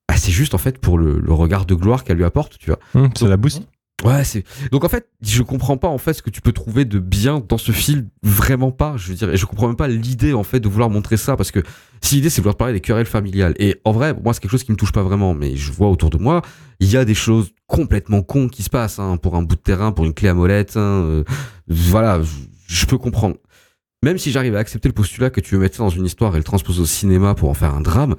[0.08, 2.70] bah, c'est juste en fait pour le, le regard de gloire qu'elle lui apporte, tu
[2.70, 2.78] vois.
[3.16, 3.62] C'est la boost.
[4.04, 6.84] Ouais, c'est donc en fait, je comprends pas en fait ce que tu peux trouver
[6.84, 8.96] de bien dans ce film, vraiment pas.
[8.98, 11.36] Je veux dire, et je comprends même pas l'idée en fait de vouloir montrer ça
[11.36, 11.60] parce que
[12.02, 14.50] si l'idée c'est de vouloir parler des querelles familiales et en vrai, moi c'est quelque
[14.50, 16.42] chose qui me touche pas vraiment, mais je vois autour de moi,
[16.80, 19.60] il y a des choses complètement cons qui se passent hein, pour un bout de
[19.60, 20.76] terrain, pour une clé à molette.
[20.76, 21.24] hein, euh,
[21.68, 22.30] voilà, je,
[22.74, 23.36] je peux comprendre.
[24.02, 26.34] Même si j'arrive à accepter le postulat que tu veux mettre ça dans une histoire
[26.34, 28.16] et le transposer au cinéma pour en faire un drame,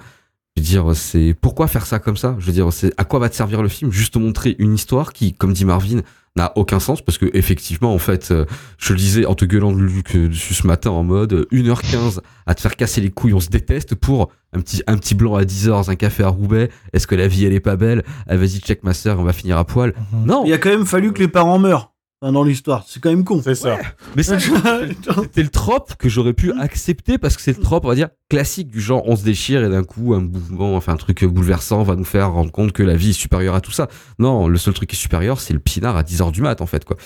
[0.57, 2.35] Je veux dire, c'est pourquoi faire ça comme ça?
[2.39, 3.91] Je veux dire, c'est à quoi va te servir le film?
[3.91, 6.01] Juste te montrer une histoire qui, comme dit Marvin,
[6.37, 8.45] n'a aucun sens parce que effectivement, en fait, euh,
[8.77, 12.55] je le disais en te gueulant euh, dessus ce matin en mode euh, 1h15 à
[12.55, 15.43] te faire casser les couilles, on se déteste pour un petit un petit blanc à
[15.43, 16.69] 10h dans un café à Roubaix.
[16.93, 18.03] Est-ce que la vie elle est pas belle?
[18.27, 19.93] Ah vas-y check ma sœur, on va finir à poil.
[20.25, 22.85] Non, Il a quand même fallu que les parents meurent enfin, dans l'histoire.
[22.87, 23.41] C'est quand même con.
[23.43, 23.77] C'est ça.
[24.15, 24.37] mais ça,
[25.21, 28.09] c'était le trope que j'aurais pu accepter parce que c'est le trope, on va dire,
[28.29, 31.83] classique du genre on se déchire et d'un coup un mouvement, enfin un truc bouleversant
[31.83, 33.87] va nous faire rendre compte que la vie est supérieure à tout ça.
[34.19, 36.65] Non, le seul truc qui est supérieur, c'est le pinard à 10h du mat en
[36.65, 36.97] fait quoi.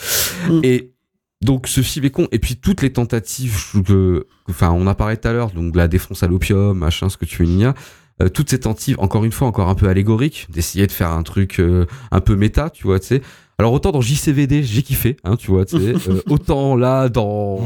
[0.49, 0.61] Mm.
[0.63, 0.93] Et
[1.41, 2.27] donc ce film est con.
[2.31, 5.77] Et puis toutes les tentatives que, enfin on a parlé tout à l'heure, donc de
[5.77, 7.73] la défonce à l'opium, machin, ce que tu veux, Nia.
[8.21, 11.23] Euh, toutes ces tentatives, encore une fois, encore un peu allégoriques, d'essayer de faire un
[11.23, 13.21] truc euh, un peu méta, tu vois, tu sais.
[13.59, 15.93] Alors autant dans JCVD, j'ai kiffé, hein, tu vois, tu sais.
[16.09, 17.59] euh, autant là dans,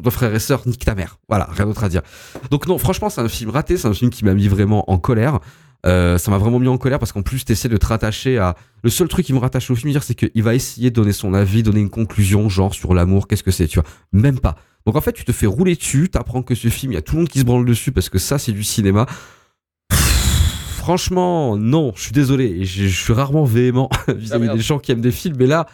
[0.00, 1.18] dans Frères et Sœurs, nique ta mère.
[1.28, 2.02] Voilà, rien d'autre à dire.
[2.52, 4.98] Donc non, franchement, c'est un film raté, c'est un film qui m'a mis vraiment en
[4.98, 5.40] colère.
[5.84, 8.54] Euh, ça m'a vraiment mis en colère parce qu'en plus, t'essaies de te rattacher à.
[8.84, 11.34] Le seul truc qui me rattache au film, c'est qu'il va essayer de donner son
[11.34, 13.88] avis, donner une conclusion, genre sur l'amour, qu'est-ce que c'est, tu vois.
[14.12, 14.54] Même pas.
[14.86, 17.02] Donc en fait, tu te fais rouler dessus, t'apprends que ce film, il y a
[17.02, 19.06] tout le monde qui se branle dessus parce que ça, c'est du cinéma.
[20.86, 22.64] Franchement, non, je suis désolé.
[22.64, 24.56] Je, je suis rarement véhément vis-à-vis merde.
[24.56, 25.66] des gens qui aiment des films, mais là,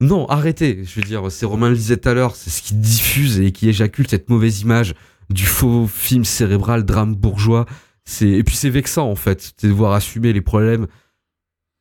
[0.00, 0.84] non, arrêtez.
[0.84, 3.52] Je veux dire, c'est Romain le disait tout à l'heure, c'est ce qui diffuse et
[3.52, 4.94] qui éjacule cette mauvaise image
[5.28, 7.66] du faux film cérébral, drame bourgeois.
[8.06, 10.86] C'est et puis c'est vexant en fait, c'est de voir assumer les problèmes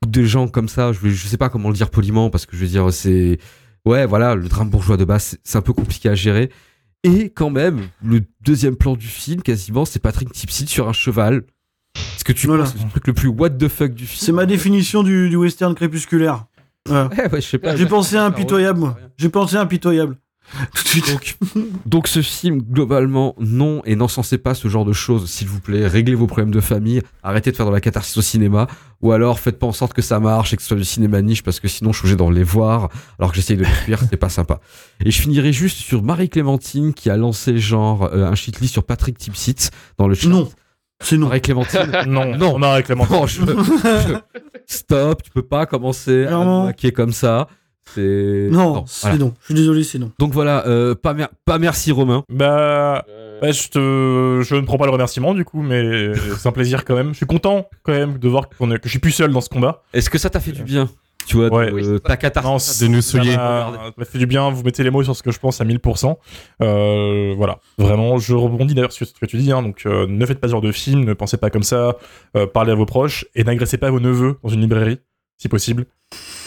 [0.06, 0.92] des gens comme ça.
[0.92, 3.38] Je, je sais pas comment le dire poliment parce que je veux dire c'est
[3.86, 6.50] ouais voilà le drame bourgeois de base c'est- c'est un peu compliqué à gérer.
[7.06, 11.44] Et quand même le deuxième plan du film quasiment c'est Patrick Tipsy sur un cheval.
[12.18, 12.64] Ce que tu Voilà.
[12.64, 14.20] penses que c'est le truc le plus what the fuck du film.
[14.22, 16.46] C'est ma définition du, du western crépusculaire.
[16.89, 16.96] Ouais.
[17.18, 17.76] Ouais, ouais, je sais pas.
[17.78, 18.98] J'ai pensé à impitoyable, moi.
[19.18, 20.18] J'ai pensé à impitoyable.
[20.76, 21.10] Tout de suite.
[21.14, 21.36] Donc,
[21.86, 25.88] donc ce film, globalement, non, et n'encensez pas ce genre de choses, s'il vous plaît.
[25.88, 28.68] Réglez vos problèmes de famille, arrêtez de faire de la catharsis au cinéma,
[29.02, 31.22] ou alors faites pas en sorte que ça marche et que ce soit du cinéma
[31.22, 33.70] niche, parce que sinon je suis obligé d'en les voir, alors que j'essaye de les
[33.70, 34.60] fuir, c'est pas sympa.
[35.04, 39.18] Et je finirai juste sur Marie-Clémentine, qui a lancé genre euh, un shitlist sur Patrick
[39.18, 40.28] Tipsit dans le chat.
[40.28, 40.52] Non,
[41.04, 41.28] c'est non.
[41.28, 41.91] Marie-Clémentine.
[42.08, 42.54] Non, Non.
[42.56, 43.16] on a avec Clémentine.
[43.16, 44.14] Non, je- je-
[44.66, 46.62] Stop, tu peux pas commencer à Clairement.
[46.62, 47.47] me maquer comme ça.
[47.93, 48.47] C'est.
[48.49, 49.18] Non, c'est voilà.
[49.18, 49.34] non.
[49.41, 50.12] Je suis désolé, c'est non.
[50.18, 52.24] Donc voilà, euh, pas, mer- pas merci Romain.
[52.30, 53.04] Bah,
[53.41, 54.41] bah, je, te...
[54.41, 57.10] je ne prends pas le remerciement du coup, mais c'est un plaisir quand même.
[57.10, 58.78] Je suis content quand même de voir qu'on est...
[58.80, 59.84] que je suis plus seul dans ce combat.
[59.93, 60.89] Est-ce que ça t'a fait du bien?
[61.26, 61.72] Tu vois, Ouais.
[62.20, 63.38] catharsis Non, de nous ça souiller.
[63.38, 64.50] m'a ça m'a fait du bien.
[64.50, 66.18] Vous mettez les mots sur ce que je pense à 1000%.
[66.62, 68.18] Euh, voilà, vraiment.
[68.18, 69.52] Je rebondis d'ailleurs sur ce que tu dis.
[69.52, 71.96] Hein, donc, euh, ne faites pas ce genre de film, ne pensez pas comme ça.
[72.36, 75.00] euh, parlez à vos proches et n'agressez pas vos neveux dans une librairie,
[75.38, 75.86] si possible.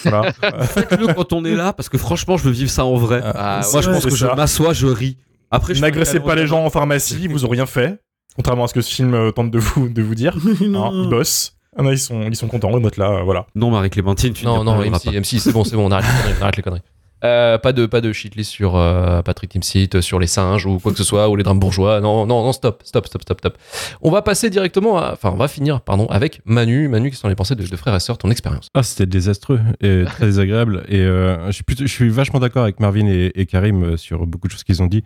[0.04, 0.32] Voilà.
[0.62, 3.20] Faites-le quand on est là, parce que franchement, je veux vivre ça en vrai.
[3.24, 4.34] Ah, Moi, je pense que je ça.
[4.34, 5.16] m'assois, je ris.
[5.50, 8.00] Après, je N'agressez pas les gens en pharmacie, vous aurez rien fait.
[8.36, 10.36] Contrairement à ce que ce film euh, tente de vous, de vous dire.
[10.60, 11.55] Hein, ils bossent.
[11.76, 13.46] Ah non, ils sont, ils sont contents, notent là, euh, voilà.
[13.54, 16.38] Non, Marie-Clémentine, tu Non, non, MC, MC c'est bon, c'est bon, on arrête les conneries.
[16.40, 16.82] On arrête les conneries.
[17.24, 20.92] Euh, pas de pas de shitlist sur euh, Patrick Timsit, sur les singes ou quoi
[20.92, 22.00] que ce soit ou les drames bourgeois.
[22.00, 23.58] Non, non, non, stop, stop, stop, stop, stop.
[24.02, 26.88] On va passer directement, à, enfin, on va finir, pardon, avec Manu.
[26.88, 28.68] Manu, qui sont les pensées de, de frères et sœurs, ton expérience?
[28.74, 30.84] Ah, c'était désastreux et très désagréable.
[30.88, 33.96] Et euh, je, suis plutôt, je suis vachement d'accord avec Marvin et, et Karim euh,
[33.96, 35.02] sur beaucoup de choses qu'ils ont dit.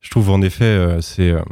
[0.00, 1.42] Je trouve en effet, euh, c'est euh,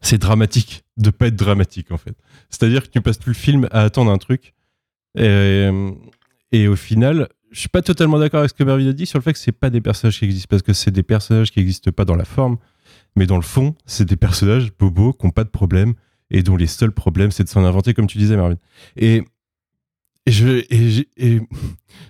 [0.00, 2.14] c'est dramatique de pas être dramatique en fait.
[2.50, 4.54] C'est-à-dire que tu passes tout le film à attendre un truc.
[5.16, 9.18] Et, au final, je suis pas totalement d'accord avec ce que Marvin a dit sur
[9.18, 10.48] le fait que c'est pas des personnages qui existent.
[10.50, 12.58] Parce que c'est des personnages qui existent pas dans la forme,
[13.16, 15.94] mais dans le fond, c'est des personnages bobos qui ont pas de problème.
[16.30, 18.36] Et dont les seuls problèmes c'est de s'en inventer comme tu disais
[20.26, 20.66] j'ai-
[21.16, 21.40] et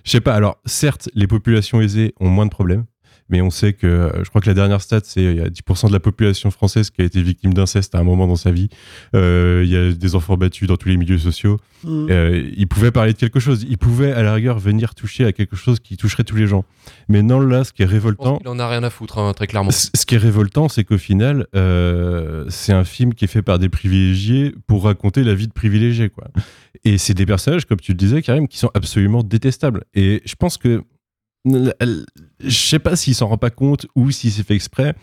[0.03, 2.85] je sais pas, alors certes, les populations aisées ont moins de problèmes,
[3.31, 5.49] mais on sait que, euh, je crois que la dernière stat, c'est il y a
[5.49, 8.51] 10% de la population française qui a été victime d'inceste à un moment dans sa
[8.51, 8.69] vie.
[9.15, 11.59] Euh, Il y a des enfants battus dans tous les milieux sociaux.
[11.83, 12.07] Mm.
[12.09, 13.65] Euh, ils pouvaient parler de quelque chose.
[13.67, 16.65] Ils pouvaient, à la rigueur, venir toucher à quelque chose qui toucherait tous les gens.
[17.09, 19.47] Mais non, là, ce qui est révoltant, qu'il en a rien à foutre, hein, très
[19.47, 19.71] clairement.
[19.71, 23.59] Ce qui est révoltant, c'est qu'au final, euh, c'est un film qui est fait par
[23.59, 26.27] des privilégiés pour raconter la vie de privilégiés, quoi.
[26.83, 29.83] Et c'est des personnages, comme tu le disais, Karim, qui sont absolument détestables.
[29.93, 30.83] Et je pense que,
[31.45, 34.95] je sais pas s'il s'en rend pas compte ou s'il s'est fait exprès.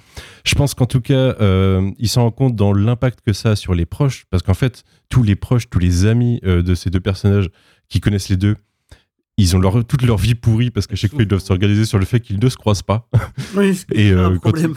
[0.45, 3.57] Je pense qu'en tout cas, euh, il s'en rend compte dans l'impact que ça a
[3.57, 6.91] sur les proches, parce qu'en fait, tous les proches, tous les amis euh, de ces
[6.91, 7.51] deux personnages
[7.89, 8.57] qui connaissent les deux.
[9.41, 12.01] Ils ont leur, toute leur vie pourrie parce qu'à chaque fois ils doivent s'organiser sur
[12.01, 13.09] le fait qu'ils ne se croisent pas.
[13.55, 14.75] Oui, c'est Et euh, quand, ils,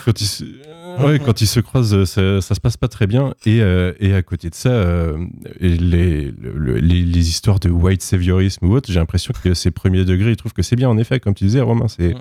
[0.99, 3.33] ouais, quand ils se croisent, euh, ça, ça se passe pas très bien.
[3.45, 5.17] Et, euh, et à côté de ça, euh,
[5.59, 10.05] les, le- les, les histoires de white saviorisme ou autre, j'ai l'impression que ces premiers
[10.05, 11.87] degrés, ils trouvent que c'est bien, en effet, comme tu disais, Romain.
[11.87, 12.13] C'est,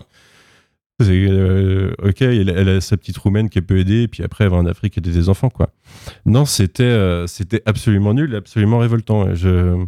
[1.01, 4.45] C'est, euh, ok, elle, elle a sa petite roumaine qui peut aider, et puis après
[4.45, 5.71] elle va en Afrique aider des enfants, quoi.
[6.27, 9.35] Non, c'était, c'était absolument nul, absolument révoltant.
[9.35, 9.83] Je,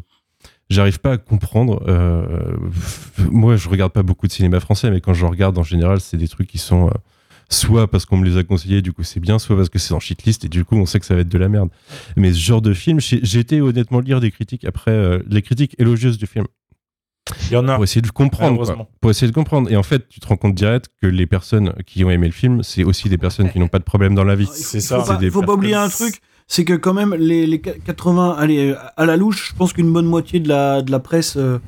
[0.70, 1.82] j'arrive pas à comprendre.
[1.86, 2.56] euh,
[3.30, 6.16] moi, je regarde pas beaucoup de cinéma français, mais quand je regarde en général, c'est
[6.16, 6.92] des trucs qui sont euh,
[7.52, 9.94] soit parce qu'on me les a conseillés, du coup c'est bien, soit parce que c'est
[9.94, 11.68] en shitlist et du coup on sait que ça va être de la merde.
[12.16, 16.18] Mais ce genre de film, été honnêtement lire des critiques après, euh, les critiques élogieuses
[16.18, 16.46] du film.
[17.50, 17.76] Il y en a.
[17.76, 18.64] Pour essayer de comprendre.
[18.64, 18.88] quoi.
[19.00, 19.70] Pour essayer de comprendre.
[19.70, 22.32] Et en fait, tu te rends compte direct que les personnes qui ont aimé le
[22.32, 24.48] film, c'est aussi des personnes qui n'ont pas de problème dans la vie.
[24.52, 25.02] C'est Faut ça.
[25.04, 28.74] pas, des faut pas oublier un truc, c'est que quand même les, les 80, allez,
[28.96, 31.58] à la louche, je pense qu'une bonne moitié de la, de la presse euh,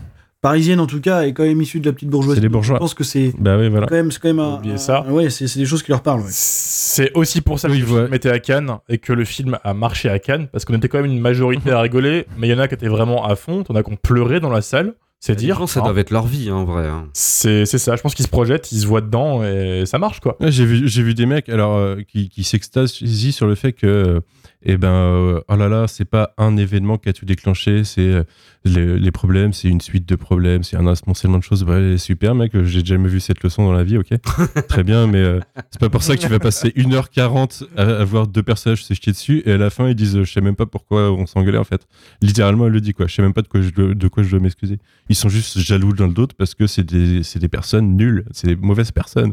[0.45, 2.37] parisienne en tout cas est quand même issue de la petite bourgeoisie.
[2.37, 2.77] C'est les bourgeois.
[2.77, 3.87] Je pense que c'est Bah oui, voilà.
[3.87, 5.05] quand même, c'est quand même un, ça.
[5.09, 6.21] un- ouais, c'est c'est des choses qui leur parlent.
[6.21, 6.27] ouais.
[6.31, 9.59] C'est aussi pour ça que Oui, le film était à Cannes et que le film
[9.65, 12.51] a marché à Cannes parce qu'on était quand même une majorité à rigoler, mais il
[12.51, 14.61] y en a qui étaient vraiment à fond, t'en as qui ont pleuré dans la
[14.61, 14.95] salle.
[15.21, 15.57] C'est dire.
[15.57, 15.91] gens, ça hein.
[15.91, 16.87] doit être leur vie, hein, en vrai.
[16.87, 17.09] hein.
[17.15, 20.21] C'est c'est ça, je pense qu'ils se projettent, ils se voient dedans et ça marche
[20.21, 20.37] quoi.
[20.41, 23.73] Ouais, j'ai vu, j'ai vu des mecs alors euh, qui, qui s'extasient sur le fait
[23.73, 24.21] que, euh,
[24.67, 28.03] eh ben, euh, oh là là, c'est pas un événement qui a tout déclenché, c'est
[28.03, 28.25] euh,
[28.65, 31.65] les, les problèmes, c'est une suite de problèmes, c'est un amoncellement de choses.
[31.65, 34.09] Ouais, super, mec, j'ai jamais vu cette leçon dans la vie, ok,
[34.69, 35.41] très bien, mais euh,
[35.71, 38.95] c'est pas pour ça que tu vas passer 1h40 à, à voir deux personnages se
[38.95, 41.27] chier dessus et à la fin ils disent, euh, je sais même pas pourquoi on
[41.27, 41.87] s'engueulait en fait.
[42.23, 44.23] Littéralement, elle le dit quoi, je sais même pas de quoi je, dois- de quoi
[44.23, 44.79] je dois m'excuser.
[45.09, 48.47] Ils sont juste jaloux l'un de l'autre parce que c'est des, des personnes nulles, c'est
[48.47, 49.33] des mauvaises personnes.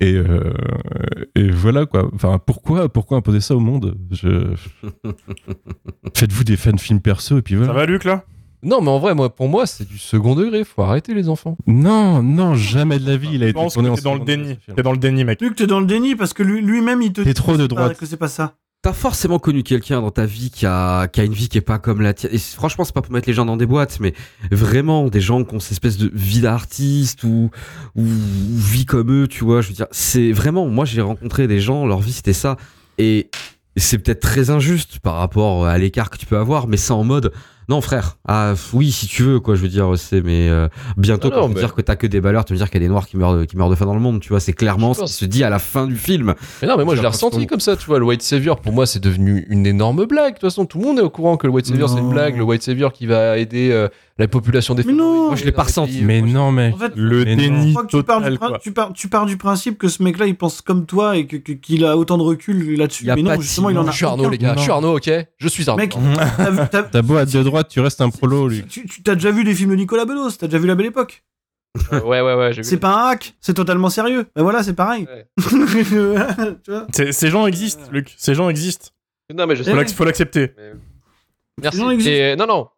[0.00, 0.52] Et, euh,
[1.36, 2.10] et voilà quoi.
[2.14, 3.96] Enfin, pourquoi, pourquoi imposer ça au monde?
[4.10, 4.54] Je...
[6.16, 7.72] Faites-vous des fans films perso et puis voilà.
[7.72, 8.24] Ça va Luc là?
[8.64, 10.64] Non, mais en vrai, moi, pour moi, c'est du second degré.
[10.64, 11.56] Faut arrêter les enfants.
[11.66, 14.14] Non, non, jamais de la vie il a été pense que tourné en t'es dans
[14.14, 14.42] le second déni.
[14.42, 14.76] degré, ce film.
[14.76, 15.40] T'es dans le déni mec.
[15.40, 17.58] Luc, t'es dans le déni parce que lui- lui-même il te T'es dit trop que
[17.58, 17.98] de c'est pas- droite.
[17.98, 18.54] que c'est pas ça.
[18.82, 21.62] T'as forcément connu quelqu'un dans ta vie qui a, qui a une vie qui est
[21.62, 22.32] pas comme la tienne.
[22.34, 24.12] Et c'est- franchement, c'est pas pour mettre les gens dans des boîtes, mais
[24.50, 27.50] vraiment des gens qui ont cette espèce de vie d'artiste ou,
[27.96, 29.60] ou, ou vie comme eux, tu vois.
[29.62, 32.56] Je veux dire, c'est vraiment, moi j'ai rencontré des gens, leur vie c'était ça.
[32.98, 33.30] Et
[33.76, 37.04] c'est peut-être très injuste par rapport à l'écart que tu peux avoir, mais c'est en
[37.04, 37.32] mode,
[37.68, 41.28] non frère, ah oui si tu veux quoi, je veux dire, c'est mais euh, bientôt
[41.28, 42.70] Non, quand non, tu mais- dire que t'as que des valeurs, tu vas me dire
[42.70, 44.20] qu'il y a des noirs qui meurent, de- qui meurent de faim dans le monde,
[44.20, 46.34] tu vois, c'est clairement ce qui se dit à la fin du film.
[46.62, 47.98] Mais non, mais moi, je l'ai ressenti comme ça, tu vois.
[47.98, 50.34] Le White Savior, pour moi, c'est devenu une énorme blague.
[50.34, 52.10] De toute façon, tout le monde est au courant que le White Savior, c'est une
[52.10, 52.36] blague.
[52.36, 55.50] Le White Savior qui va aider euh, la population des Mais non Moi, je l'ai
[55.52, 56.02] pas ressenti.
[56.02, 56.74] Mais non, mec.
[56.74, 59.76] En fait, Le Mais je déni tu pars, total tu, pars, tu pars du principe
[59.76, 63.06] que ce mec-là il pense comme toi et que- qu'il a autant de recul là-dessus.
[63.06, 63.90] Mais non, justement, il en a.
[63.90, 64.30] Je suis Arnaud, aucun.
[64.30, 64.48] les gars.
[64.52, 64.56] Non.
[64.58, 65.82] Je suis Arnaud, ok Je suis Arnaud.
[65.82, 65.94] Mec,
[66.92, 68.64] t'as beau être de droite, tu restes un prolo, lui.
[68.68, 71.24] tu, t'as déjà vu les films de Nicolas Bedos, t'as déjà vu La Belle Époque?
[71.92, 72.52] Euh, ouais, ouais, ouais.
[72.52, 72.68] j'ai vu.
[72.68, 74.26] C'est pas un hack, c'est totalement sérieux.
[74.36, 75.08] Ben voilà, c'est pareil.
[75.10, 75.26] Ouais.
[76.62, 76.86] tu vois?
[76.92, 78.14] C'est- Ces gens existent, Luc.
[78.16, 78.90] Ces gens existent.
[79.34, 79.72] Non, mais je sais.
[79.72, 80.52] Faut l'acc- faut l'accepter.
[81.60, 81.78] Merci.
[81.78, 82.12] gens existent.
[82.12, 82.68] Et- non, non.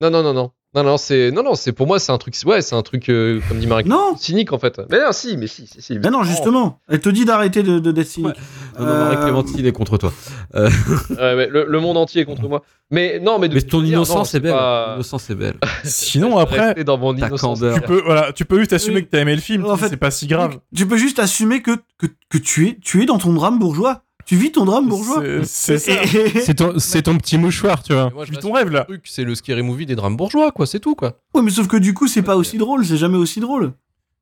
[0.00, 0.50] Non, non, non, non.
[0.74, 2.34] Non, non, c'est non, non, c'est pour moi, c'est un truc.
[2.44, 3.84] Ouais, c'est un truc euh, comme dit Marie.
[3.86, 4.78] Non Cynique en fait.
[4.90, 5.98] Mais non, si, mais si, si, si.
[5.98, 6.80] Ben non, justement.
[6.90, 8.34] Elle te dit d'arrêter de, de d'être cynique.
[8.78, 10.12] Non, non, Marie Euh, Clémentine est contre toi.
[10.54, 10.68] Euh,
[11.10, 12.62] Ouais, mais le, le monde entier est contre moi.
[12.90, 14.52] Mais non, mais de mais toute ton non, innocence est belle.
[14.52, 15.54] pas- Ton innocence est belle.
[15.84, 17.60] Sinon après, dans mon Ta innocence.
[17.60, 17.76] candeur.
[17.76, 19.04] tu peux voilà, tu peux juste assumer Oui.
[19.06, 19.64] que t'as aimé le film.
[19.64, 20.58] En fait, c'est pas si grave.
[20.74, 24.02] Tu peux juste assumer que, que, que tu, es, tu es dans ton drame bourgeois.
[24.26, 25.22] Tu vis ton drame bourgeois.
[25.44, 26.40] C'est- C'est ça.
[26.44, 28.10] C'est ton, c'est ton petit mouchoir, tu vois.
[28.10, 28.80] Moi, je vis ton rêve là.
[28.80, 30.66] le truc, c'est le scary movie des drames bourgeois, quoi.
[30.66, 31.20] C'est tout, quoi.
[31.34, 32.84] Ouais, mais sauf que du coup, c'est pas aussi drôle.
[32.84, 33.72] C'est jamais aussi drôle.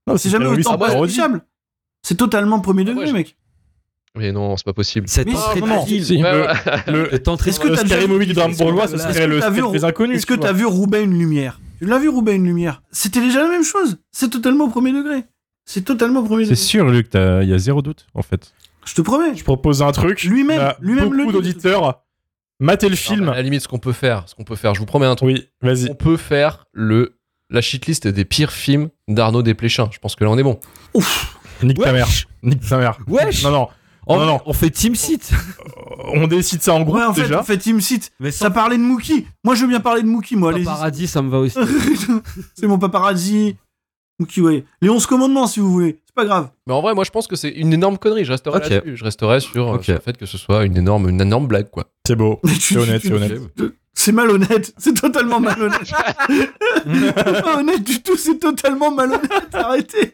[0.07, 0.95] Non, C'est jamais autant c'est pas parodie.
[1.21, 1.43] appréciable.
[2.03, 3.37] C'est totalement premier Ah degré, mec.
[4.17, 5.09] Mais non, c'est pas possible.
[5.09, 5.83] Cette Mais- entrée non, non.
[5.83, 6.23] de ville, Si.
[6.23, 6.55] Ouais, Le- ouais.
[6.87, 9.41] Le, cette entrée Est-ce que t'as scary déjà- movie du drame bourgeois, serait le
[9.73, 10.19] des inconnus.
[10.19, 13.21] Est-ce que tu t'as vu Roubaix une lumière Tu l'as vu Roubaix une lumière C'était
[13.21, 13.97] déjà la même chose.
[14.13, 15.25] C'est totalement premier degré.
[15.65, 16.63] C'est totalement premier C'est degré.
[16.63, 18.53] sûr, Luc, il y a zéro doute, en fait.
[18.87, 19.35] Je te promets.
[19.35, 20.23] Je propose un truc.
[20.25, 21.49] Lui-même- lui-même le Beaucoup dit.
[21.53, 22.03] d'auditeurs.
[22.61, 23.29] Matez le film.
[23.29, 25.17] à la limite, ce qu'on peut faire, ce qu'on peut faire, je vous promets un
[25.17, 25.29] truc.
[25.29, 25.91] Oui, vas-y.
[25.91, 27.19] On peut faire le
[27.51, 29.89] la shitlist des pires films d'Arnaud Desplechin.
[29.93, 30.59] Je pense que là, on est bon.
[31.63, 32.07] Nique ta mère.
[32.07, 32.99] Wesh Nique ta mère.
[33.07, 33.69] Wesh Non, non.
[34.09, 34.41] Non, non.
[34.47, 35.33] On fait Team Seat
[36.15, 37.41] On décide ça en groupe Ouais, en fait, déjà.
[37.41, 39.27] en fait, Team Seat, Mais ça parlait de Mookie.
[39.45, 40.53] Moi, je veux bien parler de Mookie, moi.
[40.65, 41.59] Paradis, ça me va aussi.
[42.55, 43.57] c'est mon paparazzi.
[44.19, 44.65] Mookie, ouais.
[44.83, 46.01] Les 11 commandements, si vous voulez.
[46.17, 46.51] C'est pas grave.
[46.69, 48.25] Mais en vrai, moi, je pense que c'est une énorme connerie.
[48.25, 48.97] Je resterai là-dessus.
[48.97, 51.71] Je resterai sur, euh, sur le fait que ce soit une énorme, une énorme blague,
[51.71, 51.87] quoi.
[52.07, 52.39] C'est beau.
[52.61, 53.33] C'est honnête, c'est honnête.
[53.95, 54.75] C'est malhonnête.
[54.77, 55.81] C'est totalement malhonnête.
[55.87, 58.17] c'est pas honnête du tout.
[58.19, 59.31] C'est totalement malhonnête.
[59.55, 60.13] Arrêtez.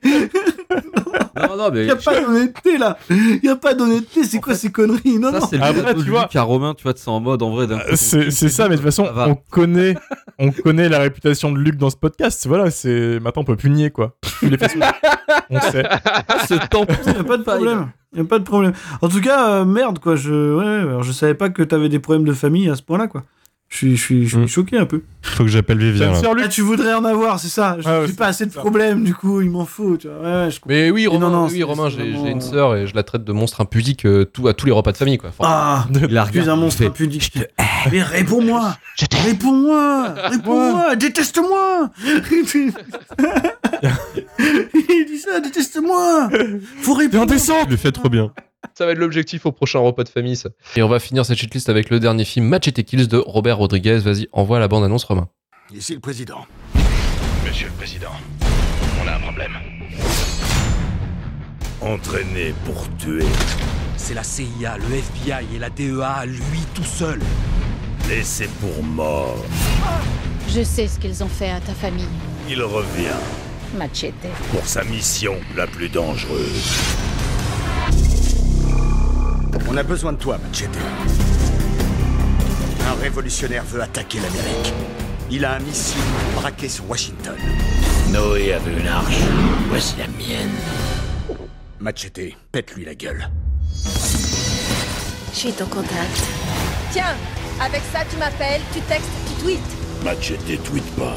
[1.37, 2.97] Non, non, mais Y a pas d'honnêteté, là.
[3.11, 4.23] Y a pas d'honnêteté.
[4.23, 5.19] C'est quoi ces conneries?
[5.19, 5.47] Non, ça, non.
[5.51, 7.67] c'est le Après, tu vois- à Romain, tu vois, c'est en mode en vrai.
[7.67, 9.97] ton C'est ça, mais de toute façon, on connaît,
[10.39, 12.47] on connaît la réputation de Luc dans ce podcast.
[12.47, 14.17] Voilà, c'est maintenant on peut plus nier quoi.
[14.39, 14.69] Tu les fais
[15.51, 15.83] on sait.
[16.49, 16.85] ce temps.
[17.07, 17.89] Y a pas de problème.
[18.16, 18.73] Y a pas de problème.
[19.03, 20.16] En tout cas, euh, merde, quoi.
[20.16, 23.07] Je, ouais, alors je savais pas que t'avais des problèmes de famille à ce point-là,
[23.07, 23.23] quoi.
[23.69, 24.49] Je suis, je suis, je suis Mm.
[24.49, 25.03] choqué un peu.
[25.23, 26.11] Faut que j'appelle Vivien.
[26.11, 26.19] là.
[26.43, 27.77] Ah, tu voudrais en avoir, c'est ça.
[27.78, 29.97] Je Ah ouais, c'est pas assez de problèmes, du coup, il m'en faut.
[29.97, 30.16] Tu vois.
[30.19, 30.74] Ouais, ouais, je comprends.
[30.74, 32.89] Mais oui, Romain, non, non, oui, c'est- Romain c'est j'ai vraiment- j'ai une sœur et
[32.89, 35.19] je la traite de monstre impudique euh, tout, à tous les repas de famille.
[35.19, 35.28] Quoi.
[35.31, 37.32] Enfin, Ah, Il la tu es regarde, un il monstre fait, impudique.
[37.93, 38.74] Mais réponds-moi
[39.24, 41.91] Réponds-moi Réponds-moi Déteste-moi
[44.75, 46.31] Il dit ça, déteste-moi
[46.83, 48.33] Faut répondre Il le fait trop bien.
[48.75, 50.51] Ça va être l'objectif au prochain repas de famille, ça.
[50.77, 53.99] Et on va finir cette shitlist avec le dernier film Machete Kills de Robert Rodriguez.
[53.99, 55.29] Vas-y, envoie la bande-annonce, Romain.
[55.75, 56.47] Ici le président.
[57.47, 58.12] Monsieur le Président,
[59.03, 59.53] on a un problème.
[61.81, 63.25] Entraîné pour tuer.
[63.97, 67.19] C'est la CIA, le FBI et la DEA, lui tout seul.
[68.09, 69.45] Laissé pour mort.
[70.49, 72.09] Je sais ce qu'ils ont fait à ta famille,
[72.49, 73.19] Il revient
[73.75, 74.15] Machete.
[74.51, 76.65] pour sa mission la plus dangereuse.
[79.69, 80.77] On a besoin de toi, Machete.
[82.89, 84.73] Un révolutionnaire veut attaquer l'Amérique.
[85.31, 86.01] Il a un missile
[86.35, 87.37] braqué sur Washington.
[88.11, 89.21] Noé avait une arche.
[89.69, 90.51] Voici la mienne.
[91.79, 93.29] Machete, pète-lui la gueule.
[95.33, 96.25] Je suis ton contact.
[96.91, 97.15] Tiens,
[97.61, 100.05] avec ça tu m'appelles, tu textes, tu tweets.
[100.05, 101.15] Machete tweet pas.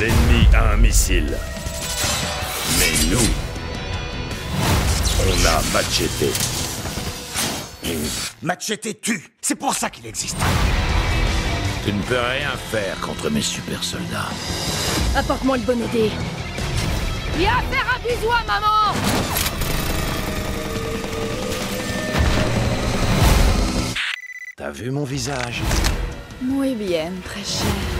[0.00, 1.36] L'ennemi a un missile.
[2.78, 3.18] Mais nous,
[5.28, 6.32] on a Machete.
[8.40, 10.38] Machete tue C'est pour ça qu'il existe
[11.84, 14.30] Tu ne peux rien faire contre mes super soldats.
[15.14, 16.10] Apporte-moi le bon idée.
[17.36, 18.94] Viens faire un bisou à maman
[24.56, 25.60] T'as vu mon visage?
[26.40, 27.99] Muy bien, très cher.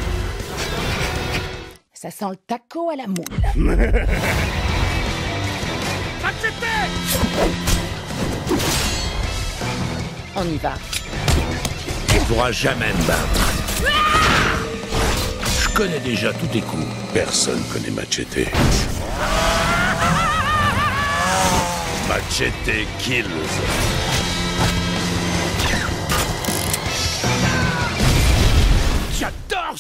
[2.02, 3.26] Ça sent le taco à la moule.
[10.34, 10.72] On y va.
[12.08, 13.52] Tu pourras jamais me battre.
[15.60, 16.86] Je connais déjà tous tes coups.
[17.12, 18.48] Personne connaît Machete.
[22.08, 23.26] Machete kills.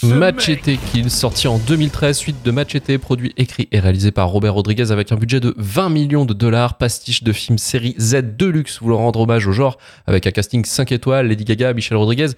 [0.02, 4.92] Machete Kills, sorti en 2013, suite de Machete, produit, écrit et réalisé par Robert Rodriguez
[4.92, 8.96] avec un budget de 20 millions de dollars, pastiche de film série Z Deluxe, voulant
[8.96, 12.28] rendre hommage au genre, avec un casting 5 étoiles, Lady Gaga, Michel Rodriguez,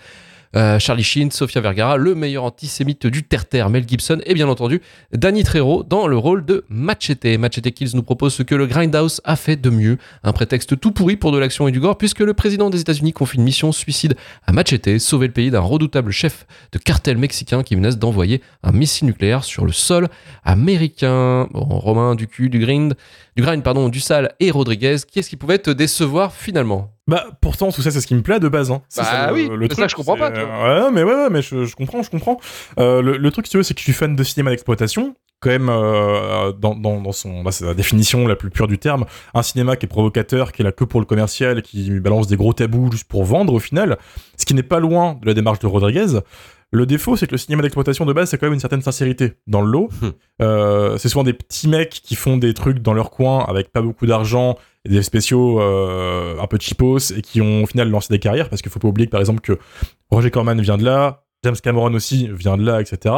[0.57, 4.81] euh, Charlie Sheen, Sofia Vergara, le meilleur antisémite du terre-terre, Mel Gibson, et bien entendu,
[5.13, 7.39] Danny Trejo dans le rôle de Machete.
[7.39, 10.93] Machete Kills nous propose ce que le Grindhouse a fait de mieux, un prétexte tout
[10.93, 13.73] pourri pour de l'action et du gore, puisque le président des États-Unis confie une mission
[13.73, 14.15] suicide
[14.47, 18.73] à Machete, sauver le pays d'un redoutable chef de cartel mexicain qui menace d'envoyer un
[18.73, 20.09] missile nucléaire sur le sol
[20.45, 21.49] américain.
[21.53, 22.95] Bon, Romain, du cul, du grind,
[23.37, 26.93] du grind, pardon, du sale et Rodriguez, qui est-ce qui pouvait te décevoir finalement?
[27.09, 28.71] Bah, pourtant, tout ça, c'est ce qui me plaît de base.
[28.71, 28.83] Hein.
[28.97, 31.43] Bah ça, oui, le ça que je comprends pas, tu Ouais, mais ouais, ouais, mais
[31.43, 32.39] je, je comprends, je comprends.
[32.79, 35.15] Euh, le, le truc, si tu veux, c'est que je suis fan de cinéma d'exploitation.
[35.41, 38.79] Quand même, euh, dans, dans, dans son, bah, c'est la définition la plus pure du
[38.79, 42.29] terme, un cinéma qui est provocateur, qui est là que pour le commercial, qui balance
[42.29, 43.99] des gros tabous juste pour vendre au final,
[44.37, 46.21] ce qui n'est pas loin de la démarche de Rodriguez.
[46.71, 49.33] Le défaut, c'est que le cinéma d'exploitation de base, c'est quand même une certaine sincérité
[49.49, 49.91] dans le lot.
[50.41, 53.83] Euh, c'est souvent des petits mecs qui font des trucs dans leur coin avec pas
[53.83, 54.57] beaucoup d'argent
[54.89, 58.63] des spéciaux euh, un peu cheapos et qui ont au final lancé des carrières parce
[58.63, 59.59] qu'il faut pas oublier que par exemple que
[60.11, 63.15] Roger Corman vient de là, James Cameron aussi vient de là, etc.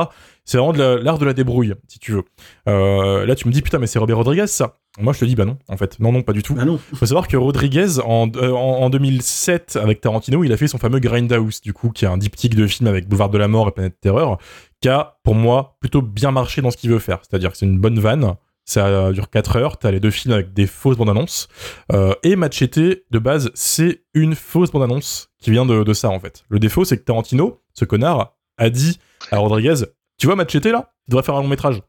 [0.46, 2.22] C'est vraiment la- l'art de la débrouille, si tu veux.
[2.68, 4.78] Euh, là, tu me dis putain, mais c'est Robert Rodriguez ça.
[4.98, 6.54] Moi, je te dis bah non, en fait, non, non, pas du tout.
[6.54, 6.78] Bah non.
[6.94, 10.78] Faut savoir que Rodriguez, en, euh, en, en 2007, avec Tarantino, il a fait son
[10.78, 13.68] fameux Grindhouse, du coup, qui est un diptyque de films avec Boulevard de la Mort
[13.68, 14.38] et Planète Terreur,
[14.80, 17.18] qui a, pour moi, plutôt bien marché dans ce qu'il veut faire.
[17.28, 18.34] C'est-à-dire que c'est une bonne vanne,
[18.64, 21.48] ça dure 4 heures, t'as les deux films avec des fausses bandes annonces,
[21.92, 26.08] euh, et Machete, de base, c'est une fausse bande annonce qui vient de, de ça,
[26.10, 26.44] en fait.
[26.48, 28.98] Le défaut, c'est que Tarantino, ce connard, a dit
[29.30, 29.74] à Rodriguez,
[30.18, 30.92] tu vois Machete, là?
[31.04, 31.82] Tu devrais faire un long métrage.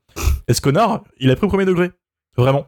[0.47, 1.91] Et ce connard, il a pris au premier degré?
[2.37, 2.67] Vraiment.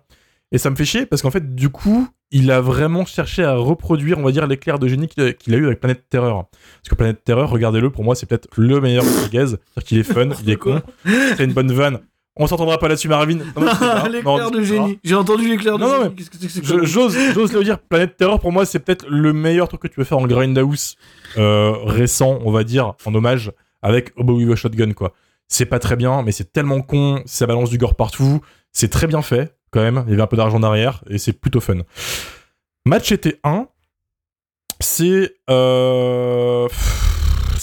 [0.51, 3.55] Et ça me fait chier parce qu'en fait, du coup, il a vraiment cherché à
[3.55, 6.45] reproduire, on va dire, l'éclair de génie qu'il a, qu'il a eu avec Planète Terreur.
[6.49, 9.47] Parce que Planète Terreur, regardez-le, pour moi, c'est peut-être le meilleur Rodriguez.
[9.47, 11.99] C'est-à-dire qu'il est fun, il est con, c'est une bonne vanne.
[12.39, 13.39] On s'entendra pas là-dessus, Marvin.
[14.09, 14.99] L'éclair de génie.
[15.03, 16.09] J'ai entendu l'éclair de Non, non, génie.
[16.09, 17.15] mais Qu'est-ce que c'est que J'ose,
[17.53, 20.19] le dire, Planète Terreur, pour moi, c'est peut-être le meilleur truc que tu peux faire
[20.19, 20.95] en Grindhouse
[21.37, 23.51] euh, récent, on va dire, en hommage,
[23.81, 25.13] avec Oboe with a Shotgun, quoi.
[25.47, 28.41] C'est pas très bien, mais c'est tellement con, ça balance du gore partout,
[28.71, 31.33] c'est très bien fait, quand même, il y avait un peu d'argent derrière, et c'est
[31.33, 31.77] plutôt fun.
[32.85, 33.67] Machete 1,
[34.79, 35.35] c'est...
[35.49, 36.67] Euh,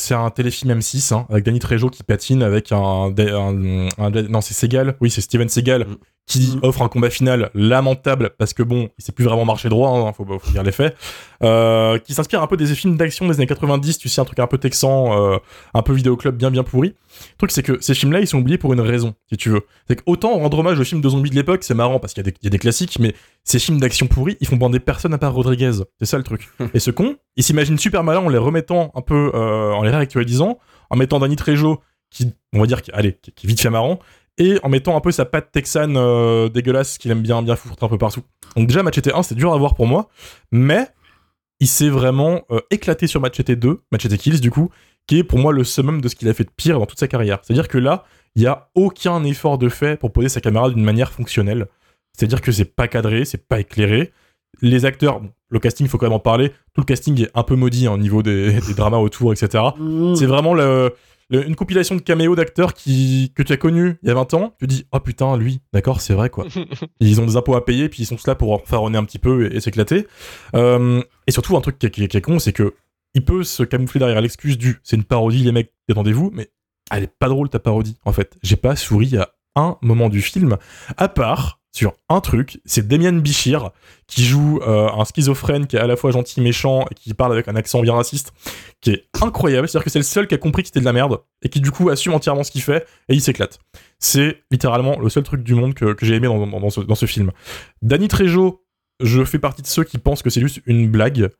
[0.04, 3.12] c'est un téléfilm M6, hein, avec Danny Trejo qui patine avec un...
[3.16, 5.86] un- un- non, c'est Segal, oui, c'est Steven Segal,
[6.26, 9.90] qui offre un combat final lamentable parce que bon, il sait plus vraiment marcher droit,
[9.90, 10.96] hein, faut, faut dire les faits,
[11.42, 14.38] euh, qui s'inspire un peu des films d'action des années 90, tu sais, un truc
[14.38, 15.36] un peu texan, euh,
[15.74, 16.88] un peu vidéoclub bien bien pourri.
[16.88, 19.62] Le truc c'est que ces films-là, ils sont oubliés pour une raison, si tu veux.
[19.88, 22.28] C'est qu'autant rendre hommage aux films de zombies de l'époque, c'est marrant parce qu'il y,
[22.28, 23.14] a des- il y a des classiques, mais
[23.44, 25.72] ces films d'action pourris, ils font bander personne à part Rodriguez.
[25.98, 26.48] C'est ça le truc.
[26.74, 29.90] Et ce con, il s'imagine super malin en les remettant un peu, euh, en les
[29.90, 30.58] réactualisant,
[30.90, 31.80] en mettant Danny Trejo,
[32.10, 33.98] qui, on va dire, qui, allez, qui, qui est vite fait marrant,
[34.38, 37.84] et en mettant un peu sa patte texane euh, dégueulasse qu'il aime bien bien foutre
[37.84, 38.22] un peu partout.
[38.56, 40.08] Donc déjà Machete 1 c'est dur à voir pour moi,
[40.50, 40.88] mais
[41.60, 44.70] il s'est vraiment euh, éclaté sur Machete 2, Machete Kills du coup,
[45.06, 46.98] qui est pour moi le summum de ce qu'il a fait de pire dans toute
[46.98, 47.40] sa carrière.
[47.42, 48.04] C'est-à-dire que là,
[48.34, 51.68] il y a aucun effort de fait pour poser sa caméra d'une manière fonctionnelle.
[52.16, 54.12] C'est-à-dire que c'est pas cadré, c'est pas éclairé.
[54.62, 56.50] Les acteurs, bon, le casting, faut quand même en parler.
[56.74, 59.62] Tout le casting est un peu maudit hein, au niveau des, des dramas autour, etc.
[59.76, 60.14] Mmh.
[60.14, 60.92] C'est vraiment le,
[61.28, 64.32] le- une compilation de caméos d'acteurs qui, que tu as connus il y a 20
[64.34, 64.54] ans.
[64.60, 66.46] Tu te dis, oh putain, lui, d'accord, c'est vrai quoi.
[67.00, 69.50] ils ont des impôts à payer, puis ils sont là pour faronner un petit peu
[69.52, 70.06] et, et s'éclater.
[70.54, 72.74] Euh, et surtout, un truc qui, est- qui est- qui est con, c'est que
[73.16, 76.50] il peut se camoufler derrière l'excuse du c'est une parodie, les mecs, détendez-vous, mais
[76.90, 78.36] elle est pas drôle ta parodie, en fait.
[78.42, 80.56] J'ai pas souri à un moment du film,
[80.96, 83.70] à part sur un truc, c'est Demian Bichir
[84.06, 87.32] qui joue euh, un schizophrène qui est à la fois gentil, méchant et qui parle
[87.32, 88.32] avec un accent bien raciste,
[88.80, 89.68] qui est incroyable.
[89.68, 91.60] C'est-à-dire que c'est le seul qui a compris que c'était de la merde et qui
[91.60, 93.58] du coup assume entièrement ce qu'il fait et il s'éclate.
[93.98, 96.80] C'est littéralement le seul truc du monde que, que j'ai aimé dans, dans- dans ce,
[96.80, 97.32] dans ce film.
[97.82, 98.62] Danny Trejo,
[99.00, 101.30] je fais partie de ceux qui pensent que c'est juste une blague.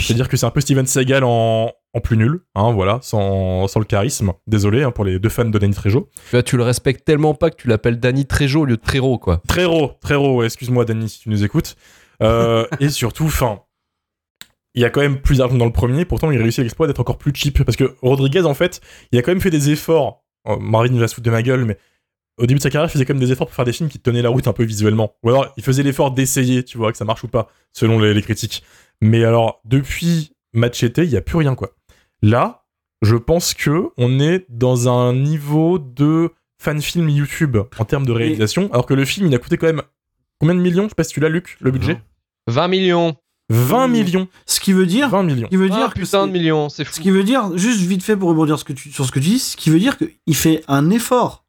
[0.00, 3.78] C'est-à-dire que c'est un peu Steven Seagal en, en plus nul, hein, voilà, sans, sans
[3.78, 4.32] le charisme.
[4.46, 6.08] Désolé hein, pour les deux fans de Danny Trejo.
[6.14, 8.82] Tu vois, tu le respectes tellement pas que tu l'appelles Danny Trejo au lieu de
[8.82, 9.42] Trero, quoi.
[9.50, 11.76] Raw, ouais, excuse-moi Danny si tu nous écoutes.
[12.22, 13.60] Euh, et surtout, enfin,
[14.74, 17.00] il y a quand même plus d'argent dans le premier, pourtant il réussit l'exploit d'être
[17.00, 17.62] encore plus cheap.
[17.62, 20.24] Parce que Rodriguez, en fait, il a quand même fait des efforts.
[20.48, 21.76] Oh, Marine va se foutre de ma gueule, mais
[22.38, 23.90] au début de sa carrière, il faisait quand même des efforts pour faire des films
[23.90, 25.14] qui tenaient la route un peu visuellement.
[25.22, 28.14] Ou alors, il faisait l'effort d'essayer, tu vois, que ça marche ou pas, selon les,
[28.14, 28.64] les critiques.
[29.02, 31.70] Mais alors, depuis Machete, il n'y a plus rien, quoi.
[32.22, 32.64] Là,
[33.02, 36.30] je pense que on est dans un niveau de
[36.60, 39.66] fan film YouTube en termes de réalisation, alors que le film, il a coûté quand
[39.66, 39.82] même
[40.38, 40.84] combien de millions?
[40.84, 42.00] Je sais pas si tu l'as, Luc, le budget
[42.46, 43.16] 20 millions.
[43.50, 44.28] 20 millions.
[44.46, 45.46] Ce qui veut dire, 20 millions.
[45.46, 47.02] ce qui veut Ah, dire que putain c'est- de millions, c'est Ce fou.
[47.02, 49.28] qui veut dire, juste vite fait pour rebondir ce que tu- sur ce que tu
[49.28, 51.44] dis, ce qui veut dire qu'il fait un effort.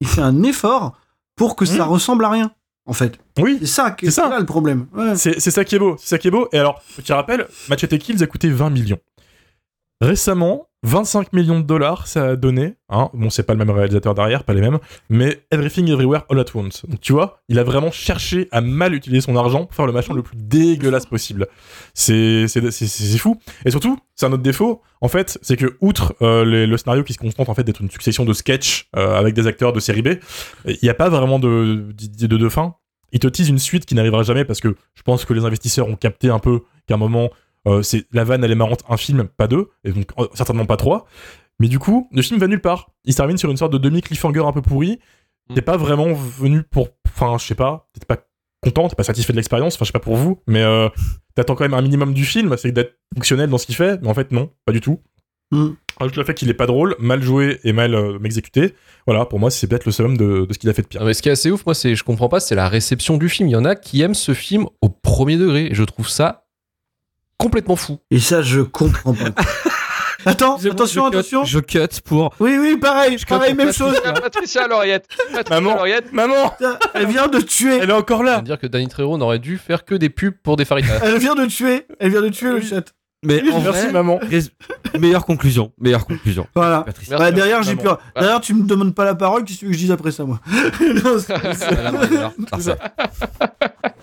[0.00, 0.96] Il fait un effort
[1.36, 2.52] pour que ça ressemble à rien,
[2.86, 3.18] en fait.
[3.38, 4.28] Oui, C'est ça, qui- C'est ça.
[4.28, 4.86] là le problème.
[4.94, 5.16] Ouais.
[5.16, 6.48] C'est c'est ça qui est beau, c'est ça qui est beau.
[6.52, 8.98] Et alors, petit rappel, Machete Kills a coûté 20 millions.
[10.00, 12.76] Récemment, 25 millions de dollars, ça a donné.
[12.88, 14.78] Hein, bon, c'est pas le même réalisateur derrière, pas les mêmes,
[15.10, 16.86] mais Everything Everywhere All at Once.
[16.86, 19.92] Donc, tu vois, il a vraiment cherché à mal utiliser son argent pour faire le
[19.92, 21.48] machin le plus dégueulasse possible.
[21.92, 22.46] C'est
[23.18, 23.38] fou.
[23.66, 27.12] Et surtout, c'est un autre défaut, en fait, c'est que, outre euh, le scénario qui
[27.12, 30.02] se contente en fait d'être une succession de sketchs euh, avec des acteurs de série
[30.02, 30.14] B,
[30.64, 32.76] il n'y a pas vraiment de, de, de, de fin.
[33.12, 35.88] Il te tease une suite qui n'arrivera jamais parce que je pense que les investisseurs
[35.88, 37.28] ont capté un peu qu'à un moment,
[37.66, 40.66] euh, c'est la vanne elle est marrante, un film, pas deux, et donc euh, certainement
[40.66, 41.06] pas trois.
[41.58, 42.90] Mais du coup, le film va nulle part.
[43.04, 44.98] Il se termine sur une sorte de demi-cliffhanger un peu pourri.
[45.54, 46.88] T'es pas vraiment venu pour.
[47.08, 48.24] Enfin, je sais pas, t'es pas
[48.62, 50.88] content, t'es pas satisfait de l'expérience, enfin, je sais pas pour vous, mais euh,
[51.34, 54.08] t'attends quand même un minimum du film, c'est d'être fonctionnel dans ce qu'il fait, mais
[54.08, 55.00] en fait, non, pas du tout.
[55.50, 55.70] Mm.
[55.98, 58.74] Rajoute le fait qu'il est pas drôle, mal joué et mal euh, exécuté.
[59.06, 61.04] Voilà, pour moi, c'est peut-être le summum de, de ce qu'il a fait de pire.
[61.04, 63.28] Mais ce qui est assez ouf, moi, c'est, je comprends pas, c'est la réception du
[63.28, 63.48] film.
[63.48, 65.66] Il y en a qui aiment ce film au premier degré.
[65.66, 66.46] Et je trouve ça
[67.40, 67.98] complètement fou.
[68.10, 69.30] Et ça, je comprends pas.
[70.26, 71.44] Attends, attention, je cut, attention.
[71.44, 72.34] Je cut pour.
[72.40, 73.98] Oui, oui, pareil, pareil, même chose.
[74.02, 75.08] Patricia Lauriette.
[75.32, 75.76] Patricia Maman.
[75.76, 76.12] Lauriette.
[76.12, 77.78] Maman Putain, Elle vient de tuer.
[77.80, 80.34] Elle est encore Je là dire que Danny Trejo n'aurait dû faire que des pubs
[80.42, 81.00] pour des faritas.
[81.02, 81.86] Elle vient de tuer.
[81.98, 82.92] Elle vient de tuer le chat.
[83.22, 84.18] Mais en Merci, vrai, maman.
[84.22, 85.72] rés- meilleure conclusion.
[85.78, 86.46] Meilleure conclusion.
[86.54, 86.80] Voilà.
[86.82, 87.18] Patricia.
[87.18, 87.96] Bah, derrière, j'ai maman.
[87.96, 88.02] pu.
[88.20, 89.44] Derrière, tu me demandes pas la parole.
[89.44, 90.40] Qu'est-ce que tu veux que je dise après ça, moi
[90.80, 91.34] Non, c'est-
[91.92, 92.76] non, alors, parfait.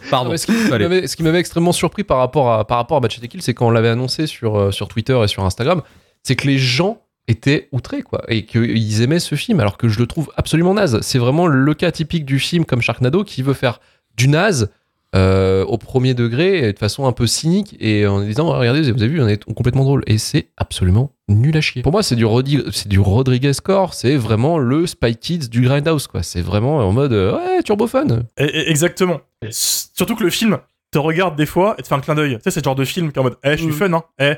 [0.10, 0.26] Pardon.
[0.26, 0.88] Non, mais ce, qui Allez.
[0.88, 3.68] m'avait, ce qui m'avait extrêmement surpris par rapport à, par rapport à Kill, c'est quand
[3.68, 5.82] on l'avait annoncé sur, euh, sur Twitter et sur Instagram,
[6.24, 10.00] c'est que les gens étaient outrés, quoi, et qu'ils aimaient ce film, alors que je
[10.00, 11.00] le trouve absolument naze.
[11.02, 13.80] C'est vraiment le cas typique du film comme Sharknado qui veut faire
[14.16, 14.72] du naze
[15.18, 18.82] euh, au premier degré, et de façon un peu cynique, et en disant, Ah, regardez,
[18.92, 20.04] vous avez vu, on est complètement drôle.
[20.08, 21.82] Et c'est absolument nul à chier.
[21.82, 25.62] Pour moi, c'est du, Rodi- c'est du Rodriguez Core, c'est vraiment le Spy Kids du
[25.62, 26.24] Grindhouse, quoi.
[26.24, 28.06] C'est vraiment en mode, ouais, turbo fun.
[28.38, 29.20] Et- et- exactement.
[29.50, 30.58] Surtout que le film
[30.92, 32.36] te regarde des fois et te fait un clin d'œil.
[32.38, 33.74] Tu sais, c'est le genre de film qui est en mode, eh, je suis Mm.
[33.74, 34.04] fun, hein.
[34.20, 34.34] Eh,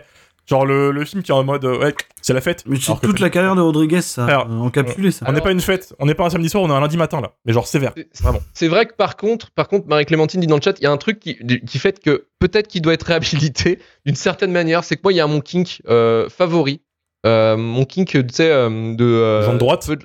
[0.50, 2.64] genre le, le film qui est en mode, euh, ouais, c'est la fête.
[2.66, 4.24] Mais c'est Alors que toute pas la carrière de Rodriguez, ça.
[4.26, 5.26] Frère, euh, encapsulé, ça.
[5.30, 6.98] On n'est pas une fête, on n'est pas un samedi soir, on est un lundi
[6.98, 7.34] matin là.
[7.46, 8.40] Mais genre sévère, vraiment.
[8.54, 10.92] C'est vrai que par contre, par contre, Marie-Clémentine dit dans le chat, il y a
[10.92, 14.84] un truc qui, qui fait que peut-être qu'il doit être réhabilité d'une certaine manière.
[14.84, 16.82] C'est que moi, il y a mon kink euh, favori.
[17.26, 19.04] Euh, mon kink, tu sais, euh, de.
[19.06, 20.00] euh, Gens de droite de-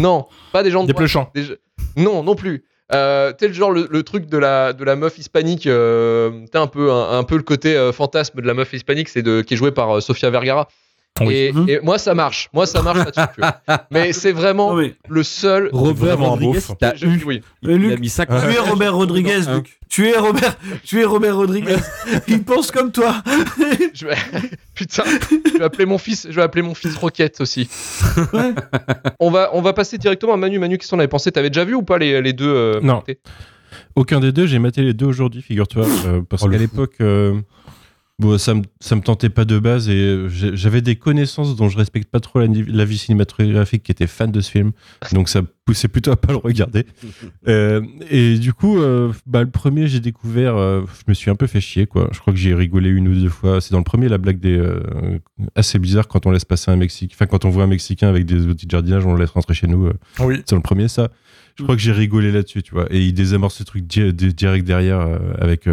[0.00, 1.30] Non, pas des gens de Des droite.
[1.34, 1.56] Des-
[1.96, 2.64] Non, non plus.
[2.92, 5.66] Euh, t'es le genre le, truc de la de la meuf hispanique.
[5.66, 9.54] Euh, un peu un, peu le côté euh, fantasme de la meuf hispanique, c'est qui
[9.54, 10.68] est jouée par euh, Sofia Vergara.
[11.20, 11.34] Oui.
[11.34, 11.68] Et, Mhm.
[11.68, 13.42] et moi ça marche, moi ça marche là-dessus.
[13.90, 15.68] Mais c'est vraiment Non, mais le seul.
[15.72, 17.22] Robert Rodriguez, t'as eu.
[17.26, 17.42] oui.
[17.62, 19.56] Mais Il a mis ça tu es Robert Rodriguez, Hein.
[19.56, 19.78] Luc.
[19.90, 21.76] Tu es Robert, tu es Robert Rodriguez.
[22.28, 23.22] Il pense comme toi.
[23.92, 24.14] Je vais...
[24.74, 27.68] Putain, je vais appeler mon fils, je vais appeler mon fils Rocket aussi.
[28.32, 28.54] Ouais.
[29.20, 30.58] On va, on va passer directement à Manu.
[30.58, 31.30] Manu, qu'est-ce qu'on avait pensé?
[31.30, 33.02] T'avais déjà vu ou pas les, les deux euh, Non.
[33.94, 35.84] Aucun des deux, j'ai maté les deux aujourd'hui, figure-toi.
[36.06, 37.34] euh, parce Oh, qu'à l'époque, euh,
[38.18, 41.68] bon, ça, me, ça me tentait pas de base et euh, j'avais des connaissances dont
[41.68, 44.72] je respecte pas trop la, la vie cinématographique qui étaient fans de ce film.
[45.12, 46.86] Donc ça poussait plutôt à pas le regarder.
[47.48, 51.34] Euh, et du coup, euh, bah, le premier, j'ai découvert, euh, je me suis un
[51.34, 52.08] peu fait chier, quoi.
[52.12, 53.60] Je crois que j'ai rigolé une ou deux fois.
[53.60, 54.62] C'est dans le premier, la blague des.
[55.56, 57.14] assez bizarre quand on laisse passer un Mexicain.
[57.16, 59.54] Enfin, quand on voit un Mexicain avec des outils de jardinage, on le laisse rentrer
[59.54, 59.86] chez nous.
[59.86, 60.36] euh, Oui.
[60.38, 61.10] c'est dans le premier, ça.
[61.58, 62.86] Je crois que j'ai rigolé là-dessus, tu vois.
[62.90, 65.06] Et il désamorce ce truc di- di- direct derrière
[65.38, 65.66] avec,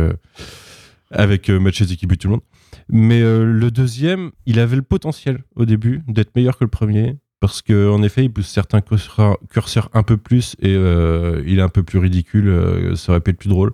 [1.11, 2.41] avec euh, Machete qui bute tout le monde.
[2.90, 7.18] Mais euh, le deuxième, il avait le potentiel au début d'être meilleur que le premier.
[7.40, 11.69] Parce qu'en effet, il pousse certains curseurs, un peu plus et euh, il est un
[11.69, 12.49] peu plus ridicule.
[12.49, 13.72] euh, ça aurait pu être plus drôle.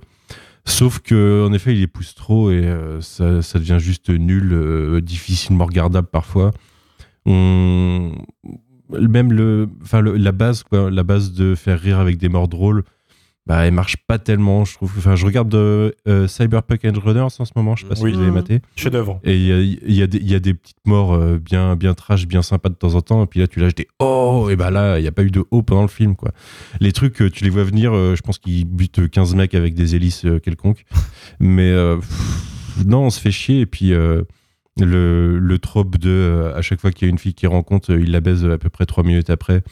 [0.65, 6.07] Sauf que en effet, il les pousse trop et ça, devient juste nul, difficilement regardable
[6.07, 6.51] parfois.
[7.27, 8.13] Même
[8.89, 12.83] le, enfin la base, la base de faire rire avec des morts drôles,
[13.47, 14.91] bah, elle marche pas tellement, je trouve.
[14.97, 18.11] Enfin, je regarde euh, euh, Cyberpunk Edge Runners en ce moment, je sais pas Oui.
[18.11, 18.59] si vous avez maté.
[18.75, 19.19] Chef-d'œuvre.
[19.23, 21.37] Et il y a, il y, a des- il y a des petites morts euh,
[21.37, 23.23] bien, bien trash, bien sympas de temps en temps.
[23.23, 25.29] Et puis là, tu lâches des oh, et bah là, il n'y a pas eu
[25.31, 26.31] de oh pendant le film, quoi.
[26.79, 29.75] Les trucs, euh, tu les vois venir, euh, je pense qu'ils butent 15 mecs avec
[29.75, 30.83] des hélices quelconques.
[31.39, 33.59] Mais euh, pff, non, on se fait chier.
[33.61, 34.23] Et puis, euh,
[34.81, 37.91] le, le trope de euh, à chaque fois qu'il y a une fille qui rencontre,
[37.91, 39.63] il la baise à peu près 3 minutes après.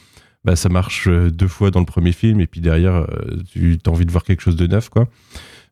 [0.45, 3.05] Bah, ça marche euh, deux fois dans le premier film, et puis derrière, euh,
[3.49, 5.07] tu as envie de voir quelque chose de neuf, quoi.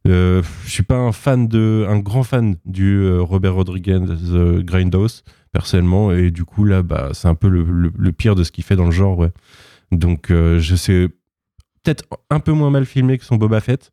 [0.08, 4.64] Euh, je suis pas un fan de, un grand fan du euh, Robert Rodriguez euh,
[4.64, 8.44] Grindhouse personnellement, et du coup là, bah, c'est un peu le, le- le pire de
[8.46, 9.32] ce qu'il fait dans le genre, ouais.
[9.92, 11.10] Donc je sais
[11.84, 13.92] peut-être un peu moins mal filmé que son Boba Fett,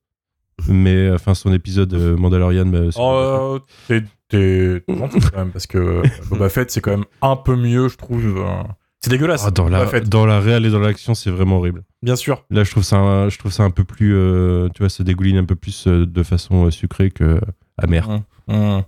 [0.68, 2.66] mais enfin son épisode Mandalorian.
[2.66, 4.04] Boba Oh, t'es.
[4.28, 7.96] t'es- non, quand même, parce que Boba Fett, c'est quand même un peu mieux, je
[7.96, 8.38] trouve.
[8.38, 8.62] euh,
[9.00, 9.44] C'est dégueulasse.
[9.46, 11.84] Ah, dans, la, dans la réelle et dans l'action, c'est vraiment horrible.
[12.02, 12.44] Bien sûr.
[12.50, 15.04] Là, je trouve ça, un- je trouve ça un peu plus, euh, tu vois, ça
[15.04, 17.40] dégouline un peu plus euh, de façon euh, sucrée que
[17.76, 18.08] amère.
[18.08, 18.54] Mmh.
[18.54, 18.82] Mmh.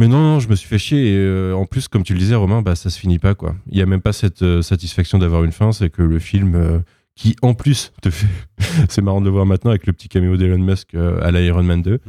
[0.00, 1.14] Mais non, non, je me suis fait chier.
[1.14, 3.54] Et en plus, comme tu le disais, Romain, bah, ça se finit pas, quoi.
[3.70, 5.70] Il y a même pas cette satisfaction d'avoir une fin.
[5.70, 6.82] C'est que le film,
[7.14, 8.26] qui en plus te fait.
[8.88, 11.80] c'est marrant de le voir maintenant avec le petit caméo d'Elon Musk à l'Iron Man
[11.80, 12.00] 2.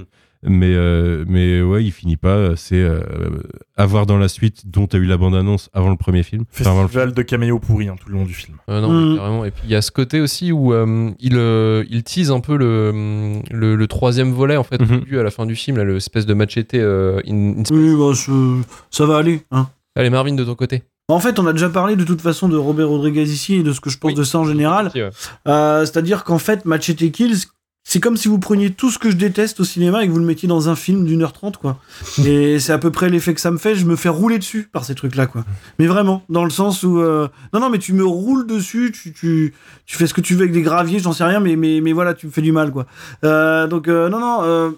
[0.48, 2.56] Mais, euh, mais ouais, il finit pas.
[2.56, 3.00] C'est euh,
[3.78, 6.44] avoir dans la suite, dont tu as eu la bande-annonce avant le premier film.
[6.54, 8.58] Enfin, avant le Festival de caméo pourri hein, tout le long du film.
[8.70, 9.18] Euh, non, Mm.
[9.18, 9.46] carrément.
[9.46, 12.40] Et puis il y a ce côté aussi où euh, il, euh, il tease un
[12.40, 15.78] peu le, le, le troisième volet en fait, au début, à la fin du film,
[15.78, 17.78] là, l'espèce de machete euh, in, in space.
[17.78, 18.62] Oui, bah, je-
[18.92, 19.42] ça va aller.
[19.52, 19.68] Hein.
[19.96, 20.84] Allez, Marvin, de ton côté.
[21.08, 23.72] En fait, on a déjà parlé de toute façon de Robert Rodriguez ici et de
[23.74, 24.18] ce que je pense Oui.
[24.18, 24.92] de ça en général.
[24.96, 25.10] Ouais.
[25.48, 27.46] Euh, C'est-à-dire qu'en fait, Machete Kills,
[27.88, 30.18] c'est comme si vous preniez tout ce que je déteste au cinéma et que vous
[30.20, 31.80] le mettiez dans un film d'une heure trente, quoi.
[32.26, 33.76] et c'est à peu près l'effet que ça me fait.
[33.76, 35.46] Je me fais rouler dessus par ces trucs-là, quoi.
[35.78, 37.00] Mais vraiment, dans le sens où.
[37.00, 39.54] euh, Non, non, mais tu me roules dessus, tu, tu,
[39.86, 41.94] tu fais ce que tu veux avec des graviers, j'en sais rien, mais, mais, mais
[41.94, 42.88] voilà, tu me fais du mal, quoi.
[43.24, 44.74] Euh, donc, euh, non, non.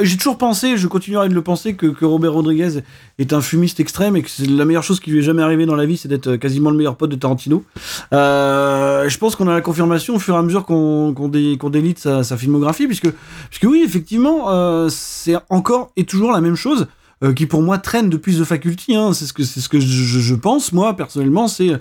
[0.00, 2.80] Euh, J'ai toujours pensé, je continuerai de le penser, que, que Robert Rodriguez
[3.18, 5.66] est un fumiste extrême et que c'est la meilleure chose qui lui est jamais arrivée
[5.66, 7.64] dans la vie, c'est d'être quasiment le meilleur pote de Tarantino.
[8.12, 11.98] Euh, je pense qu'on a la confirmation au fur et à mesure qu'on qu'on délite
[11.98, 13.10] sa, filmographie, puisque,
[13.50, 16.86] puisque oui, effectivement, euh, c'est encore et toujours la même chose.
[17.24, 19.80] euh, qui pour moi traîne depuis The Faculty, hein, c'est ce que c'est ce que
[19.80, 21.72] je, pense moi personnellement, c'est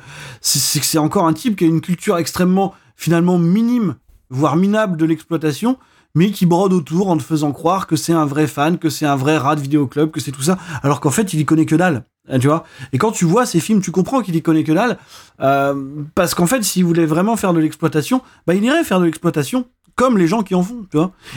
[0.41, 3.95] c'est que c'est encore un type qui a une culture extrêmement finalement minime,
[4.29, 5.77] voire minable de l'exploitation,
[6.17, 9.05] mais qui brode autour en te faisant croire que c'est un vrai fan, que c'est
[9.05, 11.67] un vrai rat de vidéoclub, que c'est tout ça, alors qu'en fait il y connaît
[11.67, 12.05] que dalle.
[12.27, 14.71] hein, Tu vois Et quand tu vois ces films, tu comprends qu'il y connaît que
[14.71, 14.97] dalle,
[15.41, 15.75] euh,
[16.15, 19.67] parce qu'en fait, s'il voulait vraiment faire de l'exploitation, bah il irait faire de l'exploitation
[19.93, 20.87] comme les gens qui en font.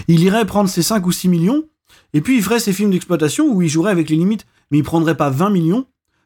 [0.08, 1.64] Il irait prendre ses 5 ou 6 millions,
[2.14, 4.82] et puis il ferait ses films d'exploitation où il jouerait avec les limites, mais il
[4.84, 5.84] prendrait pas 20 millions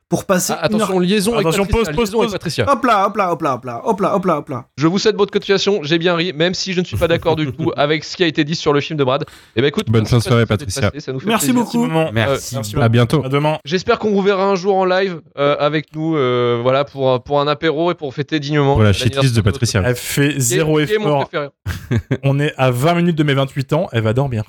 [0.09, 0.53] pour passer.
[0.57, 1.87] Ah, attention, heure- liaison avec Attention, Patricia.
[1.93, 2.33] pause, pause, liaison avec.
[2.33, 2.71] Patricia.
[2.73, 4.65] Hop là, hop là, hop là, hop là, hop là, hop là, hop là.
[4.77, 7.37] Je vous souhaite votre continuation, j'ai bien ri, même si je ne suis pas d'accord
[7.37, 9.25] du tout avec ce qui a été dit sur le film de Brad.
[9.57, 11.65] Et ben écoute, Bonne fin de soirée, Patricia, passé, ça nous fait Merci plaisir.
[11.65, 11.87] beaucoup.
[12.13, 12.55] Merci.
[12.55, 13.25] Euh, Merci À bientôt.
[13.25, 13.59] À demain.
[13.65, 17.41] J'espère qu'on vous verra un jour en live euh, avec nous, euh, voilà, pour, pour
[17.41, 18.77] un apéro et pour fêter dignement.
[18.79, 19.83] L'anniversaire shitlist de Patricia.
[19.85, 21.51] Elle fait zéro qui est mon effort.
[22.23, 23.89] On est à 20 minutes de mes 28 ans.
[23.93, 24.45] Elle va dormir.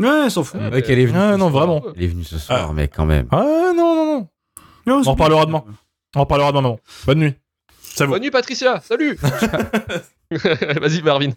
[0.00, 0.60] Ouais, s'en fout.
[0.60, 0.70] Ouais.
[0.70, 1.18] Ouais, qu'elle est venue.
[1.20, 1.66] Ah, non, soir.
[1.66, 1.82] vraiment.
[1.96, 3.26] Elle est venue ce soir, mais quand même.
[3.30, 3.44] Ah
[3.76, 4.28] non, non, non.
[4.86, 5.10] Non, On en bon.
[5.12, 5.64] reparlera demain.
[6.14, 6.62] On en reparlera demain.
[6.62, 6.78] non.
[7.06, 7.34] Bonne nuit.
[7.82, 8.06] Ça.
[8.06, 9.16] Bonne nuit Patricia, salut
[10.30, 11.30] Vas-y, Marvin.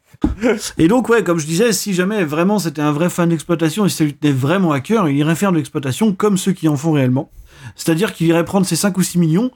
[0.77, 3.89] Et donc, ouais, comme je disais, si jamais vraiment c'était un vrai fan d'exploitation et
[3.89, 6.67] si ça lui tenait vraiment à cœur, il irait faire de l'exploitation comme ceux qui
[6.67, 7.29] en font réellement.
[7.75, 9.51] C'est-à-dire qu'il irait prendre ses 5 ou 6 millions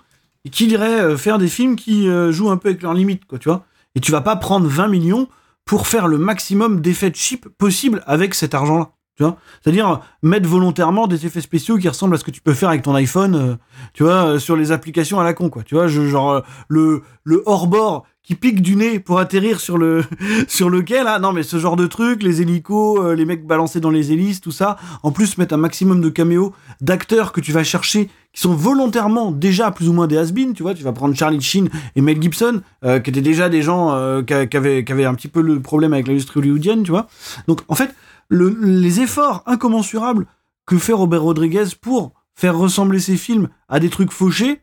[0.45, 3.25] et qu'il irait euh, faire des films qui euh, jouent un peu avec leurs limites,
[3.25, 3.65] quoi, tu vois.
[3.95, 5.27] Et tu vas pas prendre 20 millions
[5.65, 8.91] pour faire le maximum d'effets cheap possible avec cet argent-là.
[9.63, 12.81] C'est-à-dire mettre volontairement des effets spéciaux qui ressemblent à ce que tu peux faire avec
[12.81, 13.55] ton iPhone, euh,
[13.93, 15.63] tu vois, euh, sur les applications à la con, quoi.
[15.63, 20.03] Tu vois, genre euh, le, le hors-bord qui pique du nez pour atterrir sur le
[20.47, 23.79] sur le quai là non mais ce genre de truc les hélicos les mecs balancés
[23.79, 24.77] dans les hélices tout ça.
[25.01, 29.31] En plus mettre un maximum de caméos d'acteurs que tu vas chercher qui sont volontairement
[29.31, 30.75] déjà plus ou moins des has tu vois.
[30.75, 34.57] Tu vas prendre Charlie Sheen et Mel Gibson qui étaient déjà des gens qui, qui
[34.57, 37.07] avaient qui avaient un petit peu le problème avec l'industrie hollywoodienne tu vois.
[37.47, 37.89] Donc en fait
[38.31, 40.25] le- les efforts incommensurables
[40.65, 44.61] que fait Robert Rodriguez pour faire ressembler ses films à des trucs fauchés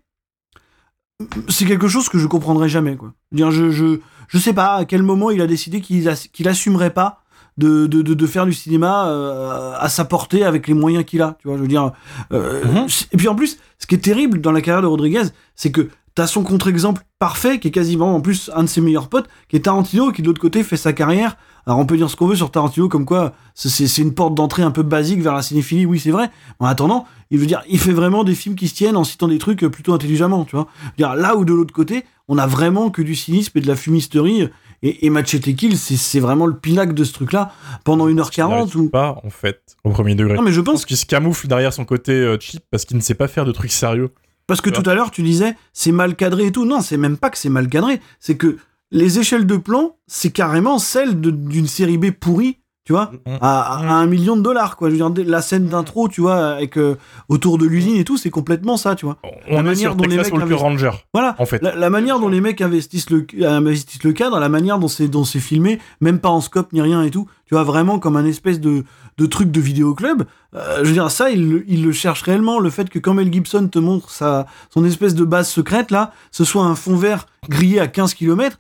[1.49, 3.13] c'est quelque chose que je comprendrai jamais quoi.
[3.33, 6.95] Je, je, je, sais pas à quel moment il a décidé qu'il ass- qu'il assumerait
[6.95, 7.23] pas
[7.57, 11.37] de, de, de, faire du cinéma euh, à sa portée avec les moyens qu'il a,
[11.41, 11.91] tu vois, je veux dire.
[12.33, 15.25] euh, c'est- Et puis en plus, ce qui est terrible dans la carrière de Rodriguez,
[15.57, 15.89] c'est que
[16.19, 19.55] t'as son contre-exemple parfait, qui est quasiment en plus un de ses meilleurs potes, qui
[19.55, 21.37] est Tarantino, qui de l'autre côté fait sa carrière.
[21.65, 24.65] Alors on peut dire ce qu'on veut sur Tarantino, comme quoi c'est- une porte d'entrée
[24.65, 26.29] un peu basique vers la cinéphilie, oui c'est vrai.
[26.61, 29.05] Mais en attendant, il veut dire, il fait vraiment des films qui se tiennent en
[29.05, 30.67] citant des trucs plutôt intelligemment, tu vois.
[30.97, 33.77] Dire, là où de l'autre côté, on a vraiment que du cynisme et de la
[33.77, 34.49] fumisterie.
[34.83, 37.53] Et, et Machete Kill, c'est c'est vraiment le pinacle de ce truc-là
[37.85, 40.35] pendant 1h40 ou Pas, en fait, au premier degré.
[40.35, 43.03] Non, mais je pense qu'il se camoufle derrière son côté euh, cheap parce qu'il ne
[43.03, 44.11] sait pas faire de trucs sérieux.
[44.49, 46.65] Parce que tout à l'heure, tu disais, c'est mal cadré et tout.
[46.65, 48.01] Non, c'est même pas que c'est mal cadré.
[48.19, 48.57] C'est que
[48.91, 53.13] les échelles de plan, c'est carrément celle de- d'une série B pourrie, tu vois,
[53.43, 54.89] à, à un million de dollars, quoi.
[54.89, 56.97] Je veux dire, la scène d'intro, tu vois, avec euh,
[57.29, 59.19] autour de l'usine et tout, c'est complètement ça, tu vois.
[59.51, 60.91] On est sur Texas Walker investi- Ranger.
[61.13, 61.37] Voilà.
[61.39, 61.63] En fait.
[61.63, 65.09] La, la manière dont les mecs investissent le, investissent le cadre, la manière dont c'est
[65.09, 68.17] dont c'est filmé, même pas en scope ni rien et tout, tu vois, vraiment comme
[68.17, 68.85] un espèce de,
[69.19, 70.23] de truc de vidéoclub.
[70.55, 72.59] Euh, je veux dire, ça, il, le- il le cherche réellement.
[72.59, 76.13] Le fait que quand Mel Gibson te montre sa, son espèce de base secrète, là,
[76.31, 78.59] ce soit un fond vert grillé à 15 km,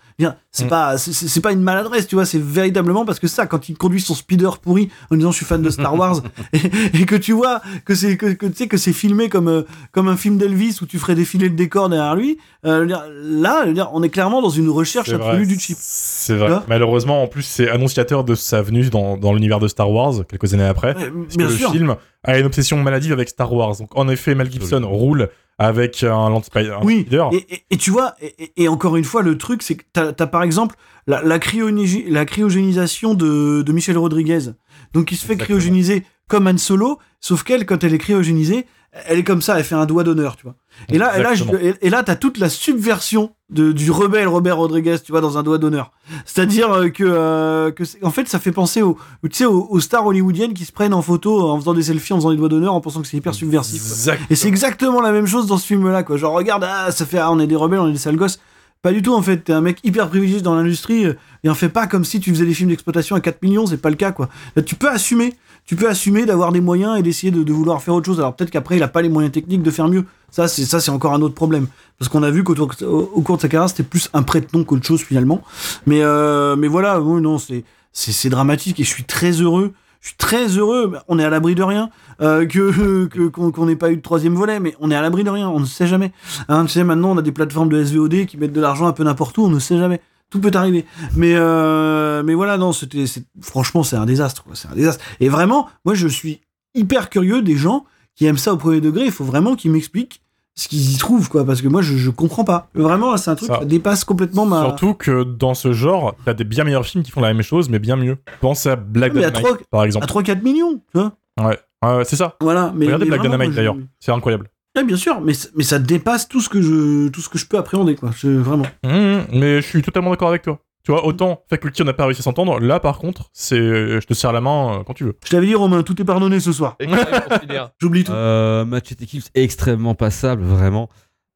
[0.53, 0.69] c'est Mm.
[0.69, 4.01] pas, c'est- pas une maladresse, tu vois, c'est véritablement parce que ça, quand il conduit
[4.01, 6.21] son speeder pourri en disant je suis fan de Star Wars
[6.53, 6.59] et,
[7.01, 9.63] et que tu vois que c'est que, que tu sais que c'est filmé comme euh,
[9.93, 13.67] comme un film d'Elvis où tu ferais défiler le décor derrière lui, euh, dire, là,
[13.73, 15.77] dire, on est clairement dans une recherche absolue vrai, du cheap.
[15.81, 16.49] C'est vrai.
[16.51, 20.15] Là Malheureusement, en plus, c'est annonciateur de sa venue dans, dans l'univers de Star Wars
[20.29, 20.95] quelques années après.
[21.37, 21.71] bien sûr.
[21.79, 23.77] Film a une obsession maladive avec Star Wars.
[23.79, 25.29] Donc, en effet, Mel Gibson roule
[25.59, 26.77] avec un Land Spider.
[26.83, 28.15] Oui, et, et- et tu vois,
[28.57, 30.77] et, encore une fois, le truc, c'est que t'as as par exemple
[31.07, 34.51] la, la, la cryogénisation de, de Michel Rodriguez.
[34.95, 39.19] Donc il se fait cryogéniser comme Han Solo, sauf qu'elle, quand elle est cryogénisée, elle
[39.19, 40.55] est comme ça, elle fait un doigt d'honneur, tu vois.
[40.89, 41.33] Et là, et là,
[41.81, 45.43] et, là, t'as toute la subversion de, du rebelle Robert Rodriguez, tu vois, dans un
[45.43, 45.93] doigt d'honneur.
[46.25, 49.81] C'est-à-dire euh, que, euh, que en fait, ça fait penser aux, tu sais, aux, aux
[49.81, 52.49] stars hollywoodiennes qui se prennent en photo en faisant des selfies, en faisant des doigts
[52.49, 53.83] d'honneur, en pensant que c'est hyper subversif.
[54.31, 56.17] Et c'est exactement la même chose dans ce film-là, quoi.
[56.17, 58.41] Genre, regarde, ah, ça fait, ah, on est des rebelles, on est des sales gosses.
[58.81, 59.39] Pas du tout, en fait.
[59.39, 62.31] T'es un mec hyper privilégié dans l'industrie euh, et en fait pas comme si tu
[62.31, 64.29] faisais des films d'exploitation à 4 millions, c'est pas le cas, quoi.
[64.55, 65.35] Là, tu peux assumer,
[65.69, 68.19] tu peux assumer d'avoir des moyens et d'essayer de, de vouloir faire autre chose.
[68.21, 70.07] Alors peut-être qu'après, il a pas les moyens techniques de faire mieux.
[70.31, 71.67] Ça, c'est, encore un autre problème.
[71.99, 74.87] Parce qu'on a vu qu'au au, cours de sa carrière, c'était plus un prête-nom qu'autre
[74.87, 75.43] chose, finalement.
[75.87, 79.75] Mais, euh, voilà, oui, non, c'est, c'est, dramatique et je suis très heureux.
[80.01, 80.95] Je suis très heureux.
[81.07, 81.91] On est à l'abri de rien.
[82.23, 85.31] Euh, que, qu'on n'ait pas eu de troisième volet, mais on est à l'abri de
[85.31, 85.51] rien.
[85.51, 86.13] On ne sait jamais.
[86.49, 88.93] Hein, tu sais, maintenant, on a des plateformes de SVOD qui mettent de l'argent un
[88.93, 89.43] peu n'importe où.
[89.43, 90.01] On ne sait jamais.
[90.31, 90.85] Tout peut arriver.
[91.17, 93.05] Mais, euh, mais voilà, non, c'était,
[93.41, 94.45] franchement, c'est un désastre.
[94.55, 95.03] C'est un désastre.
[95.21, 96.41] Et vraiment, moi, je suis
[96.75, 97.85] hyper curieux des gens
[98.15, 99.05] qui aiment ça au premier degré.
[99.07, 100.21] Il faut vraiment qu'ils m'expliquent
[100.55, 101.45] ce qu'ils y trouvent, quoi.
[101.47, 102.69] Parce que moi, je, je comprends pas.
[102.75, 103.59] Vraiment, c'est un truc Ça.
[103.59, 104.61] qui dépasse complètement ma.
[104.63, 107.69] Surtout que dans ce genre, t'as des bien meilleurs films qui font la même chose,
[107.71, 108.19] mais bien mieux.
[108.41, 110.05] Pense à Black à Dynamite, 3, par exemple.
[110.05, 111.13] à 3-4 millions, tu vois.
[111.41, 112.37] Ouais, c'est ça.
[112.41, 112.73] Voilà.
[112.75, 114.51] Mais, Regardez mais Black Dynamite je- d'ailleurs, c'est incroyable.
[114.79, 117.47] Ouais, bien sûr, mais, mais ça dépasse tout ce que je, tout ce que je
[117.47, 118.11] peux appréhender, quoi.
[118.17, 118.67] Je- vraiment.
[118.85, 120.61] Mmh, mais je suis totalement d'accord avec toi.
[120.85, 124.07] Tu vois, autant Faculty on n'a pas réussi à s'entendre, là par contre, c'est je
[124.07, 125.17] te serre la main euh, quand tu veux.
[125.25, 126.77] Je t'avais dit, Romain, tout est pardonné ce soir.
[127.81, 128.13] J'oublie tout.
[128.13, 130.89] Euh, Kills est extrêmement passable, vraiment.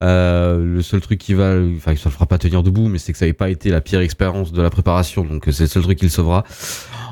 [0.03, 3.13] Euh, le seul truc qui va, enfin, ça le fera pas tenir debout, mais c'est
[3.13, 5.69] que ça n'avait pas été la pire expérience de la préparation, donc euh, c'est le
[5.69, 6.45] seul truc qui le sauvera.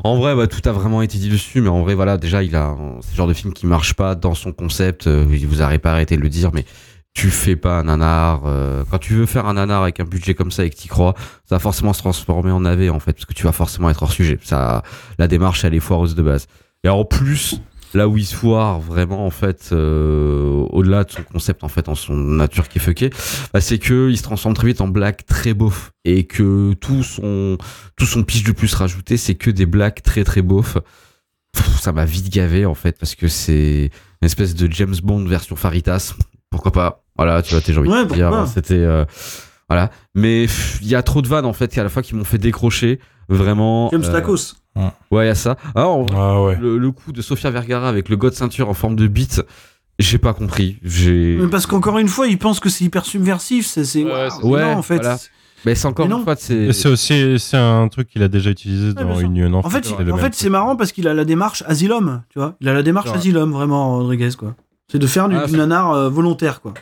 [0.03, 2.57] En vrai, bah, tout a vraiment été dit dessus, mais en vrai, voilà, déjà, il
[2.57, 5.07] a le genre de film qui marche pas dans son concept.
[5.07, 6.65] euh, il vous arrête pas arrêté de le dire, mais
[7.15, 8.43] tu fais pas un nanar.
[8.91, 11.15] quand tu veux faire un nanar avec un budget comme ça et que t'y crois,
[11.45, 14.03] ça va forcément se transformer en navet, en fait, parce que tu vas forcément être
[14.03, 14.39] hors sujet.
[14.43, 14.83] Ça,
[15.19, 16.47] la démarche, elle est foireuse de base.
[16.85, 17.61] Et en plus,
[17.93, 21.89] Là où il se foire vraiment en fait, euh, au-delà de son concept en fait,
[21.89, 23.11] en son nature qui est fuckée,
[23.53, 27.03] bah, c'est que il se transforme très vite en blague très beauf et que tout
[27.03, 27.59] son
[27.97, 30.79] tout son pitch de plus rajouté, c'est que des blagues très très beauf.
[31.53, 33.91] Pff, Ça m'a vite gavé en fait parce que c'est
[34.23, 36.15] une espèce de James Bond version Faritas.
[36.51, 37.03] Pourquoi pas?
[37.17, 39.05] Voilà, tu vois, t'es j'ai envie Ouais, de dire, c'était euh,
[39.69, 39.91] voilà.
[40.15, 40.45] Mais
[40.81, 42.39] il y a trop de vannes en fait qui à la fois qui m'ont fait
[42.39, 43.89] décrocher vraiment.
[43.91, 44.55] James euh, Tacos.
[44.77, 45.57] Ouais, il y a ça.
[45.75, 46.57] Alors, Ah ouais.
[46.61, 49.43] le, le coup de Sofia Vergara avec le god ceinture en forme de bite,
[49.99, 50.79] j'ai pas compris.
[50.83, 51.37] J'ai.
[51.41, 53.67] Mais parce qu'encore une fois, ils pensent que c'est hyper subversif.
[53.67, 54.05] C'est, c'est...
[54.05, 54.97] waouh, Ouais, non, en fait.
[54.97, 55.19] voilà.
[55.67, 56.25] Mais c'est encore Mais une non.
[56.25, 56.69] fois, c'est.
[56.89, 59.27] Aussi c'est un truc qu'il a déjà utilisé dans sûr.
[59.27, 62.23] Union En fait, c'est le en fait c'est marrant parce qu'il a la démarche asylum,
[62.31, 62.57] tu vois.
[62.61, 63.17] Il a la démarche Ouais.
[63.17, 64.55] asylum, vraiment, Rodriguez, quoi.
[64.91, 66.73] C'est de faire du, Ah, du nanar euh, volontaire, quoi.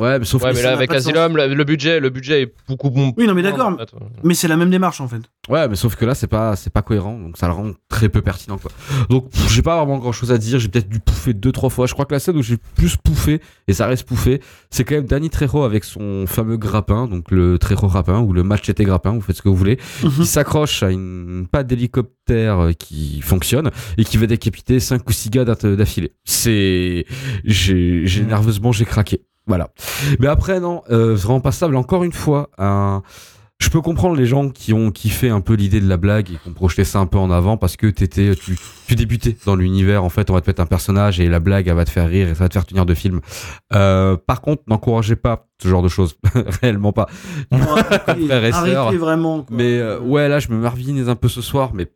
[0.00, 2.54] Ouais, mais sauf Ouais, que mais là, avec Asylum, le, le budget, le budget est
[2.66, 3.12] beaucoup bon.
[3.18, 3.76] Oui, non, mais d'accord.
[4.24, 5.20] Mais c'est la même démarche, en fait.
[5.50, 8.08] Ouais, mais sauf que là, c'est pas, c'est pas cohérent, donc ça le rend très
[8.08, 8.70] peu pertinent, quoi.
[9.10, 10.58] Donc, j'ai pas vraiment grand chose à dire.
[10.58, 11.86] J'ai peut-être dû pouffer deux, trois fois.
[11.86, 14.40] Je crois que la scène où j'ai plus pouffé, et ça reste pouffé,
[14.70, 18.42] c'est quand même Danny Trejo avec son fameux grappin, donc le Trejo grappin, ou le
[18.44, 19.78] machete grappin, vous faites ce que vous voulez.
[20.02, 25.12] Il s'accroche à une patte d'hélicoptère euh, qui fonctionne, et qui va décapiter cinq ou
[25.12, 26.12] six gars d'affilée.
[26.24, 27.04] C'est,
[27.44, 29.20] j'ai, j'ai nerveusement, j'ai craqué.
[29.46, 29.70] Voilà.
[30.20, 31.76] Mais après, non, euh, vraiment passable.
[31.76, 33.02] Encore une fois, un,
[33.62, 36.36] je peux comprendre les gens qui ont kiffé un peu l'idée de la blague et
[36.36, 39.54] qui ont projeté ça un peu en avant parce que t'étais, tu, tu débutais dans
[39.54, 40.02] l'univers.
[40.04, 42.08] En fait, on va te mettre un personnage et la blague, elle va te faire
[42.08, 43.20] rire et ça va te faire tenir de film.
[43.72, 46.16] Euh, par contre, n'encouragez pas ce genre de choses.
[46.62, 47.08] Réellement pas.
[47.50, 49.42] Arrêtez, arrêtez vraiment.
[49.42, 49.56] quoi.
[49.56, 51.86] Mais euh, ouais, là, je me marvinise un peu ce soir, mais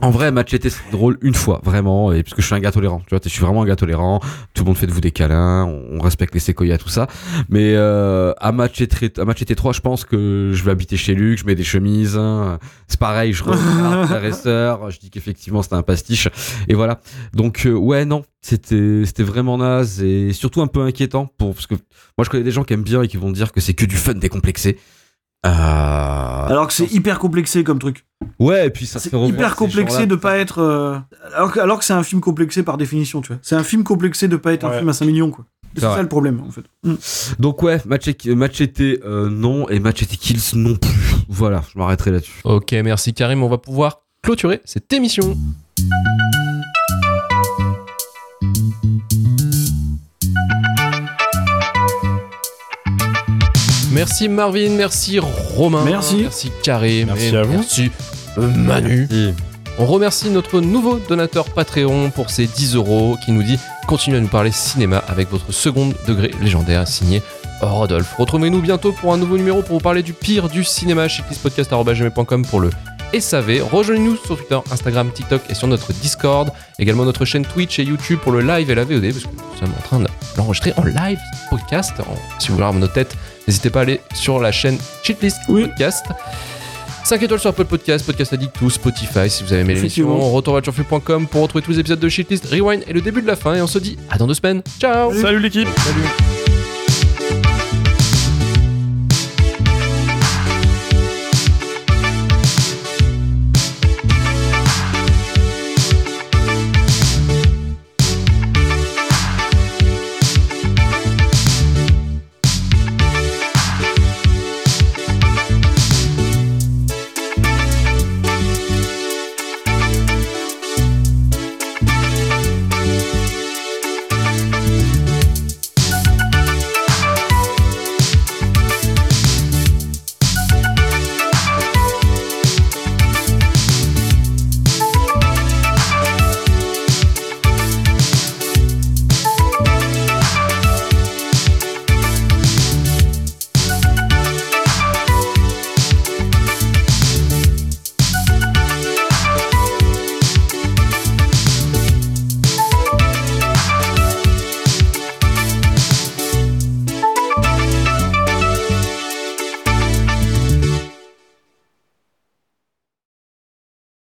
[0.00, 2.70] en vrai, Machete, c'est drôle une fois, vraiment, et parce que je suis un gars
[2.70, 4.20] tolérant, tu vois, je suis vraiment un gars tolérant,
[4.52, 7.06] tout le monde fait de vous des câlins, on, on respecte les séquoias, tout ça,
[7.48, 11.38] mais euh, à, Machete, à Machete 3, je pense que je vais habiter chez Luc,
[11.38, 12.58] je mets des chemises, hein.
[12.88, 16.28] c'est pareil, je regarde frères et sœurs, je dis qu'effectivement c'était un pastiche,
[16.68, 17.00] et voilà.
[17.32, 21.66] Donc euh, ouais, non, c'était c'était vraiment naze, et surtout un peu inquiétant, pour, parce
[21.66, 21.74] que
[22.18, 23.86] moi je connais des gens qui aiment bien et qui vont dire que c'est que
[23.86, 24.76] du fun décomplexé.
[25.46, 28.04] Euh, Alors que c'est hyper complexé comme truc.
[28.38, 30.58] Ouais, et puis ça C'est hyper complexé de pas être.
[30.60, 30.98] euh,
[31.34, 33.38] Alors que, alors que c'est un film complexé par définition, tu vois.
[33.42, 35.44] C'est un film complexé de pas être un film à 5 millions, quoi.
[35.74, 36.62] C'est ça le problème, en fait.
[36.84, 36.94] Mm.
[37.38, 40.90] Donc ouais, Machete, Machete euh, non et Machete Kills non plus.
[41.28, 42.40] Voilà, je m'arrêterai là-dessus.
[42.44, 43.42] Ok, merci Karim.
[43.42, 45.36] On va pouvoir clôturer cette émission.
[53.96, 56.16] Merci Marvin, merci Romain, Merci.
[56.16, 57.52] merci Karim, Merci et à vous.
[57.54, 57.90] merci
[58.36, 59.08] euh, Manu.
[59.78, 64.20] On remercie notre nouveau donateur Patreon pour ses 10 euros qui nous dit continuez à
[64.20, 67.22] nous parler cinéma avec votre second degré légendaire signé
[67.62, 68.14] Rodolphe.
[68.18, 71.22] Retrouvez-nous bientôt pour un nouveau numéro pour vous parler du pire du cinéma chez
[72.42, 72.70] pour le
[73.18, 73.62] SAV.
[73.70, 76.50] Rejoignez-nous sur Twitter, Instagram, TikTok et sur notre Discord.
[76.78, 79.58] Également notre chaîne Twitch et YouTube pour le live et la VOD parce que nous
[79.58, 80.06] sommes en train de
[80.36, 81.18] l'enregistrer en live
[81.50, 81.92] podcast.
[82.00, 83.14] En- si vous voulez avoir nos têtes,
[83.46, 86.06] n'hésitez pas à aller sur la chaîne Cheatlist Podcast.
[87.04, 90.18] 5 étoiles sur Apple Podcast, Podcast Addict ou Spotify si vous avez aimé l'émission.
[90.32, 93.54] Retourvoitureflux.com pour retrouver tous les épisodes de Shitlist, Rewind et le début de la fin.
[93.54, 94.62] Et on se dit à dans deux semaines.
[94.80, 96.35] Ciao Salut l'équipe Salut